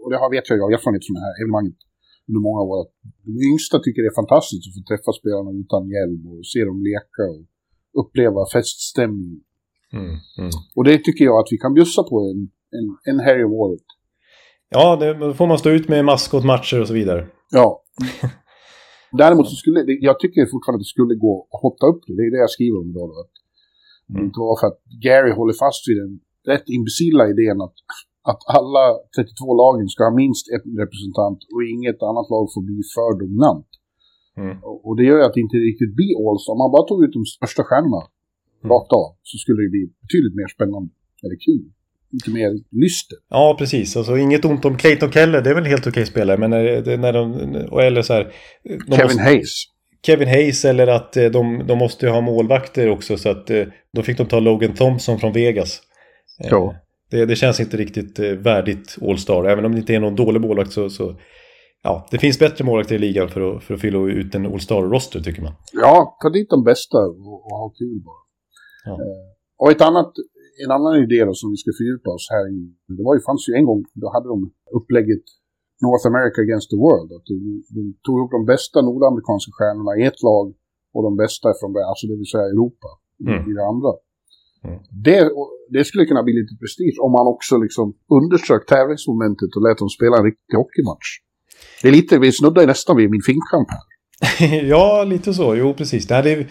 och 0.03 0.09
det 0.11 0.17
har 0.21 0.29
vet 0.35 0.45
jag, 0.47 0.55
jag 0.59 0.65
har 0.67 0.73
erfarenhet 0.77 1.05
från 1.05 1.17
det 1.17 1.25
här 1.27 1.35
evenemanget 1.41 1.79
under 2.27 2.41
många 2.47 2.61
år, 2.69 2.75
att 2.83 2.93
de 3.27 3.33
yngsta 3.49 3.75
tycker 3.79 4.01
det 4.03 4.11
är 4.13 4.21
fantastiskt 4.23 4.63
att 4.67 4.75
få 4.77 4.83
träffa 4.91 5.11
spelarna 5.19 5.51
utan 5.63 5.81
hjälm 5.95 6.21
och 6.31 6.39
se 6.51 6.59
dem 6.69 6.79
leka 6.89 7.23
och 7.33 7.43
uppleva 8.01 8.41
feststämningen. 8.55 9.41
Mm, 9.97 10.15
mm. 10.41 10.51
Och 10.75 10.83
det 10.89 10.97
tycker 11.05 11.23
jag 11.29 11.37
att 11.41 11.51
vi 11.53 11.57
kan 11.63 11.73
bjussa 11.77 12.01
på 12.11 12.15
en, 12.31 12.41
en, 12.77 12.87
en 13.11 13.19
helg 13.27 13.41
om 13.47 13.53
året. 13.63 13.87
Ja, 14.69 14.85
det, 15.01 15.33
får 15.39 15.47
man 15.47 15.59
stå 15.63 15.69
ut 15.69 15.87
med 15.93 16.05
maskotmatcher 16.05 16.81
och 16.81 16.87
så 16.87 16.93
vidare. 16.93 17.27
Ja. 17.51 17.83
Däremot 19.21 19.49
så 19.49 19.55
skulle, 19.55 19.79
jag 20.09 20.19
tycker 20.19 20.45
fortfarande 20.45 20.77
att 20.77 20.87
det 20.87 20.95
skulle 20.95 21.15
gå 21.15 21.47
att 21.53 21.61
hotta 21.61 21.85
upp 21.91 22.01
det. 22.07 22.13
Det 22.17 22.23
är 22.27 22.31
det 22.31 22.43
jag 22.45 22.55
skriver 22.57 22.77
om 22.81 22.89
idag. 22.89 23.07
Då, 23.09 23.19
det 24.11 24.19
Mm. 24.19 24.25
inte 24.27 24.39
var 24.47 24.55
för 24.61 24.67
att 24.71 24.79
Gary 25.05 25.31
håller 25.39 25.55
fast 25.65 25.81
vid 25.89 25.97
den 26.03 26.11
rätt 26.51 26.67
imbecilla 26.77 27.23
idén 27.33 27.57
att, 27.67 27.77
att 28.31 28.41
alla 28.57 28.83
32 29.15 29.61
lagen 29.63 29.87
ska 29.93 30.01
ha 30.09 30.13
minst 30.23 30.43
en 30.55 30.63
representant 30.83 31.39
och 31.53 31.61
inget 31.75 31.99
annat 32.09 32.27
lag 32.33 32.45
får 32.53 32.63
bli 32.69 32.79
för 32.95 33.11
dominant. 33.23 33.69
Mm. 34.43 34.55
Och, 34.67 34.77
och 34.87 34.93
det 34.97 35.03
gör 35.09 35.17
ju 35.21 35.25
att 35.27 35.35
det 35.37 35.43
inte 35.47 35.57
riktigt 35.69 35.93
blir 35.99 36.13
All-Star. 36.25 36.51
Om 36.55 36.59
man 36.63 36.71
bara 36.75 36.85
tog 36.87 36.99
ut 37.05 37.13
de 37.19 37.23
största 37.35 37.63
stjärnorna 37.69 38.03
Mm. 38.63 38.69
rakt 38.73 38.91
av 39.01 39.07
så 39.29 39.35
skulle 39.41 39.59
det 39.65 39.69
bli 39.75 39.83
betydligt 40.03 40.35
mer 40.41 40.47
spännande. 40.55 40.89
Eller 41.23 41.37
kul. 41.47 41.63
Lite 42.15 42.29
mer 42.37 42.49
lyster. 42.85 43.17
Ja, 43.29 43.55
precis. 43.59 43.97
Alltså 43.97 44.17
inget 44.17 44.45
ont 44.45 44.65
om 44.65 44.77
Clayton 44.77 45.11
Keller, 45.11 45.41
det 45.41 45.49
är 45.49 45.55
väl 45.55 45.65
helt 45.73 45.87
okej 45.87 46.05
spelare. 46.05 46.37
Men 46.37 46.49
när, 46.49 46.63
det- 46.81 46.97
när 46.97 47.13
de, 47.13 47.23
och 47.71 47.81
eller 47.83 48.01
så 48.01 48.13
här... 48.13 48.23
Kevin 48.63 48.79
måste, 49.05 49.21
Hayes. 49.21 49.53
Kevin 50.07 50.27
Hayes 50.27 50.65
eller 50.65 50.87
att 50.87 51.17
eh, 51.17 51.25
de, 51.25 51.67
de 51.67 51.77
måste 51.77 52.05
ju 52.05 52.11
ha 52.11 52.21
målvakter 52.21 52.89
också. 52.89 53.17
Så 53.17 53.29
att 53.29 53.49
eh, 53.49 53.65
då 53.93 54.01
fick 54.01 54.17
de 54.17 54.25
ta 54.27 54.39
Logan 54.39 54.73
Thompson 54.73 55.19
från 55.19 55.33
Vegas. 55.33 55.81
Eh, 56.43 56.47
Ja. 56.51 56.75
Det, 57.11 57.25
det 57.25 57.35
känns 57.35 57.59
inte 57.59 57.77
riktigt 57.77 58.19
värdigt 58.19 58.97
All-Star. 59.01 59.43
Även 59.45 59.65
om 59.65 59.71
det 59.71 59.77
inte 59.77 59.95
är 59.95 59.99
någon 59.99 60.15
dålig 60.15 60.41
målvakt 60.41 60.71
så... 60.71 60.89
så 60.89 61.15
ja, 61.83 62.07
det 62.11 62.17
finns 62.17 62.39
bättre 62.39 62.65
målvakter 62.65 62.95
i 62.95 62.99
ligan 62.99 63.29
för 63.29 63.41
att, 63.41 63.63
för 63.63 63.73
att 63.73 63.81
fylla 63.81 63.99
ut 63.99 64.35
en 64.35 64.45
All-Star-roster 64.45 65.19
tycker 65.19 65.41
man. 65.41 65.53
Ja, 65.73 66.17
ta 66.21 66.29
dit 66.29 66.49
de 66.49 66.63
bästa 66.63 66.97
och, 66.97 67.45
och 67.45 67.57
ha 67.63 67.69
kul 67.69 68.01
bara. 68.05 68.23
Ja. 68.85 68.93
Eh, 68.93 69.27
och 69.57 69.71
ett 69.71 69.81
annat, 69.81 70.11
en 70.65 70.71
annan 70.71 70.95
idé 71.03 71.25
då 71.25 71.33
som 71.33 71.51
vi 71.51 71.57
ska 71.57 71.71
fördjupa 71.79 72.09
oss 72.17 72.27
här 72.35 72.45
i. 72.55 72.57
Det 72.97 73.03
var 73.07 73.15
ju, 73.15 73.21
fanns 73.29 73.49
ju 73.49 73.53
en 73.59 73.65
gång, 73.65 73.81
då 73.93 74.07
hade 74.13 74.27
de 74.33 74.37
upplägget 74.77 75.25
North 75.85 76.05
America 76.11 76.39
against 76.45 76.67
the 76.71 76.79
world. 76.85 77.09
Att 77.17 77.25
de, 77.31 77.35
de 77.77 77.81
tog 78.05 78.15
upp 78.21 78.31
de 78.37 78.41
bästa 78.53 78.77
nordamerikanska 78.87 79.49
stjärnorna 79.57 79.93
i 79.99 80.03
ett 80.09 80.21
lag 80.29 80.47
och 80.95 81.01
de 81.07 81.11
bästa 81.23 81.47
från, 81.59 81.69
alltså 81.91 82.03
det 82.09 82.15
vill 82.21 82.31
säga 82.35 82.47
Europa, 82.55 82.89
i, 83.23 83.25
Mm. 83.31 83.41
i 83.49 83.51
det 83.57 83.65
andra. 83.73 83.91
Mm. 84.67 84.79
Det, 85.07 85.19
det 85.75 85.83
skulle 85.89 86.05
kunna 86.09 86.23
bli 86.27 86.33
lite 86.41 86.55
prestige 86.61 86.97
om 87.05 87.11
man 87.17 87.25
också 87.33 87.53
liksom 87.65 87.85
underströk 88.17 88.63
tävlingsmomentet 88.73 89.51
och 89.55 89.63
lät 89.65 89.77
dem 89.81 89.89
spela 89.97 90.15
en 90.19 90.27
riktig 90.31 90.55
hockeymatch. 90.61 91.07
Det 91.81 91.87
är 91.87 91.91
lite, 91.99 92.19
vi 92.19 92.31
snuddar 92.31 92.67
nästan 92.67 92.97
vid 92.97 93.09
min 93.15 93.25
finkkamp 93.29 93.67
här. 93.75 93.85
ja, 94.73 95.03
lite 95.03 95.33
så. 95.33 95.55
Jo, 95.55 95.73
precis. 95.73 96.07
Det 96.07 96.15
här 96.15 96.27
är, 96.27 96.47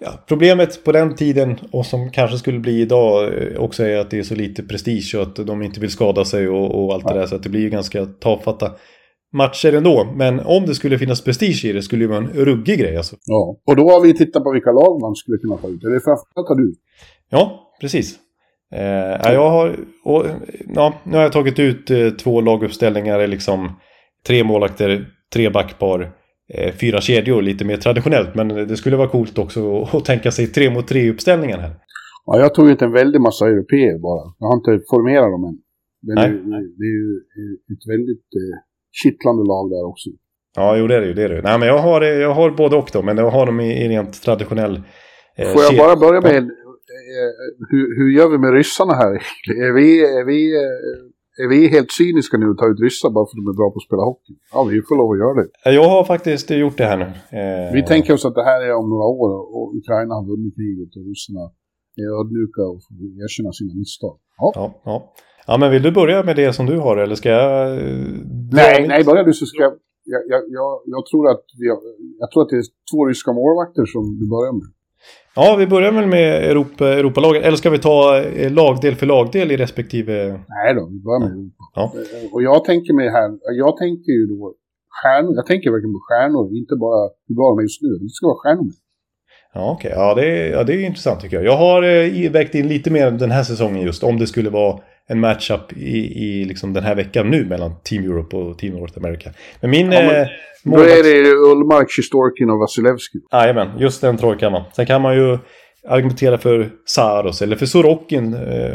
ja, 0.00 0.24
problemet 0.28 0.84
på 0.84 0.92
den 0.92 1.14
tiden 1.14 1.58
och 1.72 1.86
som 1.86 2.10
kanske 2.10 2.38
skulle 2.38 2.58
bli 2.58 2.80
idag 2.80 3.24
eh, 3.24 3.58
också 3.58 3.84
är 3.84 3.98
att 3.98 4.10
det 4.10 4.18
är 4.18 4.22
så 4.22 4.34
lite 4.34 4.62
prestige 4.62 5.14
och 5.14 5.22
att 5.22 5.36
de 5.46 5.62
inte 5.62 5.80
vill 5.80 5.90
skada 5.90 6.24
sig 6.24 6.48
och, 6.48 6.84
och 6.84 6.94
allt 6.94 7.08
det 7.08 7.14
där. 7.14 7.26
Så 7.26 7.36
att 7.36 7.42
det 7.42 7.48
blir 7.48 7.60
ju 7.60 7.70
ganska 7.70 8.06
tafatta 8.06 8.70
matcher 9.32 9.72
ändå. 9.72 10.12
Men 10.16 10.40
om 10.40 10.66
det 10.66 10.74
skulle 10.74 10.98
finnas 10.98 11.24
prestige 11.24 11.64
i 11.64 11.72
det 11.72 11.82
skulle 11.82 12.04
det 12.04 12.08
vara 12.08 12.18
en 12.18 12.28
ruggig 12.28 12.78
grej 12.78 12.96
alltså. 12.96 13.16
Ja, 13.24 13.56
och 13.66 13.76
då 13.76 13.90
har 13.90 14.00
vi 14.00 14.14
tittat 14.14 14.44
på 14.44 14.52
vilka 14.52 14.70
lag 14.70 15.00
man 15.00 15.14
skulle 15.14 15.38
kunna 15.38 15.56
ta 15.56 15.68
ut. 15.68 15.84
Eller 15.84 16.00
framförallt 16.00 16.48
har 16.48 16.56
du. 16.56 16.74
Ja, 17.30 17.72
precis. 17.80 18.18
Eh, 18.74 18.82
ja, 19.22 19.32
jag 19.32 19.50
har, 19.50 19.76
och, 20.04 20.26
ja, 20.74 20.94
nu 21.04 21.16
har 21.16 21.22
jag 21.22 21.32
tagit 21.32 21.58
ut 21.58 21.90
eh, 21.90 22.10
två 22.10 22.40
laguppställningar, 22.40 23.26
liksom 23.26 23.72
tre 24.26 24.44
målvakter, 24.44 25.06
tre 25.32 25.50
backpar, 25.50 26.12
fyra 26.80 27.00
kedjor, 27.00 27.42
lite 27.42 27.64
mer 27.64 27.76
traditionellt. 27.76 28.34
Men 28.34 28.48
det 28.48 28.76
skulle 28.76 28.96
vara 28.96 29.08
coolt 29.08 29.38
också 29.38 29.82
att, 29.82 30.04
tänka 30.04 30.30
sig 30.30 30.46
tre 30.46 30.70
mot 30.70 30.88
tre 30.88 31.10
uppställningar 31.10 31.58
här. 31.58 31.74
Ja, 32.26 32.38
jag 32.38 32.54
tog 32.54 32.70
ut 32.70 32.82
en 32.82 32.92
väldig 32.92 33.20
massa 33.20 33.46
europeer 33.46 33.98
bara. 33.98 34.34
Jag 34.38 34.46
har 34.46 34.56
inte 34.56 34.84
formerat 34.90 35.30
dem 35.30 35.44
än. 35.44 35.58
Men 36.06 36.14
Nej. 36.14 36.62
det, 36.78 36.84
är 36.84 36.96
ju 37.00 37.14
ett 37.72 37.86
väldigt 37.94 38.28
eh, 38.42 38.56
kittlande 39.02 39.42
lag 39.52 39.70
där 39.70 39.84
också. 39.86 40.08
Ja, 40.56 40.76
jo 40.76 40.86
det 40.86 40.96
är 40.96 41.00
det 41.00 41.06
ju. 41.06 41.14
Det 41.14 41.22
är 41.22 41.28
det. 41.28 41.42
Nej, 41.42 41.58
men 41.58 41.68
jag 41.68 41.78
har, 41.78 42.00
eh, 42.02 42.08
jag 42.08 42.34
har 42.34 42.50
både 42.50 42.76
och 42.76 42.90
då, 42.92 43.02
men 43.02 43.16
jag 43.16 43.30
har 43.30 43.46
dem 43.46 43.60
i, 43.60 43.84
i 43.84 43.88
rent 43.88 44.22
traditionell... 44.22 44.82
Eh, 45.36 45.52
Får 45.52 45.62
jag 45.62 45.76
bara 45.76 45.96
börja 45.96 46.20
med, 46.20 46.36
eh, 46.36 47.32
hur, 47.70 47.96
hur 47.96 48.10
gör 48.16 48.28
vi 48.28 48.38
med 48.38 48.52
ryssarna 48.54 48.94
här? 48.94 49.12
Är 49.66 49.72
vi, 49.72 50.00
är 50.00 50.24
vi, 50.24 50.54
eh, 50.56 51.17
är 51.42 51.48
vi 51.52 51.58
helt 51.76 51.92
cyniska 52.00 52.34
nu 52.42 52.46
och 52.52 52.58
tar 52.58 52.68
ut 52.72 52.80
ryssar 52.86 53.10
bara 53.16 53.26
för 53.26 53.32
att 53.34 53.42
de 53.44 53.46
är 53.54 53.58
bra 53.60 53.68
på 53.72 53.76
att 53.80 53.88
spela 53.88 54.02
hockey? 54.10 54.34
Ja, 54.54 54.60
vi 54.72 54.76
får 54.88 54.96
lov 55.00 55.08
att 55.12 55.20
göra 55.22 55.34
det. 55.40 55.48
Jag 55.80 55.88
har 55.94 56.04
faktiskt 56.14 56.46
gjort 56.64 56.78
det 56.82 56.88
här 56.92 56.98
nu. 57.04 57.08
Eh, 57.38 57.72
Vi 57.76 57.80
tänker 57.92 58.10
oss 58.16 58.24
att 58.28 58.34
det 58.40 58.44
här 58.50 58.60
är 58.68 58.72
om 58.80 58.86
några 58.94 59.08
år 59.22 59.30
och 59.56 59.66
Ukraina 59.80 60.12
har 60.18 60.24
vunnit 60.32 60.54
kriget 60.58 60.90
och 60.98 61.04
ryssarna 61.10 61.44
är 62.02 62.08
ödmjuka 62.20 62.62
och 62.72 62.78
får 62.84 62.94
erkänna 63.24 63.52
sina 63.58 63.72
misstag. 63.80 64.16
Ja. 64.42 64.48
Ja, 64.60 64.66
ja. 64.88 64.96
ja, 65.46 65.54
men 65.60 65.68
vill 65.74 65.82
du 65.88 65.90
börja 66.00 66.18
med 66.28 66.36
det 66.36 66.52
som 66.52 66.66
du 66.66 66.76
har 66.86 66.96
eller 66.96 67.14
ska 67.20 67.28
jag... 67.28 67.52
eh, 67.78 68.06
Nej, 68.60 68.76
nej, 68.92 69.04
börja 69.08 69.22
du 69.22 69.32
så 69.32 69.46
ska 69.46 69.62
jag... 69.62 69.74
Jag, 70.10 70.42
jag, 70.58 70.70
jag, 70.94 71.02
tror 71.10 71.24
att 71.30 71.44
vi 71.60 71.66
jag 72.22 72.30
tror 72.30 72.42
att 72.42 72.48
det 72.48 72.56
är 72.56 72.66
två 72.92 73.00
ryska 73.06 73.32
målvakter 73.32 73.84
som 73.94 74.02
du 74.20 74.26
börjar 74.34 74.52
med. 74.52 74.68
Ja, 75.34 75.56
vi 75.58 75.66
börjar 75.66 75.92
väl 75.92 76.06
med 76.06 76.50
Europa, 76.50 76.88
Europalagen. 76.88 77.42
Eller 77.42 77.56
ska 77.56 77.70
vi 77.70 77.78
ta 77.78 78.18
eh, 78.20 78.52
lagdel 78.52 78.94
för 78.94 79.06
lagdel 79.06 79.50
i 79.52 79.56
respektive... 79.56 80.14
Nej 80.48 80.74
då, 80.74 80.86
vi 80.92 80.98
börjar 81.06 81.20
med 81.20 81.32
Europa. 81.32 81.64
Ja. 81.74 81.92
Eh, 81.94 82.32
Och 82.32 82.42
jag 82.42 82.64
tänker 82.64 82.92
mig 82.94 83.08
här, 83.08 83.30
jag 83.58 83.76
tänker 83.76 84.12
ju 84.12 84.26
då 84.26 84.54
stjärnor, 85.02 85.32
jag 85.36 85.46
tänker 85.46 85.70
verkligen 85.70 85.92
på 85.92 86.00
stjärnor, 86.08 86.56
inte 86.56 86.74
bara 86.76 87.10
hur 87.28 87.34
bra 87.34 87.46
de 87.50 87.58
är 87.58 87.62
just 87.62 87.82
nu. 87.82 87.88
Det 87.88 88.08
ska 88.08 88.26
vara 88.26 88.36
stjärnor 88.42 88.64
med. 88.64 88.74
Ja, 89.54 89.72
okej. 89.72 89.92
Ja, 89.94 90.14
det 90.14 90.26
är, 90.26 90.52
ja, 90.52 90.64
det 90.64 90.74
är 90.74 90.86
intressant 90.86 91.20
tycker 91.20 91.36
jag. 91.36 91.44
Jag 91.44 91.56
har 91.56 91.82
eh, 91.82 92.30
vägt 92.30 92.54
in 92.54 92.68
lite 92.68 92.90
mer 92.90 93.10
den 93.10 93.30
här 93.30 93.42
säsongen 93.42 93.82
just. 93.82 94.02
Om 94.02 94.18
det 94.18 94.26
skulle 94.26 94.50
vara 94.50 94.78
en 95.08 95.20
matchup 95.20 95.72
i, 95.72 95.98
i 96.24 96.44
liksom 96.44 96.72
den 96.72 96.84
här 96.84 96.94
veckan 96.94 97.30
nu 97.30 97.44
mellan 97.44 97.74
Team 97.84 98.04
Europe 98.04 98.36
och 98.36 98.58
Team 98.58 98.74
North 98.74 98.98
America. 98.98 99.30
Men 99.60 99.70
min... 99.70 99.92
Ja, 99.92 100.00
men 100.02 100.20
eh, 100.22 100.26
Då 100.64 100.70
målvakts- 100.70 100.84
är 100.98 101.02
det 101.02 101.30
Ullmark, 101.30 101.90
Sjistorkin 101.90 102.50
och 102.50 102.58
Vasilevski. 102.58 103.18
Jajamän, 103.32 103.78
just 103.78 104.00
den 104.00 104.16
trojkan 104.16 104.52
va. 104.52 104.64
Sen 104.76 104.86
kan 104.86 105.02
man 105.02 105.14
ju 105.16 105.38
argumentera 105.88 106.38
för 106.38 106.70
Saros 106.86 107.42
eller 107.42 107.56
för 107.56 107.66
Sorokin, 107.66 108.34
eh, 108.34 108.74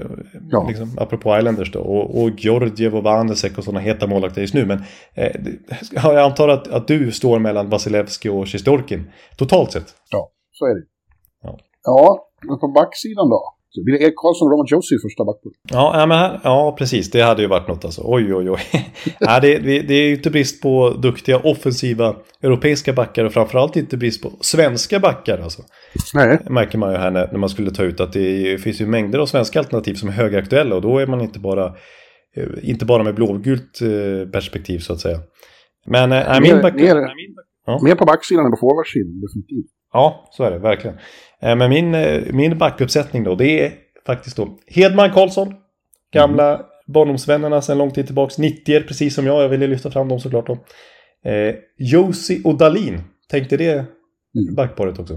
Ja. 0.49 0.65
liksom, 0.67 0.97
apropå 0.97 1.37
Islanders 1.37 1.71
då. 1.71 1.79
Och, 1.79 2.21
och 2.23 2.29
Georgiev 2.37 2.95
och 2.95 3.03
Vanesek 3.03 3.57
och 3.57 3.63
sådana 3.63 3.79
heta 3.79 4.07
målvakter 4.07 4.41
just 4.41 4.53
nu. 4.53 4.65
Men 4.65 4.83
eh, 5.15 5.31
jag 5.91 6.17
antar 6.17 6.49
att, 6.49 6.67
att 6.67 6.87
du 6.87 7.11
står 7.11 7.39
mellan 7.39 7.69
Vasilevski 7.69 8.29
och 8.29 8.47
Sjistorkin 8.49 9.11
totalt 9.37 9.71
sett. 9.71 9.85
Ja, 10.09 10.31
så 10.51 10.65
är 10.65 10.75
det. 10.75 10.85
Ja. 11.43 11.57
Ja, 11.83 12.27
men 12.47 12.59
på 12.59 12.67
backsidan 12.67 13.29
då? 13.29 13.41
Blir 13.81 13.97
det 13.97 14.03
Erik 14.03 14.15
Karlsson 14.15 14.47
och 14.47 14.51
Roman 14.51 14.65
Josie 14.69 14.95
i 14.97 15.01
första 15.01 15.25
backpar. 15.25 15.51
Ja, 15.71 15.99
ja, 15.99 16.05
men 16.05 16.17
här, 16.17 16.39
ja, 16.43 16.75
precis. 16.77 17.11
Det 17.11 17.21
hade 17.21 17.41
ju 17.41 17.47
varit 17.47 17.67
något 17.67 17.85
alltså. 17.85 18.01
Oj, 18.05 18.35
oj, 18.35 18.49
oj. 18.49 18.59
ja, 19.19 19.39
det, 19.39 19.57
det, 19.59 19.93
är 19.93 20.07
ju 20.07 20.15
inte 20.15 20.29
brist 20.29 20.61
på 20.61 20.89
duktiga 20.89 21.37
offensiva 21.37 22.15
europeiska 22.41 22.93
backar 22.93 23.25
och 23.25 23.33
framförallt 23.33 23.75
inte 23.75 23.97
brist 23.97 24.23
på 24.23 24.31
svenska 24.41 24.99
backar 24.99 25.39
alltså. 25.39 25.61
Nej. 26.13 26.39
Det 26.43 26.53
märker 26.53 26.77
man 26.77 26.91
ju 26.91 26.97
här 26.97 27.11
när, 27.11 27.31
när 27.31 27.39
man 27.39 27.49
skulle 27.49 27.71
ta 27.71 27.83
ut 27.83 27.99
att 27.99 28.13
det 28.13 28.61
finns 28.61 28.81
ju 28.81 28.85
mängder 28.85 29.19
av 29.19 29.25
svenska 29.25 29.59
alternativ 29.59 29.93
som 29.93 30.09
är 30.09 30.13
högaktuella 30.13 30.75
och 30.75 30.81
då 30.81 30.97
är 30.97 31.07
man 31.07 31.21
inte 31.21 31.39
bara, 31.39 31.65
eh, 32.35 32.47
inte 32.61 32.85
bara 32.85 33.03
med 33.03 33.15
blågult 33.15 33.81
eh, 33.81 34.29
perspektiv 34.31 34.79
så 34.79 34.93
att 34.93 34.99
säga. 34.99 35.19
Men 35.85 36.11
äh, 36.11 36.41
min 36.41 36.61
back... 36.61 36.75
ner, 36.75 36.95
Ja. 37.65 37.79
Mer 37.83 37.95
på 37.95 38.05
backsidan 38.05 38.45
än 38.45 38.51
på 38.51 38.57
forwardsidan, 38.57 39.21
definitivt. 39.21 39.71
Ja, 39.93 40.29
så 40.31 40.43
är 40.43 40.51
det 40.51 40.59
verkligen. 40.59 40.97
Eh, 41.43 41.55
Men 41.55 41.69
min, 41.69 41.95
eh, 41.95 42.21
min 42.31 42.57
backuppsättning 42.57 43.23
då, 43.23 43.35
det 43.35 43.65
är 43.65 43.71
faktiskt 44.05 44.37
då 44.37 44.57
Hedman 44.67 45.11
Karlsson. 45.13 45.53
Gamla 46.13 46.61
barndomsvännerna 46.87 47.61
sedan 47.61 47.77
lång 47.77 47.91
tid 47.91 48.05
tillbaks. 48.05 48.37
90 48.37 48.81
precis 48.87 49.15
som 49.15 49.25
jag. 49.25 49.43
Jag 49.43 49.49
ville 49.49 49.67
lyfta 49.67 49.91
fram 49.91 50.07
dem 50.07 50.19
såklart 50.19 50.47
då. 50.47 50.53
Eh, 51.29 51.55
Josie 51.77 52.41
och 52.43 52.57
Dalin. 52.57 53.01
Tänkte 53.29 53.57
det 53.57 53.85
Mm. 54.35 54.55
backparet 54.55 54.99
också. 54.99 55.13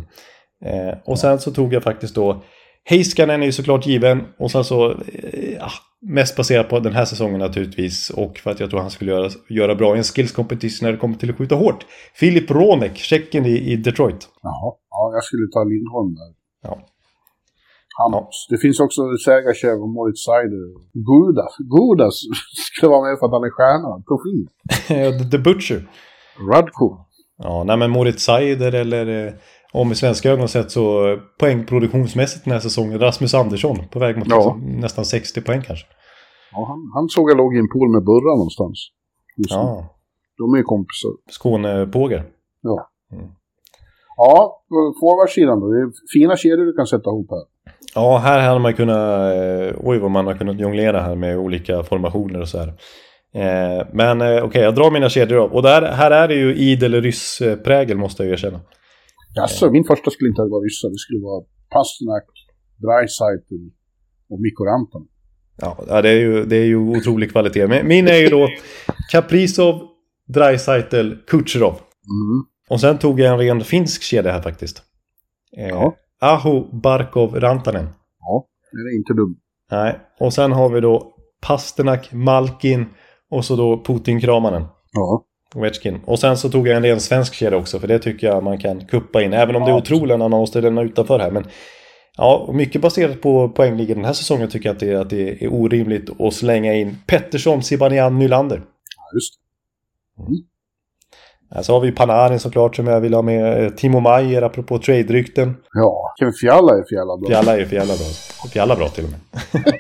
Eh, 0.65 0.99
och 1.05 1.19
sen 1.19 1.39
så 1.39 1.51
tog 1.51 1.75
jag 1.75 1.83
faktiskt 1.83 2.15
då 2.15 2.43
Heiskanen 2.85 3.43
är 3.43 3.47
ju 3.47 3.53
såklart 3.53 3.87
given. 3.87 4.23
Och 4.39 4.51
sen 4.51 4.65
så, 4.65 4.91
eh, 4.91 5.53
ja, 5.59 5.71
mest 6.09 6.37
baserat 6.37 6.69
på 6.69 6.79
den 6.81 6.93
här 6.93 7.05
säsongen 7.05 7.39
naturligtvis. 7.39 8.11
Och 8.11 8.39
för 8.39 8.51
att 8.51 8.61
jag 8.61 8.71
tror 8.71 8.81
han 8.81 8.91
skulle 8.91 9.11
göra, 9.13 9.31
göra 9.49 9.75
bra 9.75 9.95
i 9.95 9.99
en 9.99 10.05
skills 10.05 10.33
competition 10.33 10.87
när 10.87 10.93
det 10.93 10.99
kommer 10.99 11.17
till 11.17 11.31
att 11.31 11.37
skjuta 11.37 11.55
hårt. 11.55 11.87
Filip 12.15 12.51
Ronek, 12.51 12.97
tjecken 12.97 13.47
i, 13.47 13.73
i 13.73 13.77
Detroit. 13.77 14.29
Jaha. 14.43 14.73
Ja, 14.97 15.03
jag 15.17 15.25
skulle 15.29 15.47
ta 15.55 15.61
Lindholm 15.65 16.11
där. 16.21 16.31
Ja. 16.69 16.75
Hampus. 17.99 18.47
Det 18.51 18.59
finns 18.59 18.81
också 18.81 19.01
Sergachev 19.25 19.77
och 19.85 19.89
Moritz 19.97 20.21
Seider. 20.29 20.65
Gudas. 21.09 21.53
Gudas 21.77 22.15
skulle 22.69 22.91
vara 22.91 23.05
med 23.09 23.19
för 23.19 23.27
att 23.27 23.33
han 23.33 23.45
är 23.51 23.55
stjärna. 23.59 23.91
Profil. 24.11 24.41
The, 25.31 25.39
Butcher. 25.39 25.81
Radko. 26.53 26.87
Ja, 27.39 27.65
nej 27.65 27.77
men 27.77 27.91
Moritz 27.91 28.23
Seider 28.25 28.73
eller 28.75 29.27
eh, 29.27 29.33
om 29.73 29.93
i 29.93 29.95
svenska 29.95 30.31
ögon 30.31 30.49
sett 30.49 30.71
så 30.71 31.09
eh, 31.13 31.19
poängproduktionsmässigt 31.41 32.45
den 32.45 32.53
här 32.53 32.61
säsongen 32.61 32.99
Rasmus 33.01 33.35
Andersson 33.35 33.77
på 33.93 33.99
väg 33.99 34.19
mot 34.19 34.29
Ja. 34.29 34.37
liksom, 34.37 34.81
nästan 34.81 35.05
60 35.05 35.41
poäng 35.43 35.63
kanske. 35.63 35.87
Ja, 36.53 36.65
han, 36.69 36.91
han 36.95 37.09
såg 37.09 37.31
jag 37.31 37.37
låg 37.37 37.57
i 37.57 37.59
en 37.59 37.69
pool 37.69 37.91
med 37.93 38.05
Burra 38.05 38.35
någonstans. 38.37 38.79
Just 39.37 39.51
nu. 39.51 39.57
Ja, 39.57 39.89
De 40.39 40.53
är 40.55 40.59
ju 40.59 40.63
kompisar. 40.65 41.11
Skånepågar. 41.31 42.25
Ja. 42.61 42.91
Mm. 43.13 43.29
Ja, 44.17 44.63
forwardsidan 45.01 45.61
då. 45.61 45.73
Det 45.73 45.81
är 45.81 45.91
fina 46.13 46.37
kedjor 46.37 46.67
du 46.67 46.73
kan 46.73 46.87
sätta 46.87 47.11
ihop 47.11 47.31
här. 47.31 47.45
Ja, 47.95 48.19
här 48.19 48.49
hade 48.49 48.61
man 48.61 48.75
kunnat... 48.75 49.35
Eh, 49.37 49.75
oj, 49.79 49.99
vad 49.99 50.11
man 50.11 50.27
har 50.27 50.35
kunnat 50.35 50.61
jonglera 50.61 51.01
här 51.01 51.15
med 51.15 51.39
olika 51.39 51.83
formationer 51.83 52.41
och 52.41 52.49
så 52.49 52.59
här. 52.59 52.69
Eh, 53.35 53.87
men 53.93 54.21
eh, 54.21 54.45
okej, 54.45 54.63
jag 54.63 54.75
drar 54.75 54.91
mina 54.91 55.09
kedjor 55.09 55.37
då. 55.37 55.45
Och 55.45 55.63
där, 55.63 55.83
här 55.83 56.11
är 56.11 56.29
det 56.29 56.35
ju 56.35 56.55
idel 56.55 57.03
ryssprägel 57.03 57.97
måste 57.97 58.23
jag 58.23 58.33
erkänna. 58.33 58.61
Jaså, 59.35 59.71
min 59.71 59.85
första 59.85 60.11
skulle 60.11 60.29
inte 60.29 60.43
vara 60.43 60.65
ryssar. 60.65 60.89
Det 60.89 60.99
skulle 60.99 61.21
vara 61.21 61.45
Pasternak, 61.71 62.25
Dreisaitl 62.77 63.55
och 64.31 64.41
Mikko 64.41 64.65
Rantanen. 64.65 65.09
Ja, 65.61 66.03
det 66.03 66.09
är 66.09 66.21
ju, 66.21 66.45
det 66.45 66.57
är 66.57 66.65
ju 66.65 66.77
otrolig 66.77 67.33
kvalitet. 67.33 67.83
Min 67.85 68.09
är 68.09 68.17
ju 68.17 68.29
då 68.29 68.49
Kaprizov, 69.13 69.81
Dreisaitl, 70.29 71.11
Kucherov. 71.27 71.73
Mm. 71.73 72.45
Och 72.71 72.81
sen 72.81 72.99
tog 72.99 73.21
jag 73.21 73.33
en 73.33 73.39
ren 73.39 73.61
finsk 73.65 74.03
kedja 74.03 74.33
här 74.33 74.43
faktiskt. 74.43 74.83
Eh, 75.57 75.69
Ja. 75.69 75.95
Aho, 76.21 76.79
Barkov, 76.83 77.41
Rantanen. 77.41 77.89
Ja, 78.21 78.47
det 78.73 78.77
är 78.95 78.97
inte 78.99 79.13
dumt. 79.15 79.37
Nej, 79.71 79.99
och 80.21 80.33
sen 80.33 80.53
har 80.53 80.69
vi 80.69 80.81
då 80.81 81.13
Pasternak, 81.43 82.13
Malkin 82.13 82.87
och 83.31 83.45
så 83.45 83.57
då 83.57 83.83
Putin-kramanen. 83.85 84.65
Ja. 84.93 85.25
Ovechkin. 85.55 86.01
Och 86.07 86.19
sen 86.19 86.37
så 86.37 86.49
tog 86.51 86.69
jag 86.69 86.77
en 86.77 86.83
ren 86.83 87.01
svensk 87.01 87.35
kedja 87.35 87.59
också, 87.59 87.79
för 87.79 87.89
det 87.89 87.99
tycker 87.99 88.27
jag 88.27 88.45
man 88.45 88.59
kan 88.59 88.85
kuppa 88.87 89.23
in. 89.23 89.33
Även 89.33 89.57
om 89.57 89.63
det 89.63 89.69
är 89.69 89.73
Ja. 89.73 89.79
otroligt 89.79 90.09
när 90.19 90.29
man 90.29 90.31
måste 90.41 90.61
lämna 90.61 90.83
utanför 90.83 91.19
här. 91.19 91.31
Men 91.31 91.47
ja, 92.17 92.51
mycket 92.53 92.81
baserat 92.83 93.21
på 93.21 93.49
poängligan 93.49 93.97
den 93.97 94.05
här 94.05 94.13
säsongen 94.13 94.49
tycker 94.49 94.69
jag 94.69 94.75
att 94.75 94.81
det, 94.81 94.93
är, 94.93 94.97
att 94.97 95.11
det 95.11 95.45
är 95.45 95.53
orimligt 95.53 96.21
att 96.21 96.35
slänga 96.35 96.75
in 96.75 96.97
Pettersson, 97.07 97.63
Zibanejad, 97.63 98.13
Nylander. 98.13 98.57
Ja, 98.97 99.17
just 99.17 99.35
det. 99.35 100.23
Ja, 100.23 100.29
Så 101.63 101.73
har 101.73 101.81
vi 101.81 101.93
Panarin 101.93 102.41
såklart 102.41 102.77
som 102.77 102.87
jag 102.87 103.01
vill 103.01 103.15
ha 103.15 103.23
med. 103.23 103.65
Eh, 103.65 103.71
Timo 103.71 104.01
Maier 104.01 104.43
apropå 104.43 104.79
trade-rykten. 104.79 105.55
Ja, 105.73 106.15
Kevin 106.19 106.33
Fiala 106.33 106.73
är 106.73 106.85
Fiala 106.89 107.17
bra. 107.17 107.29
Fjalla 107.29 107.55
är 107.55 107.59
ju 107.59 107.67
fjalla 107.67 107.95
bra. 107.97 108.07
Fjalla 108.53 108.77
bra 108.77 108.89
till 108.89 109.05
och 109.05 109.11
med. 109.11 109.21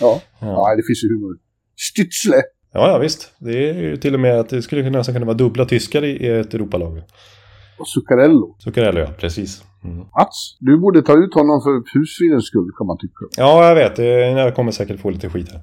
Ja. 0.00 0.20
Ja. 0.40 0.74
det 0.76 0.82
finns 0.86 1.04
ju 1.04 1.08
humor. 1.08 1.36
Stützle. 1.76 2.42
Ja, 2.72 2.90
ja 2.90 2.98
visst. 2.98 3.32
Det 3.38 3.70
är 3.70 3.74
ju 3.74 3.96
till 3.96 4.14
och 4.14 4.20
med 4.20 4.40
att 4.40 4.48
det 4.48 4.62
skulle 4.62 4.90
nästan 4.90 5.14
kunna 5.14 5.26
vara 5.26 5.36
dubbla 5.36 5.64
tyskar 5.64 6.04
i 6.04 6.28
ett 6.28 6.54
Europalag. 6.54 7.02
Och 7.78 7.88
Zuccarello. 7.88 8.56
Zuccarello, 8.58 9.00
ja. 9.00 9.06
Precis. 9.18 9.62
Mm. 9.84 9.98
Mats, 9.98 10.56
du 10.60 10.80
borde 10.80 11.02
ta 11.02 11.12
ut 11.12 11.34
honom 11.34 11.60
för 11.64 11.98
husfridens 11.98 12.46
skull 12.46 12.70
kan 12.78 12.86
man 12.86 12.98
tycka. 12.98 13.22
Ja, 13.36 13.68
jag 13.68 13.74
vet. 13.74 13.98
Jag 14.38 14.54
kommer 14.54 14.72
säkert 14.72 15.00
få 15.00 15.10
lite 15.10 15.28
skit 15.28 15.52
här. 15.52 15.62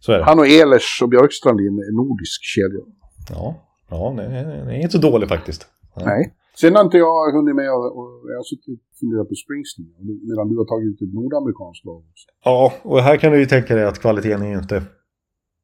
Så 0.00 0.12
är 0.12 0.18
det. 0.18 0.24
Han 0.24 0.38
och 0.38 0.46
Ehlers 0.46 1.02
och 1.02 1.08
Björkstrand 1.08 1.60
i 1.60 1.66
en 1.66 1.96
nordisk 1.96 2.40
kedja. 2.42 2.84
Ja, 3.30 3.71
ja 3.92 4.14
det, 4.16 4.22
är, 4.22 4.82
inte 4.84 4.98
så 4.98 4.98
dåligt 4.98 5.28
faktiskt. 5.28 5.66
Ja. 5.94 6.02
Nej. 6.04 6.34
Sen 6.60 6.74
har 6.76 6.84
inte 6.84 6.98
jag 6.98 7.32
hunnit 7.32 7.56
med 7.56 7.70
och, 7.70 7.98
och 7.98 8.30
jag 8.30 8.36
har 8.36 8.44
suttit 8.44 8.68
och 8.68 8.98
funderat 9.00 9.28
på 9.28 9.34
Springsteen. 9.34 9.86
Medan 10.28 10.48
du 10.48 10.56
har 10.56 10.64
tagit 10.64 10.86
ut 10.90 11.02
ett 11.02 11.14
nordamerikanskt 11.14 11.84
lag 11.84 11.96
också. 12.10 12.26
Ja, 12.44 12.72
och 12.82 13.02
här 13.02 13.16
kan 13.16 13.32
du 13.32 13.38
ju 13.38 13.46
tänka 13.46 13.74
dig 13.74 13.84
att 13.84 13.98
kvaliteten 13.98 14.42
är 14.42 14.58
inte 14.58 14.82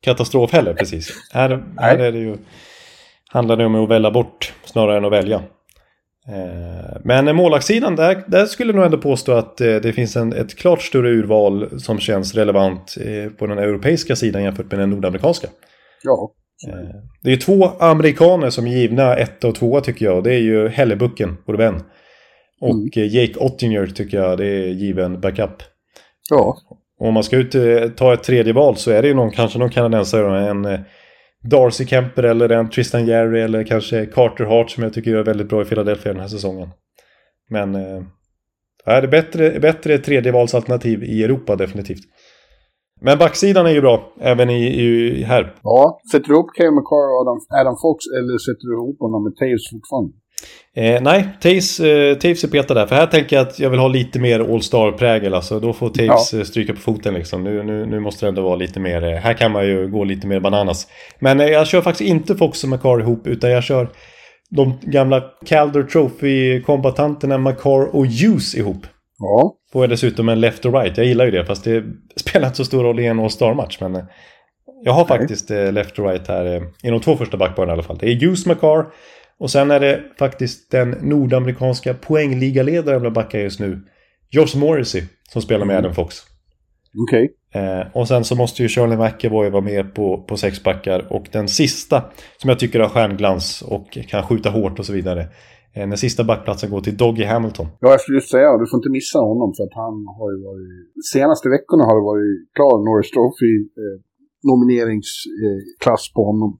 katastrof 0.03 0.53
heller 0.53 0.74
precis. 0.74 1.11
Här, 1.33 1.64
här 1.76 1.99
är 1.99 2.12
det 2.12 2.18
ju, 2.18 2.37
handlar 3.29 3.57
det 3.57 3.66
om 3.66 3.74
att 3.74 3.89
välja 3.89 4.11
bort 4.11 4.55
snarare 4.64 4.97
än 4.97 5.05
att 5.05 5.12
välja. 5.12 5.43
Eh, 6.29 7.01
Men 7.05 7.37
målvaktssidan, 7.37 7.97
där, 7.97 8.24
där 8.26 8.47
skulle 8.47 8.72
jag 8.72 8.76
nog 8.76 8.85
ändå 8.85 8.99
påstå 8.99 9.33
att 9.33 9.61
eh, 9.61 9.76
det 9.76 9.93
finns 9.93 10.16
en, 10.16 10.33
ett 10.33 10.55
klart 10.55 10.83
större 10.83 11.09
urval 11.11 11.81
som 11.81 11.99
känns 11.99 12.35
relevant 12.35 12.95
eh, 13.01 13.33
på 13.33 13.47
den 13.47 13.59
europeiska 13.59 14.16
sidan 14.16 14.43
jämfört 14.43 14.70
med 14.70 14.81
den 14.81 14.91
nordamerikanska. 14.91 15.49
Ja. 16.03 16.33
Eh, 16.67 17.01
Det 17.23 17.33
är 17.33 17.37
två 17.37 17.65
amerikaner 17.81 18.51
som 18.51 18.67
är 18.67 18.71
givna 18.71 19.17
etta 19.17 19.49
och 19.49 19.55
tvåa 19.55 19.81
tycker 19.81 20.05
jag. 20.07 20.25
Det 20.25 20.35
är 20.35 20.39
ju 20.39 20.69
Hellebucken, 20.69 21.37
vår 21.47 21.55
vän. 21.55 21.83
Och 22.61 22.71
Mm. 22.75 22.91
eh, 22.97 23.15
Jake 23.17 23.39
Ottinger 23.39 23.87
tycker 23.87 24.17
jag 24.19 24.39
det 24.39 24.47
är 24.47 24.67
given 24.69 25.21
backup. 25.21 25.63
Ja. 26.31 26.57
Om 27.01 27.15
man 27.15 27.23
ska 27.25 27.37
ut, 27.37 27.55
eh, 27.55 27.89
ta 27.89 28.15
ett 28.15 28.23
tredje 28.23 28.53
val 28.53 28.77
så 28.77 28.91
är 28.91 29.03
det 29.03 29.09
ju 29.09 29.15
någon, 29.15 29.31
kanske 29.31 29.59
någon 29.59 29.71
kanadensare. 29.71 30.49
En 30.49 30.85
Darcy 31.51 31.87
Kemper 31.87 32.23
eller 32.23 32.49
en 32.49 32.71
Tristan 32.71 33.07
Jerry 33.07 33.41
eller 33.41 33.65
kanske 33.65 34.07
Carter 34.07 34.45
Hart 34.45 34.71
som 34.71 34.83
jag 34.83 34.93
tycker 34.93 35.11
gör 35.11 35.23
väldigt 35.25 35.49
bra 35.49 35.63
i 35.63 35.65
Philadelphia 35.65 36.13
den 36.13 36.21
här 36.21 36.29
säsongen. 36.29 36.69
Men 37.51 37.75
är 38.85 39.03
det 39.03 39.09
bättre, 39.09 39.61
bättre 39.61 39.99
tredjevalsalternativ 39.99 41.05
i 41.05 41.25
Europa 41.25 41.57
definitivt. 41.57 42.03
Men 43.01 43.19
backsidan 43.19 43.67
är 43.67 43.71
ju 43.71 43.81
bra, 43.81 44.13
även 44.21 44.51
i, 44.51 44.63
i 44.65 45.23
här. 45.23 45.55
Ja. 45.63 46.01
Sätter 46.13 46.29
du 46.29 46.35
upp 46.35 46.51
Kevin 46.57 46.75
McCarr 46.75 47.09
och 47.13 47.21
Adam, 47.23 47.39
Adam 47.61 47.77
Fox 47.83 47.99
eller 48.19 48.39
sätter 48.39 48.65
du 48.69 48.75
ihop 48.75 49.01
honom 49.01 49.25
med 49.25 49.37
Taves 49.37 49.71
fortfarande? 49.73 50.13
Eh, 50.77 51.03
nej, 51.03 51.29
Taves, 51.43 51.81
eh, 51.81 52.15
Taves 52.15 52.45
är 52.45 52.49
petad 52.49 52.75
där. 52.75 52.87
För 52.87 52.97
här 52.97 53.07
tänker 53.07 53.37
jag 53.37 53.49
att 53.49 53.59
jag 53.59 53.71
vill 53.71 53.81
ha 53.81 53.89
lite 53.89 54.21
mer 54.21 54.41
All-Star-prägel. 54.41 55.35
Alltså, 55.35 55.61
då 55.61 55.73
får 55.73 55.89
Taves 55.89 56.35
eh, 56.35 56.43
stryka 56.43 56.73
på 56.73 56.81
foten 56.81 57.15
liksom. 57.15 57.45
Nu, 57.45 57.63
nu, 57.63 57.87
nu 57.87 58.01
måste 58.01 58.27
det 58.27 58.29
ändå 58.29 58.43
vara 58.43 58.57
lite 58.57 58.81
mer... 58.81 59.05
Eh, 59.05 59.19
här 59.19 59.35
kan 59.35 59.53
man 59.53 59.67
ju 59.67 59.91
gå 59.91 60.05
lite 60.05 60.27
mer 60.27 60.41
bananas. 60.41 60.89
Men 61.21 61.41
eh, 61.41 61.47
jag 61.47 61.67
kör 61.67 61.81
faktiskt 61.81 62.11
inte 62.11 62.37
Fox 62.37 62.65
och 62.65 62.71
McCarr 62.71 63.01
ihop. 63.01 63.27
Utan 63.27 63.51
jag 63.51 63.63
kör 63.63 63.91
de 64.51 64.73
gamla 64.83 65.23
Calder 65.47 65.83
Trophy-kombatanterna 65.83 67.39
McCarr 67.39 67.97
och 67.97 68.07
Hughes 68.07 68.55
ihop. 68.55 68.87
Ja. 69.19 69.58
Får 69.73 69.83
jag 69.83 69.91
dessutom 69.91 70.29
en 70.29 70.41
left 70.41 70.64
och 70.64 70.73
right. 70.73 70.97
Jag 70.97 71.07
gillar 71.07 71.25
ju 71.25 71.31
det. 71.31 71.45
Fast 71.45 71.64
det 71.64 71.85
spelar 72.16 72.47
inte 72.47 72.57
så 72.57 72.64
stor 72.64 72.85
roll 72.85 73.01
i 73.01 73.07
en 73.07 73.21
All-Star-match. 73.21 73.79
Men 73.81 73.97
eh, 73.97 74.05
jag 74.85 74.93
har 74.93 75.07
Nej. 75.09 75.19
faktiskt 75.19 75.51
eh, 75.51 75.73
left 75.73 75.99
och 75.99 76.09
right 76.09 76.29
här. 76.29 76.45
Eh, 76.47 76.62
I 76.83 76.91
de 76.91 77.01
två 77.01 77.16
första 77.16 77.37
backparen 77.37 77.69
i 77.69 77.73
alla 77.73 77.83
fall. 77.83 77.99
Det 77.99 78.07
är 78.12 78.21
Hughes 78.21 78.47
McCarr. 78.47 78.87
Och 79.41 79.51
sen 79.51 79.71
är 79.71 79.81
det 79.81 80.01
faktiskt 80.19 80.71
den 80.71 80.91
nordamerikanska 80.91 81.95
poängligaledaren 81.95 83.01
bland 83.01 83.14
backar 83.14 83.39
just 83.39 83.61
nu. 83.61 83.81
Josh 84.31 84.57
Morrissey. 84.57 85.03
Som 85.33 85.43
spelar 85.43 85.66
med 85.66 85.75
Mm. 85.75 85.85
Adam 85.85 85.95
Fox. 85.95 86.16
Okej. 87.09 87.31
Eh, 87.55 87.87
och 87.93 88.09
sen 88.09 88.25
så 88.25 88.35
måste 88.35 88.62
ju 88.62 88.69
Charlie 88.69 88.97
McAvoy 88.97 89.51
vara 89.51 89.62
med 89.62 89.95
på, 89.95 90.23
på 90.23 90.37
sex 90.37 90.62
backar. 90.62 91.12
Och 91.12 91.27
den 91.33 91.49
sista 91.49 92.05
som 92.37 92.51
jag 92.51 92.59
tycker 92.59 92.81
har 92.81 92.89
stjärnglans 92.89 93.62
och 93.62 93.99
kan 94.09 94.23
skjuta 94.23 94.51
hårt 94.51 94.79
och 94.79 94.87
så 94.87 94.93
vidare. 94.93 95.27
Eh, 95.79 95.89
den 95.89 95.99
sista 95.99 96.24
backplatsen 96.24 96.70
går 96.70 96.81
till 96.81 96.97
Doggy 96.97 97.24
Hamilton. 97.24 97.66
Ja, 97.81 97.91
jag 97.91 98.01
skulle 98.01 98.16
just 98.16 98.31
säga 98.31 98.59
du 98.59 98.66
får 98.70 98.79
inte 98.79 98.91
missa 98.91 99.18
honom 99.18 99.55
för 99.57 99.62
att 99.64 99.76
han 99.85 99.95
har 100.18 100.29
ju 100.33 100.39
varit... 100.49 100.70
Senaste 101.12 101.49
veckorna 101.49 101.85
har 101.89 101.95
det 101.99 102.07
varit 102.12 102.35
klar 102.57 102.74
Norris 102.87 103.11
Trophy 103.11 103.55
eh, 103.83 103.97
nomineringsklass 104.51 106.05
eh, 106.09 106.14
på 106.14 106.24
honom. 106.31 106.51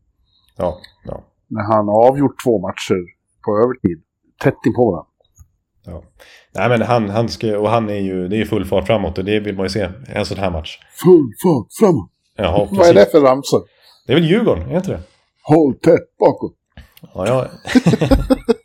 Ja, 0.57 0.79
ja. 1.09 1.17
När 1.55 1.65
han 1.73 1.89
har 1.89 1.99
avgjort 2.09 2.37
två 2.45 2.55
matcher 2.67 3.01
på 3.45 3.51
övertid. 3.63 3.99
Tätt 4.43 4.61
in 4.67 4.75
på 4.75 4.87
den. 4.97 5.07
Ja. 5.93 6.03
Nej 6.55 6.69
men 6.69 6.83
han, 6.83 7.09
han 7.09 7.29
ska, 7.29 7.59
och 7.59 7.69
han 7.69 7.91
är 7.91 8.03
ju, 8.11 8.29
det 8.29 8.37
är 8.41 8.45
full 8.45 8.65
fart 8.65 8.87
framåt 8.87 9.19
och 9.19 9.25
det 9.25 9.41
vill 9.41 9.57
man 9.57 9.65
ju 9.65 9.71
se 9.71 9.89
en 10.07 10.27
sån 10.27 10.39
här 10.39 10.51
match. 10.51 10.79
Full 11.05 11.29
fart 11.43 11.67
framåt. 11.81 12.11
Jaha, 12.37 12.59
precis. 12.59 12.79
Vad 12.79 12.89
är 12.89 12.95
det 12.95 13.11
för 13.11 13.21
ramsa? 13.21 13.57
Det 14.07 14.13
är 14.13 14.17
väl 14.17 14.31
Djurgården, 14.31 14.71
är 14.71 14.77
inte 14.77 14.91
det? 14.91 15.01
Håll 15.43 15.75
tätt 15.75 16.17
bakåt. 16.19 16.55
Ja, 17.15 17.27
ja. 17.27 17.47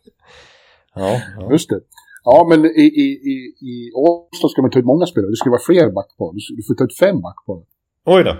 ja, 0.96 1.22
ja. 1.39 1.52
Just 1.52 1.70
det. 1.70 1.80
Ja, 2.26 2.46
men 2.50 2.66
i, 2.66 2.70
i, 2.82 3.08
i, 3.34 3.36
i 3.72 3.91
Årsta 3.96 4.48
ska 4.48 4.62
man 4.62 4.72
ta 4.72 4.80
ut 4.80 4.86
många 4.86 5.06
spelare. 5.06 5.30
Det 5.32 5.36
ska 5.36 5.50
vara 5.50 5.62
fler 5.66 5.91
backpar. 5.91 6.34
Du, 6.58 6.64
får 6.68 6.76
ta 6.76 6.84
ut 6.84 6.98
fem 7.00 7.22
backpar. 7.22 7.60
Oj 8.06 8.24
då. 8.24 8.36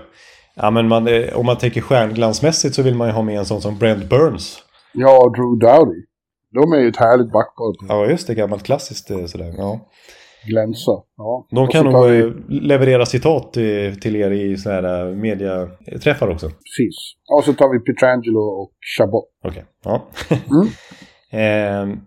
Ja, 0.56 0.70
men 0.70 0.88
man, 0.88 1.08
eh, 1.08 1.38
om 1.38 1.46
man 1.46 1.58
tänker 1.58 1.80
stjärnglansmässigt 1.80 2.74
så 2.74 2.82
vill 2.82 2.94
man 2.94 3.08
ju 3.08 3.14
ha 3.14 3.22
med 3.22 3.38
en 3.38 3.44
sån 3.44 3.60
som 3.60 3.78
Brent 3.78 4.08
Burns. 4.10 4.58
Ja, 4.92 5.32
Drew 5.36 5.58
Dowdy. 5.58 6.00
De 6.54 6.72
är 6.72 6.80
ju 6.80 6.88
ett 6.88 6.96
härligt 6.96 7.32
backpar 7.32 7.74
Ja, 7.88 8.06
just 8.06 8.26
det. 8.26 8.34
Gammalt 8.34 8.62
klassiskt 8.62 9.10
eh, 9.10 9.24
sådär. 9.24 9.54
Ja. 9.58 9.80
glänsa. 10.46 10.92
Ja. 11.16 11.46
De 11.50 11.68
kan 11.68 11.84
nog 11.84 12.06
vi- 12.10 12.20
eh, 12.20 12.32
leverera 12.48 13.06
citat 13.06 13.52
till 14.02 14.16
er 14.16 14.30
i 14.30 14.56
sådana 14.56 14.88
här 14.88 15.04
mediaträffar 15.14 16.28
också. 16.28 16.46
Precis. 16.46 16.96
Och 17.32 17.44
så 17.44 17.52
tar 17.52 17.72
vi 17.72 17.78
Pietrangelo 17.78 18.40
och 18.40 18.70
Chabot. 18.98 19.24
Okej, 19.44 19.64
ja. 19.84 20.08
Mm. 20.30 20.68
eh, 21.92 21.98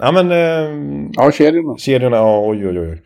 ja 0.00 0.12
men... 0.12 0.30
Eh, 0.30 1.10
Ja, 1.12 1.30
kedjorna. 1.32 1.76
kedjorna, 1.78 2.16
ja 2.16 2.40
oj 2.48 2.66
oj 2.68 2.78
oj. 2.80 3.02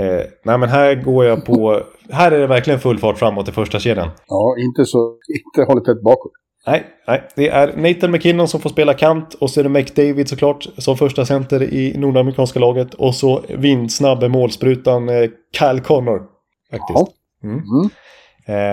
Eh, 0.00 0.20
nej 0.44 0.58
men 0.58 0.68
här 0.68 0.94
går 0.94 1.24
jag 1.24 1.44
på... 1.44 1.80
här 2.10 2.32
är 2.32 2.38
det 2.40 2.46
verkligen 2.46 2.80
full 2.80 2.98
fart 2.98 3.18
framåt 3.18 3.48
i 3.48 3.52
första 3.52 3.78
kedjan. 3.78 4.08
Ja, 4.28 4.54
inte 4.58 4.84
så... 4.84 5.16
Inte 5.58 5.68
hållet 5.72 5.84
tätt 5.84 6.02
bakåt. 6.02 6.32
Nej, 6.66 6.86
nej, 7.08 7.22
det 7.36 7.48
är 7.48 7.76
Nathan 7.76 8.10
McKinnon 8.10 8.48
som 8.48 8.60
får 8.60 8.70
spela 8.70 8.94
kant 8.94 9.34
och 9.34 9.50
så 9.50 9.60
är 9.60 9.64
det 9.64 9.70
McDavid 9.70 10.28
såklart 10.28 10.66
som 10.78 10.96
första 10.96 11.24
center 11.24 11.62
i 11.62 11.94
nordamerikanska 11.98 12.60
laget 12.60 12.94
och 12.94 13.14
så 13.14 13.40
vindsnabbe 13.48 14.28
målsprutan 14.28 15.08
eh, 15.08 15.30
Kyle 15.58 15.80
Connor. 15.80 16.22
Faktiskt. 16.70 17.16
Mm. 17.44 17.56
Mm. 17.58 17.90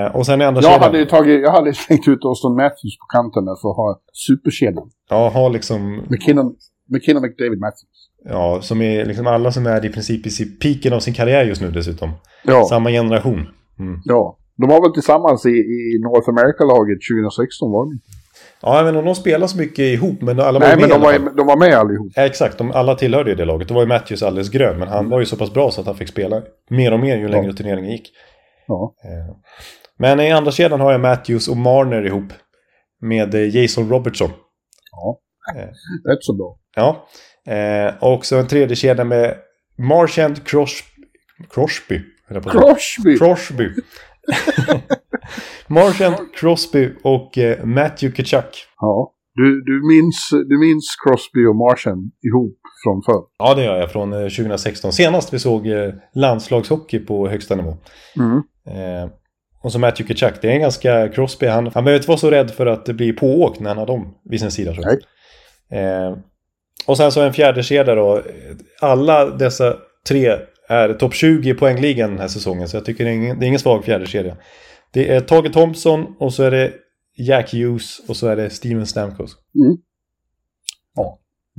Eh, 0.06 0.16
och 0.16 0.26
sen 0.26 0.42
i 0.42 0.46
andra 0.46 0.62
Jag 0.62 0.72
kedjan. 0.72 0.84
hade, 0.94 1.06
tagit, 1.06 1.42
jag 1.42 1.52
hade 1.52 1.74
slängt 1.74 2.08
ut 2.08 2.26
Austin 2.26 2.56
Matthews 2.56 2.98
på 3.00 3.06
kanten 3.18 3.46
där 3.46 3.56
för 3.62 3.70
att 3.70 3.76
ha 3.78 4.00
superkedjan. 4.14 4.90
Ja, 5.10 5.30
har 5.30 5.50
liksom... 5.50 6.04
McKinnon, 6.10 6.56
McKinnon 6.90 7.22
McDavid 7.24 7.60
Matthews. 7.60 8.10
Ja, 8.26 8.62
som 8.62 8.82
är 8.82 9.06
liksom 9.06 9.28
alla 9.28 9.52
som 9.52 9.66
är 9.68 9.86
i 9.86 9.90
princip 9.90 10.28
i 10.28 10.46
piken 10.46 10.94
av 10.94 11.00
sin 11.00 11.14
karriär 11.14 11.44
just 11.44 11.62
nu 11.62 11.72
dessutom. 11.72 12.12
Ja, 12.44 12.66
Samma 12.70 12.90
generation. 12.90 13.48
Mm. 13.80 14.02
ja. 14.06 14.36
De 14.58 14.70
var 14.70 14.82
väl 14.82 14.92
tillsammans 14.94 15.46
i, 15.46 15.50
i 15.50 16.00
North 16.04 16.30
America-laget 16.30 16.98
2016 17.12 17.72
var 17.72 17.86
de? 17.86 18.00
Ja, 18.62 18.88
inte 18.88 19.00
om 19.00 19.06
de 19.06 19.16
spelar 19.16 19.48
så 19.48 19.58
mycket 19.58 19.80
ihop, 19.80 20.22
men 20.22 20.40
alla 20.40 20.60
var 20.60 20.68
Nej, 20.68 20.76
med 20.76 20.80
men 20.82 20.90
de 20.90 20.96
alla 21.08 21.20
var, 21.20 21.36
de 21.38 21.48
var 21.48 21.58
med 21.58 21.74
allihop. 21.74 22.12
Ja, 22.16 22.26
exakt, 22.26 22.58
de, 22.58 22.72
alla 22.72 22.96
tillhörde 22.96 23.30
ju 23.30 23.36
det 23.36 23.46
laget. 23.46 23.68
Då 23.68 23.74
var 23.74 23.82
ju 23.82 23.88
Matthews 23.88 24.24
alldeles 24.24 24.50
grön, 24.50 24.80
men 24.80 24.88
han 24.88 25.10
var 25.10 25.20
ju 25.20 25.26
så 25.26 25.36
pass 25.36 25.54
bra 25.54 25.72
så 25.72 25.82
att 25.82 25.88
han 25.88 25.96
fick 25.96 26.08
spela 26.08 26.42
mer 26.70 26.94
och 26.94 27.00
mer 27.00 27.18
ju 27.18 27.28
längre 27.28 27.54
turneringen 27.54 27.92
gick. 27.92 28.12
Ja. 28.68 28.94
Eh, 29.04 29.36
Men 29.98 30.20
i 30.20 30.32
andra 30.32 30.52
kedjan 30.52 30.80
har 30.80 30.92
jag 30.92 31.02
Matthews 31.02 31.48
och 31.48 31.58
Marner 31.58 32.06
ihop. 32.06 32.34
Med 33.02 33.36
eh, 33.36 33.56
Jason 33.56 33.90
Robertson. 33.90 34.30
ja. 34.92 35.20
Eh. 35.56 35.70
Rätt 36.10 36.24
så 36.24 36.34
bra. 36.34 36.58
Ja. 36.76 37.08
Eh, 37.54 37.94
och 38.00 38.26
så 38.26 38.38
en 38.38 38.48
tredje 38.48 38.76
kedja 38.76 39.04
med 39.04 39.36
Marchand. 39.78 40.48
Crosby. 41.50 42.02
säga. 42.28 42.42
Crosby! 42.42 43.18
Crosby. 43.18 43.70
Marchand 45.68 46.16
Crosby 46.36 46.90
och 47.04 47.38
eh, 47.38 47.66
Matthew 47.66 48.16
Kachuk. 48.16 48.66
Ja. 48.80 49.14
Du, 49.34 49.62
du, 49.62 49.88
minns, 49.88 50.30
du 50.32 50.58
minns 50.60 50.96
Crosby 51.04 51.46
och 51.46 51.56
Marchand 51.56 52.12
ihop 52.28 52.60
från 52.84 53.02
förr? 53.06 53.24
Ja, 53.40 53.54
det 53.56 53.64
gör 53.64 53.78
jag 53.78 53.92
från 53.92 54.14
eh, 54.14 54.20
2016. 54.20 54.92
Senast 54.92 55.34
vi 55.34 55.40
såg 55.40 55.68
landslagshockey 56.14 57.00
på 57.00 57.30
högsta 57.30 57.56
nivå. 57.56 57.78
Mm. 58.16 58.38
Eh, 58.68 59.10
och 59.62 59.72
så 59.72 59.80
Matthew 59.80 60.14
Kachuk. 60.14 60.42
Det 60.42 60.48
är 60.48 60.52
en 60.52 60.62
ganska 60.62 61.10
Crosby. 61.10 61.46
Han, 61.48 61.72
han 61.74 61.86
behöver 61.86 62.00
inte 62.00 62.08
vara 62.08 62.18
så 62.18 62.32
rädd 62.32 62.52
för 62.52 62.66
att 62.66 62.86
blir 62.94 63.14
pååkt 63.14 63.60
när 63.60 63.70
han 63.70 63.78
har 63.78 63.86
dem 63.86 64.14
vid 64.24 64.40
sin 64.40 64.52
sida. 64.52 64.74
jag. 64.74 65.00
Eh, 65.72 66.18
och 66.88 66.98
sen 66.98 67.12
så 67.12 67.22
en 67.22 67.34
fjärde 67.34 67.64
kedja 67.64 67.96
då. 67.96 68.22
Alla 68.82 69.26
dessa 69.26 69.78
tre 70.08 70.38
är 70.68 70.94
topp 70.94 71.14
20 71.14 71.50
i 71.50 71.54
poängligan 71.54 72.10
den 72.10 72.20
här 72.20 72.28
säsongen. 72.28 72.68
Så 72.68 72.78
jag 72.78 72.86
tycker 72.86 73.04
det 73.04 73.10
är 73.10 73.14
ingen, 73.14 73.40
det 73.40 73.46
är 73.46 73.48
ingen 73.48 73.60
svag 73.60 73.84
fjärde 73.86 74.06
kedja. 74.06 74.38
Det 74.94 75.16
är 75.16 75.22
Tage 75.22 75.54
Thompson 75.54 76.16
och 76.20 76.34
så 76.34 76.44
är 76.44 76.52
det 76.52 76.74
Jack 77.18 77.54
Hughes 77.54 78.10
och 78.10 78.16
så 78.16 78.28
är 78.28 78.36
det 78.36 78.50
Steven 78.50 78.86
Stamkos. 78.86 79.38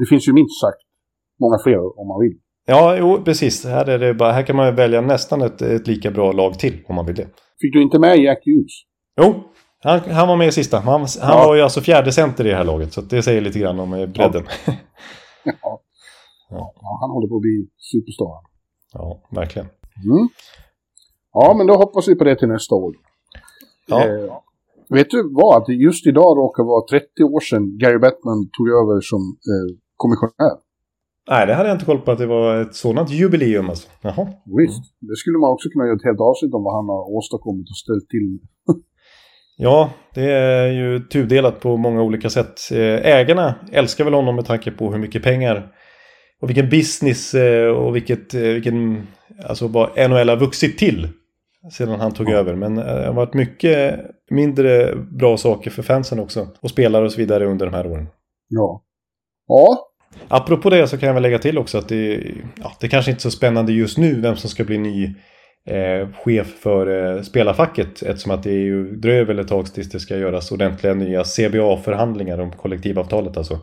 Det 0.00 0.06
finns 0.06 0.28
ju 0.28 0.32
minst 0.32 0.60
sagt 0.60 0.82
många 1.40 1.58
fler 1.64 2.00
om 2.00 2.08
man 2.08 2.20
vill. 2.20 2.38
Ja, 2.66 2.96
jo, 2.96 3.22
precis. 3.24 3.64
Här, 3.64 3.88
är 3.88 3.98
det 3.98 4.14
bara, 4.14 4.32
här 4.32 4.42
kan 4.42 4.56
man 4.56 4.74
välja 4.74 5.00
nästan 5.00 5.42
ett, 5.42 5.62
ett 5.62 5.86
lika 5.86 6.10
bra 6.10 6.32
lag 6.32 6.58
till 6.58 6.84
om 6.88 6.94
man 6.94 7.06
vill 7.06 7.14
det. 7.14 7.28
Fick 7.60 7.72
du 7.72 7.82
inte 7.82 7.98
med 7.98 8.18
Jack 8.18 8.38
Hughes? 8.44 8.72
Jo, 9.20 9.44
han, 9.82 10.00
han 10.00 10.28
var 10.28 10.36
med 10.36 10.48
i 10.48 10.52
sista. 10.52 10.78
Han, 10.80 11.00
han 11.00 11.08
Ja. 11.20 11.46
var 11.46 11.54
ju 11.54 11.62
alltså 11.62 11.80
fjärde 11.80 12.12
center 12.12 12.46
i 12.46 12.50
det 12.50 12.56
här 12.56 12.64
laget. 12.64 12.92
Så 12.92 13.00
det 13.00 13.22
säger 13.22 13.40
lite 13.40 13.58
grann 13.58 13.80
om 13.80 13.92
eh, 13.94 14.06
bredden. 14.06 14.44
Ja. 15.44 15.80
ja. 16.50 16.74
Han 17.00 17.10
håller 17.10 17.28
på 17.28 17.36
att 17.36 17.42
bli 17.42 17.68
superstar. 17.78 18.34
Ja, 18.92 19.20
verkligen. 19.30 19.68
Mm. 20.04 20.28
Ja, 21.32 21.54
men 21.58 21.66
då 21.66 21.74
hoppas 21.76 22.08
vi 22.08 22.14
på 22.14 22.24
det 22.24 22.36
till 22.38 22.48
nästa 22.48 22.74
år. 22.74 22.94
Ja. 23.86 24.06
Eh, 24.06 24.32
vet 24.88 25.10
du 25.10 25.28
vad? 25.34 25.68
Just 25.68 26.06
idag 26.06 26.36
råkar 26.38 26.64
vara 26.64 26.84
30 26.90 27.24
år 27.24 27.40
sedan 27.40 27.78
Gary 27.78 27.98
Bettman 27.98 28.40
tog 28.56 28.68
över 28.68 29.00
som 29.00 29.20
eh, 29.50 29.76
kommissionär. 29.96 30.54
Nej, 31.30 31.46
det 31.46 31.54
hade 31.54 31.68
jag 31.68 31.74
inte 31.76 31.84
koll 31.84 31.98
på 32.00 32.10
att 32.10 32.18
det 32.18 32.26
var 32.26 32.60
ett 32.60 32.74
sådant 32.74 33.10
jubileum 33.10 33.68
alltså. 33.70 33.88
Jaha. 34.00 34.26
Visst, 34.58 34.82
det 35.08 35.16
skulle 35.16 35.38
man 35.38 35.50
också 35.50 35.68
kunna 35.68 35.84
göra 35.86 35.96
ett 35.96 36.04
helt 36.10 36.20
avsnitt 36.30 36.54
om 36.54 36.62
vad 36.64 36.74
han 36.78 36.88
har 36.94 37.02
åstadkommit 37.16 37.68
och 37.72 37.76
ställt 37.84 38.08
till. 38.08 38.28
Ja, 39.62 39.92
det 40.14 40.32
är 40.32 40.66
ju 40.66 41.00
tudelat 41.00 41.60
på 41.60 41.76
många 41.76 42.02
olika 42.02 42.30
sätt. 42.30 42.60
Eh, 42.72 43.06
Ägarna 43.16 43.54
älskar 43.72 44.04
väl 44.04 44.14
honom 44.14 44.36
med 44.36 44.46
tanke 44.46 44.70
på 44.70 44.92
hur 44.92 44.98
mycket 44.98 45.22
pengar 45.22 45.72
och 46.40 46.48
vilken 46.48 46.68
business 46.68 47.34
eh, 47.34 47.68
och 47.68 47.96
vilket, 47.96 48.34
eh, 48.34 48.40
vilken, 48.40 49.06
alltså 49.44 49.68
vad 49.68 50.10
NHL 50.10 50.28
har 50.28 50.36
vuxit 50.36 50.78
till 50.78 51.08
sedan 51.72 52.00
han 52.00 52.14
tog 52.14 52.30
över. 52.30 52.54
Men 52.54 52.74
det 52.74 53.06
har 53.06 53.12
varit 53.12 53.34
mycket 53.34 54.00
mindre 54.30 54.96
bra 54.96 55.36
saker 55.36 55.70
för 55.70 55.82
fansen 55.82 56.20
också 56.20 56.48
och 56.60 56.70
spelare 56.70 57.04
och 57.04 57.12
så 57.12 57.18
vidare 57.18 57.46
under 57.46 57.66
de 57.66 57.74
här 57.74 57.86
åren. 57.86 58.06
Ja. 58.48 58.82
Ja, 59.46 59.90
Apropå 60.28 60.70
det 60.70 60.88
så 60.88 60.98
kan 60.98 61.06
jag 61.06 61.14
väl 61.14 61.22
lägga 61.22 61.38
till 61.38 61.58
också 61.58 61.78
att 61.78 61.88
det, 61.88 62.22
ja, 62.54 62.72
det 62.80 62.88
kanske 62.88 63.10
inte 63.10 63.18
är 63.18 63.22
så 63.22 63.30
spännande 63.30 63.72
just 63.72 63.98
nu 63.98 64.20
vem 64.20 64.36
som 64.36 64.50
ska 64.50 64.64
bli 64.64 64.78
ny 64.78 65.14
Eh, 65.66 66.08
chef 66.12 66.46
för 66.46 67.16
eh, 67.16 67.22
spelarfacket 67.22 68.02
eftersom 68.02 68.32
att 68.32 68.42
det 68.42 68.50
är 68.50 68.64
ju 68.64 68.96
dröjer 68.96 69.24
väl 69.24 69.38
ett 69.38 69.48
tag 69.48 69.66
tills 69.66 69.90
det 69.90 70.00
ska 70.00 70.16
göras 70.16 70.52
ordentliga 70.52 70.94
nya 70.94 71.24
CBA-förhandlingar 71.24 72.38
om 72.38 72.52
kollektivavtalet 72.52 73.36
alltså. 73.36 73.58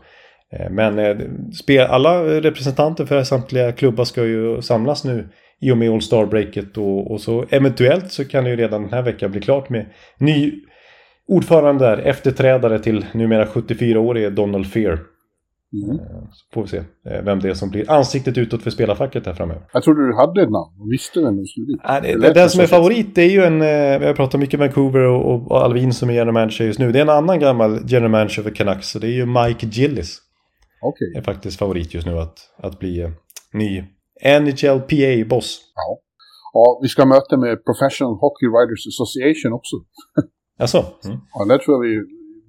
Eh, 0.53 0.69
men 0.69 0.99
eh, 0.99 1.91
alla 1.91 2.23
representanter 2.23 3.05
för 3.05 3.23
samtliga 3.23 3.71
klubbar 3.71 4.03
ska 4.03 4.25
ju 4.25 4.61
samlas 4.61 5.03
nu 5.03 5.29
i 5.61 5.71
och 5.71 5.77
med 5.77 5.89
All 5.89 6.01
Star-breaket 6.01 6.77
och, 6.77 7.11
och 7.11 7.21
så 7.21 7.45
eventuellt 7.49 8.11
så 8.11 8.25
kan 8.25 8.43
det 8.43 8.49
ju 8.49 8.55
redan 8.55 8.81
den 8.81 8.93
här 8.93 9.01
veckan 9.01 9.31
bli 9.31 9.41
klart 9.41 9.69
med 9.69 9.85
ny 10.17 10.53
ordförande 11.27 11.85
där, 11.85 11.97
efterträdare 11.97 12.79
till 12.79 13.05
numera 13.13 13.45
74-årige 13.45 14.29
Donald 14.29 14.71
Fear 14.71 14.99
mm. 15.73 15.97
Så 16.31 16.53
får 16.53 16.61
vi 16.61 16.67
se 16.67 16.77
eh, 16.77 17.23
vem 17.23 17.39
det 17.39 17.49
är 17.49 17.53
som 17.53 17.69
blir 17.69 17.91
ansiktet 17.91 18.37
utåt 18.37 18.61
för 18.61 18.69
spelarfacket 18.69 19.25
här 19.25 19.33
framöver. 19.33 19.61
jag 19.73 19.83
trodde 19.83 20.07
du 20.07 20.15
hade 20.15 20.41
ett 20.41 20.49
namn 20.49 20.81
och 20.81 20.91
visste 20.91 21.21
vem 21.21 21.37
det 21.37 21.47
skulle 21.47 21.65
bli. 21.65 21.75
Nej, 21.83 22.15
det, 22.21 22.33
den 22.33 22.49
som 22.49 22.61
är 22.61 22.67
favorit 22.67 23.15
det 23.15 23.21
är 23.21 23.29
ju 23.29 23.41
en, 23.43 23.61
eh, 23.61 23.99
vi 23.99 24.05
har 24.05 24.13
pratat 24.13 24.39
mycket 24.39 24.59
Vancouver 24.59 25.01
och, 25.01 25.51
och, 25.51 25.63
Alvin 25.63 25.93
som 25.93 26.09
är 26.09 26.13
general 26.13 26.33
manager 26.33 26.65
just 26.65 26.79
nu. 26.79 26.91
Det 26.91 26.99
är 26.99 27.01
en 27.01 27.09
annan 27.09 27.39
gammal 27.39 27.79
general 27.87 28.11
manager 28.11 28.43
för 28.43 28.49
Canucks 28.49 28.95
och 28.95 29.01
det 29.01 29.07
är 29.07 29.11
ju 29.11 29.25
Mike 29.25 29.65
Gillis. 29.65 30.21
Okej. 30.81 31.13
Är 31.15 31.21
faktiskt 31.21 31.59
favorit 31.59 31.93
just 31.93 32.07
nu 32.07 32.17
att, 32.17 32.37
att 32.57 32.79
bli 32.79 33.01
eh, 33.01 33.09
ny 33.53 33.83
NHLPA-boss. 34.41 35.59
Ja, 36.53 36.79
vi 36.81 36.87
ska 36.87 37.01
ha 37.01 37.09
möte 37.09 37.37
med 37.37 37.65
Professional 37.65 38.15
Hockey 38.23 38.47
Writers 38.53 38.83
Association 38.91 39.53
också. 39.53 39.75
Alltså, 40.59 40.77
mm. 41.05 41.17
Ja, 41.33 41.45
där 41.45 41.57
tror 41.57 41.73
jag 41.75 41.81
vi, 41.87 41.95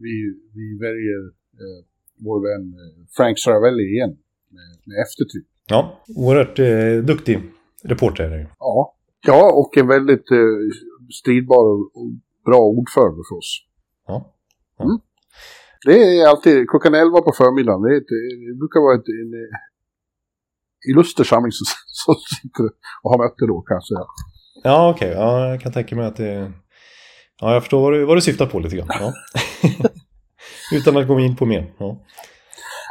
vi, 0.05 0.15
vi 0.59 0.67
väljer 0.87 1.21
eh, 1.63 1.81
vår 2.27 2.39
vän 2.49 2.65
eh, 2.81 3.07
Frank 3.17 3.39
Saravelli 3.39 3.83
igen. 3.83 4.17
Med, 4.51 4.69
med 4.87 4.97
eftertryck. 5.05 5.47
Ja, 5.69 6.03
oerhört 6.17 6.59
eh, 6.59 7.05
duktig 7.05 7.43
reporter 7.85 8.25
är. 8.25 8.55
Ja. 8.59 8.95
Ja, 9.27 9.53
och 9.53 9.77
en 9.77 9.87
väldigt 9.87 10.31
eh, 10.31 10.59
stridbar 11.21 11.65
och, 11.73 12.11
bra 12.45 12.61
ordförande 12.61 13.23
för 13.29 13.37
oss. 13.37 13.65
Ja. 14.07 14.35
Det 15.87 16.19
är 16.19 16.27
alltid 16.27 16.71
klockan 16.71 16.95
11 16.95 17.21
på 17.21 17.33
förmiddagen. 17.33 17.83
Det, 17.83 17.91
är 17.95 17.97
ett, 17.97 18.13
det 18.49 18.59
brukar 18.59 18.81
vara 18.81 18.95
ett, 18.95 19.09
en 19.09 19.33
eh, 19.43 20.91
illuster 20.91 21.25
samling 21.25 21.53
som, 21.53 21.65
som 21.87 22.15
sitter 22.43 22.65
och 23.03 23.11
har 23.11 23.19
möte 23.19 23.47
då 23.47 23.61
kan 23.61 23.75
jag 23.75 23.87
säga. 23.87 24.07
Ja, 24.63 24.91
okej. 24.95 25.11
Ja, 25.11 25.49
jag 25.49 25.61
kan 25.61 25.73
tänka 25.73 25.97
mig 25.97 26.07
att 26.07 26.17
det... 26.17 26.53
Ja, 27.41 27.53
jag 27.55 27.63
förstår 27.63 27.81
vad 27.81 27.93
du, 27.93 28.05
vad 28.05 28.17
du 28.17 28.21
syftar 28.21 28.47
på 28.47 28.59
lite 28.59 28.77
grann. 28.77 28.89
Ja. 28.91 29.13
Utan 30.75 30.97
att 30.97 31.09
gå 31.09 31.21
in 31.21 31.37
på 31.37 31.47
mer. 31.47 31.67
Ja. 31.79 31.99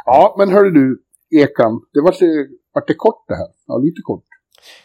Ja, 0.04 0.34
men 0.38 0.48
hörru 0.52 0.70
du, 0.70 1.02
Ekan. 1.30 1.80
Det 1.92 2.00
var 2.00 2.10
det, 2.20 2.48
var 2.74 2.84
det 2.86 2.94
kort 2.94 3.24
det 3.28 3.34
här. 3.34 3.46
Ja, 3.66 3.78
lite 3.78 4.00
kort. 4.02 4.24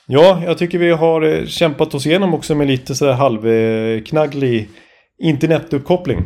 Ja, 0.08 0.42
jag 0.46 0.58
tycker 0.58 0.78
vi 0.80 0.92
har 0.92 1.22
eh, 1.22 1.46
kämpat 1.46 1.96
oss 1.96 2.06
igenom 2.06 2.34
också 2.34 2.56
med 2.56 2.68
lite 2.68 2.96
sådär 2.96 3.14
halvknagglig 3.14 4.70
internetuppkoppling. 5.22 6.20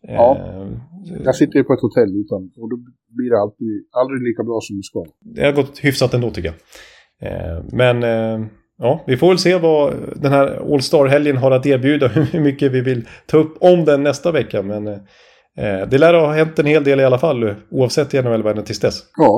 Ja. 0.00 0.36
Eh, 0.38 0.68
Jag 1.24 1.36
sitter 1.36 1.56
ju 1.58 1.64
på 1.64 1.72
ett 1.72 1.80
hotell 1.80 2.16
utan, 2.16 2.50
och 2.62 2.70
då 2.70 2.76
blir 3.08 3.30
det 3.30 3.40
alltid, 3.40 3.86
aldrig 3.92 4.22
lika 4.22 4.42
bra 4.42 4.58
som 4.62 4.76
det 4.76 4.82
ska. 4.82 5.04
Det 5.20 5.44
har 5.44 5.52
gått 5.52 5.78
hyfsat 5.78 6.14
ändå 6.14 6.30
tycker 6.30 6.54
jag. 7.20 7.32
Eh, 7.32 7.64
Men 7.72 8.02
eh, 8.02 8.46
ja, 8.78 9.04
vi 9.06 9.16
får 9.16 9.28
väl 9.28 9.38
se 9.38 9.58
vad 9.58 9.94
den 10.16 10.32
här 10.32 10.72
All 10.74 10.82
Star-helgen 10.82 11.36
har 11.36 11.50
att 11.50 11.66
erbjuda. 11.66 12.08
Hur 12.32 12.40
mycket 12.40 12.72
vi 12.72 12.80
vill 12.80 13.08
ta 13.26 13.36
upp 13.36 13.56
om 13.60 13.84
den 13.84 14.02
nästa 14.02 14.32
vecka. 14.32 14.62
Men 14.62 14.86
eh, 14.86 14.94
Eh, 14.94 15.00
det 15.90 15.98
lär 15.98 16.14
ha 16.14 16.32
hänt 16.40 16.58
en 16.58 16.66
hel 16.66 16.84
del 16.84 17.00
i 17.00 17.04
alla 17.04 17.18
fall, 17.18 17.54
oavsett 17.70 18.14
i 18.14 18.22
NHL-världen 18.22 18.64
tills 18.64 18.80
dess. 18.86 18.96
Ja, 19.24 19.32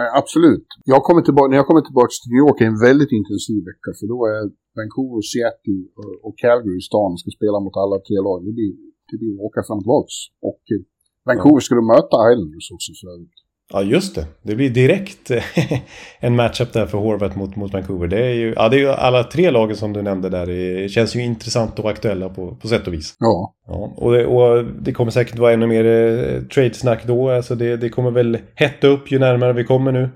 eh, 0.00 0.10
absolut. 0.20 0.66
Jag 0.94 1.00
kommer 1.06 1.22
tillbaka, 1.22 1.48
när 1.50 1.58
jag 1.62 1.66
kommer 1.70 1.84
tillbaka 1.88 2.10
till 2.22 2.32
New 2.32 2.42
York 2.44 2.58
är 2.64 2.68
en 2.74 2.82
väldigt 2.88 3.12
intensiv 3.18 3.60
vecka. 3.70 3.90
För 3.98 4.06
då 4.12 4.18
är 4.34 4.42
Vancouver, 4.78 5.20
Seattle 5.32 5.80
och 6.26 6.34
Calgary 6.42 6.76
i 6.82 6.84
stan 6.90 7.10
ska 7.20 7.28
spela 7.38 7.58
mot 7.64 7.76
alla 7.84 7.98
tre 8.06 8.16
lag. 8.28 8.38
Det 8.46 8.52
blir, 8.58 8.72
det 9.10 9.16
blir 9.20 9.32
åka 9.46 9.60
fram 9.66 9.80
och 9.82 9.86
tillbaka. 9.86 10.14
Och 10.50 10.62
eh, 10.74 10.82
Vancouver 11.28 11.62
då 11.80 11.84
möta 11.94 12.16
Islanders 12.30 12.68
också 12.76 12.90
för 13.00 13.06
övrigt. 13.14 13.40
Ja, 13.72 13.82
just 13.82 14.14
det. 14.14 14.26
Det 14.42 14.54
blir 14.54 14.70
direkt 14.70 15.30
en 16.20 16.36
matchup 16.36 16.72
där 16.72 16.86
för 16.86 16.98
Horvat 16.98 17.36
mot, 17.36 17.56
mot 17.56 17.72
Vancouver. 17.72 18.06
Det 18.06 18.26
är, 18.26 18.34
ju, 18.34 18.54
ja, 18.56 18.68
det 18.68 18.76
är 18.76 18.80
ju 18.80 18.90
alla 18.90 19.24
tre 19.24 19.50
lagen 19.50 19.76
som 19.76 19.92
du 19.92 20.02
nämnde 20.02 20.28
där. 20.28 20.46
Det 20.46 20.88
känns 20.88 21.16
ju 21.16 21.22
intressant 21.22 21.78
och 21.78 21.90
aktuella 21.90 22.28
på, 22.28 22.54
på 22.54 22.68
sätt 22.68 22.86
och 22.86 22.94
vis. 22.94 23.14
Ja. 23.18 23.54
ja 23.66 23.94
och, 23.96 24.12
det, 24.12 24.26
och 24.26 24.64
det 24.64 24.92
kommer 24.92 25.10
säkert 25.10 25.38
vara 25.38 25.52
ännu 25.52 25.66
mer 25.66 25.84
eh, 25.84 26.42
trade-snack 26.42 27.04
då. 27.06 27.30
Alltså 27.30 27.54
det, 27.54 27.76
det 27.76 27.88
kommer 27.88 28.10
väl 28.10 28.38
hetta 28.54 28.86
upp 28.86 29.12
ju 29.12 29.18
närmare 29.18 29.52
vi 29.52 29.64
kommer 29.64 29.92
nu. 29.92 30.10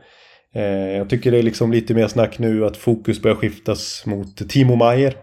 Eh, 0.54 0.96
jag 0.96 1.10
tycker 1.10 1.30
det 1.30 1.38
är 1.38 1.42
liksom 1.42 1.72
lite 1.72 1.94
mer 1.94 2.06
snack 2.06 2.38
nu 2.38 2.66
att 2.66 2.76
fokus 2.76 3.22
börjar 3.22 3.36
skiftas 3.36 4.02
mot 4.06 4.48
Timo 4.48 4.74
Maier. 4.74 5.16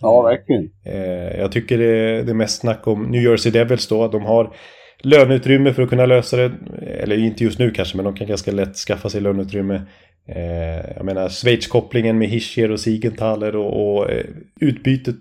Ja, 0.00 0.22
verkligen. 0.22 0.70
Eh, 0.86 1.40
jag 1.40 1.52
tycker 1.52 1.78
det, 1.78 2.22
det 2.22 2.32
är 2.32 2.34
mest 2.34 2.60
snack 2.60 2.86
om 2.86 3.02
New 3.02 3.22
Jersey 3.22 3.52
Devils 3.52 3.88
då. 3.88 4.08
De 4.08 4.22
har 4.22 4.54
löneutrymme 5.02 5.72
för 5.72 5.82
att 5.82 5.88
kunna 5.88 6.06
lösa 6.06 6.36
det. 6.36 6.52
Eller 6.82 7.18
inte 7.18 7.44
just 7.44 7.58
nu 7.58 7.70
kanske, 7.70 7.96
men 7.96 8.04
de 8.04 8.16
kan 8.16 8.26
ganska 8.26 8.52
lätt 8.52 8.76
skaffa 8.76 9.08
sig 9.08 9.20
löneutrymme. 9.20 9.82
Eh, 10.28 10.94
jag 10.96 11.04
menar 11.04 11.28
Schweiz-kopplingen 11.28 12.18
med 12.18 12.28
Hischier 12.28 12.70
och 12.70 12.80
Siegenthaler 12.80 13.56
och, 13.56 13.96
och 13.96 14.10
eh, 14.10 14.24
utbytet 14.60 15.16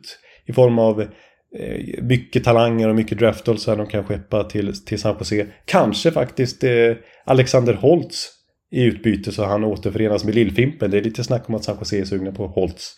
i 0.46 0.54
form 0.54 0.80
av 0.80 1.02
eh, 1.02 2.04
mycket 2.04 2.44
talanger 2.44 2.90
och 2.90 2.96
mycket 2.96 3.20
draftals 3.20 3.66
de 3.66 3.88
kan 3.88 4.04
skeppa 4.04 4.44
till, 4.44 4.86
till 4.86 5.00
San 5.00 5.16
Jose. 5.20 5.48
Kanske 5.66 6.12
faktiskt 6.12 6.64
eh, 6.64 6.94
Alexander 7.26 7.74
Holtz 7.74 8.30
i 8.72 8.84
utbyte 8.84 9.32
så 9.32 9.46
han 9.46 9.64
återförenas 9.64 10.24
med 10.24 10.36
Lillfimpen. 10.36 10.92
Det 10.92 10.98
är 10.98 11.02
lite 11.02 11.24
snack 11.24 11.50
om 11.50 11.56
att 11.56 11.64
San 11.64 11.78
Jose 11.80 12.00
är 12.00 12.06
sugna 12.06 12.32
på 12.32 12.48
Holtz 12.48 12.96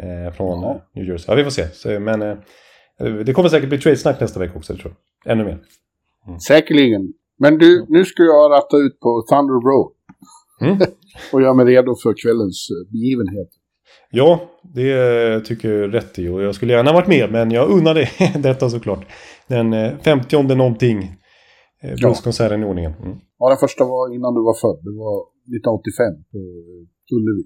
eh, 0.00 0.34
från. 0.34 0.80
New 0.94 1.08
Jersey. 1.08 1.24
Ja, 1.28 1.34
vi 1.34 1.44
får 1.44 1.50
se. 1.50 1.68
Så, 1.68 2.00
men 2.00 2.22
eh, 2.22 2.36
det 3.26 3.32
kommer 3.32 3.48
säkert 3.48 3.68
bli 3.68 3.78
trade-snack 3.78 4.20
nästa 4.20 4.40
vecka 4.40 4.58
också, 4.58 4.76
tror 4.76 4.94
jag. 5.24 5.32
Ännu 5.32 5.44
mer. 5.44 5.58
Mm. 6.26 6.40
Säkerligen. 6.40 7.12
Men 7.38 7.58
du, 7.58 7.86
nu 7.88 8.04
ska 8.04 8.22
jag 8.22 8.50
ratta 8.50 8.76
ut 8.76 9.00
på 9.00 9.24
Thunder 9.28 9.60
Road. 9.70 9.92
Mm. 10.60 10.78
och 11.32 11.42
göra 11.42 11.54
mig 11.54 11.66
redo 11.66 11.94
för 12.02 12.14
kvällens 12.22 12.68
eh, 12.70 12.92
begivenhet. 12.92 13.48
Ja, 14.10 14.50
det 14.74 15.40
tycker 15.40 15.72
jag 15.72 15.94
rätt 15.94 16.18
i. 16.18 16.28
Och 16.28 16.42
jag 16.42 16.54
skulle 16.54 16.72
gärna 16.72 16.92
varit 16.92 17.08
med, 17.08 17.32
men 17.32 17.50
jag 17.50 17.70
unnar 17.70 17.94
dig 17.94 18.10
detta 18.42 18.70
såklart. 18.70 19.06
Den 19.46 19.98
50 19.98 20.36
eh, 20.36 20.56
någonting 20.56 20.98
eh, 21.82 21.94
blueskonserten 21.94 22.62
i 22.62 22.64
ordningen. 22.64 22.92
Mm. 22.92 23.18
Ja, 23.38 23.48
den 23.48 23.58
första 23.58 23.84
var 23.84 24.14
innan 24.14 24.34
du 24.34 24.40
var 24.40 24.54
född. 24.60 24.84
Det 24.84 24.98
var 24.98 25.16
1985 25.56 26.24
på 26.32 26.38
Ullevi. 27.16 27.44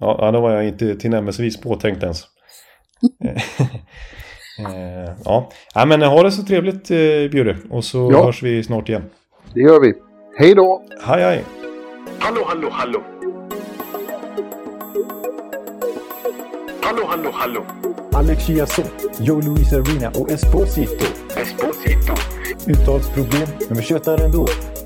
Ja, 0.00 0.30
då 0.30 0.40
var 0.40 0.50
jag 0.50 0.68
inte 0.68 0.96
tillnärmelsevis 0.96 1.60
påtänkt 1.60 2.02
ens. 2.02 2.24
Eh, 4.58 5.12
ja. 5.24 5.50
ja, 5.74 5.86
men 5.86 6.02
ha 6.02 6.22
det 6.22 6.32
så 6.32 6.42
trevligt 6.42 6.90
eh, 6.90 6.96
Bjurre. 7.30 7.56
Och 7.70 7.84
så 7.84 8.10
ja. 8.12 8.24
hörs 8.24 8.42
vi 8.42 8.62
snart 8.62 8.88
igen. 8.88 9.04
Det 9.54 9.60
gör 9.60 9.80
vi. 9.80 9.94
Hej 10.38 10.54
då! 10.54 10.82
Hej 11.02 11.22
hej! 11.22 11.44
Hallå, 12.18 12.44
hallå, 12.46 12.68
hallå! 12.70 13.02
Hallå, 16.82 17.02
hallå, 17.08 17.30
hallå! 17.32 17.64
Alex 18.12 18.46
Chiazot, 18.46 18.92
Joe 19.20 19.40
Luis 19.40 19.72
Arena 19.72 20.10
och 20.14 20.30
Esposito. 20.30 21.04
Esposito. 21.36 22.12
Uttalsproblem, 22.66 23.48
men 23.68 23.78
vi 23.78 23.82
tjötar 23.82 24.24
ändå. 24.24 24.46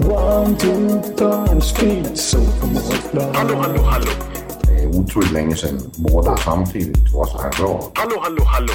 One, 0.00 0.56
two, 0.56 1.02
time, 1.16 1.60
speed, 1.60 2.18
so 2.18 2.38
Hallå, 3.34 3.56
hallå, 3.56 3.82
hallå. 3.82 4.10
Det 4.62 4.82
är 4.82 4.86
otroligt 4.86 5.32
länge 5.32 5.56
sedan 5.56 5.80
båda 5.96 6.36
samtidigt 6.36 7.12
var 7.12 7.26
så 7.26 7.38
här 7.38 7.50
bra. 7.50 7.90
Hallå, 7.94 8.16
hallå, 8.22 8.44
hallå. 8.44 8.72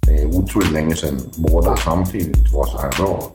Det 0.00 0.22
är 0.22 0.26
otroligt 0.26 0.72
länge 0.72 0.96
sedan 0.96 1.20
båda 1.36 1.76
samtidigt 1.76 2.52
var 2.52 2.66
så 2.66 2.78
här 2.78 2.90
bra. 2.96 3.32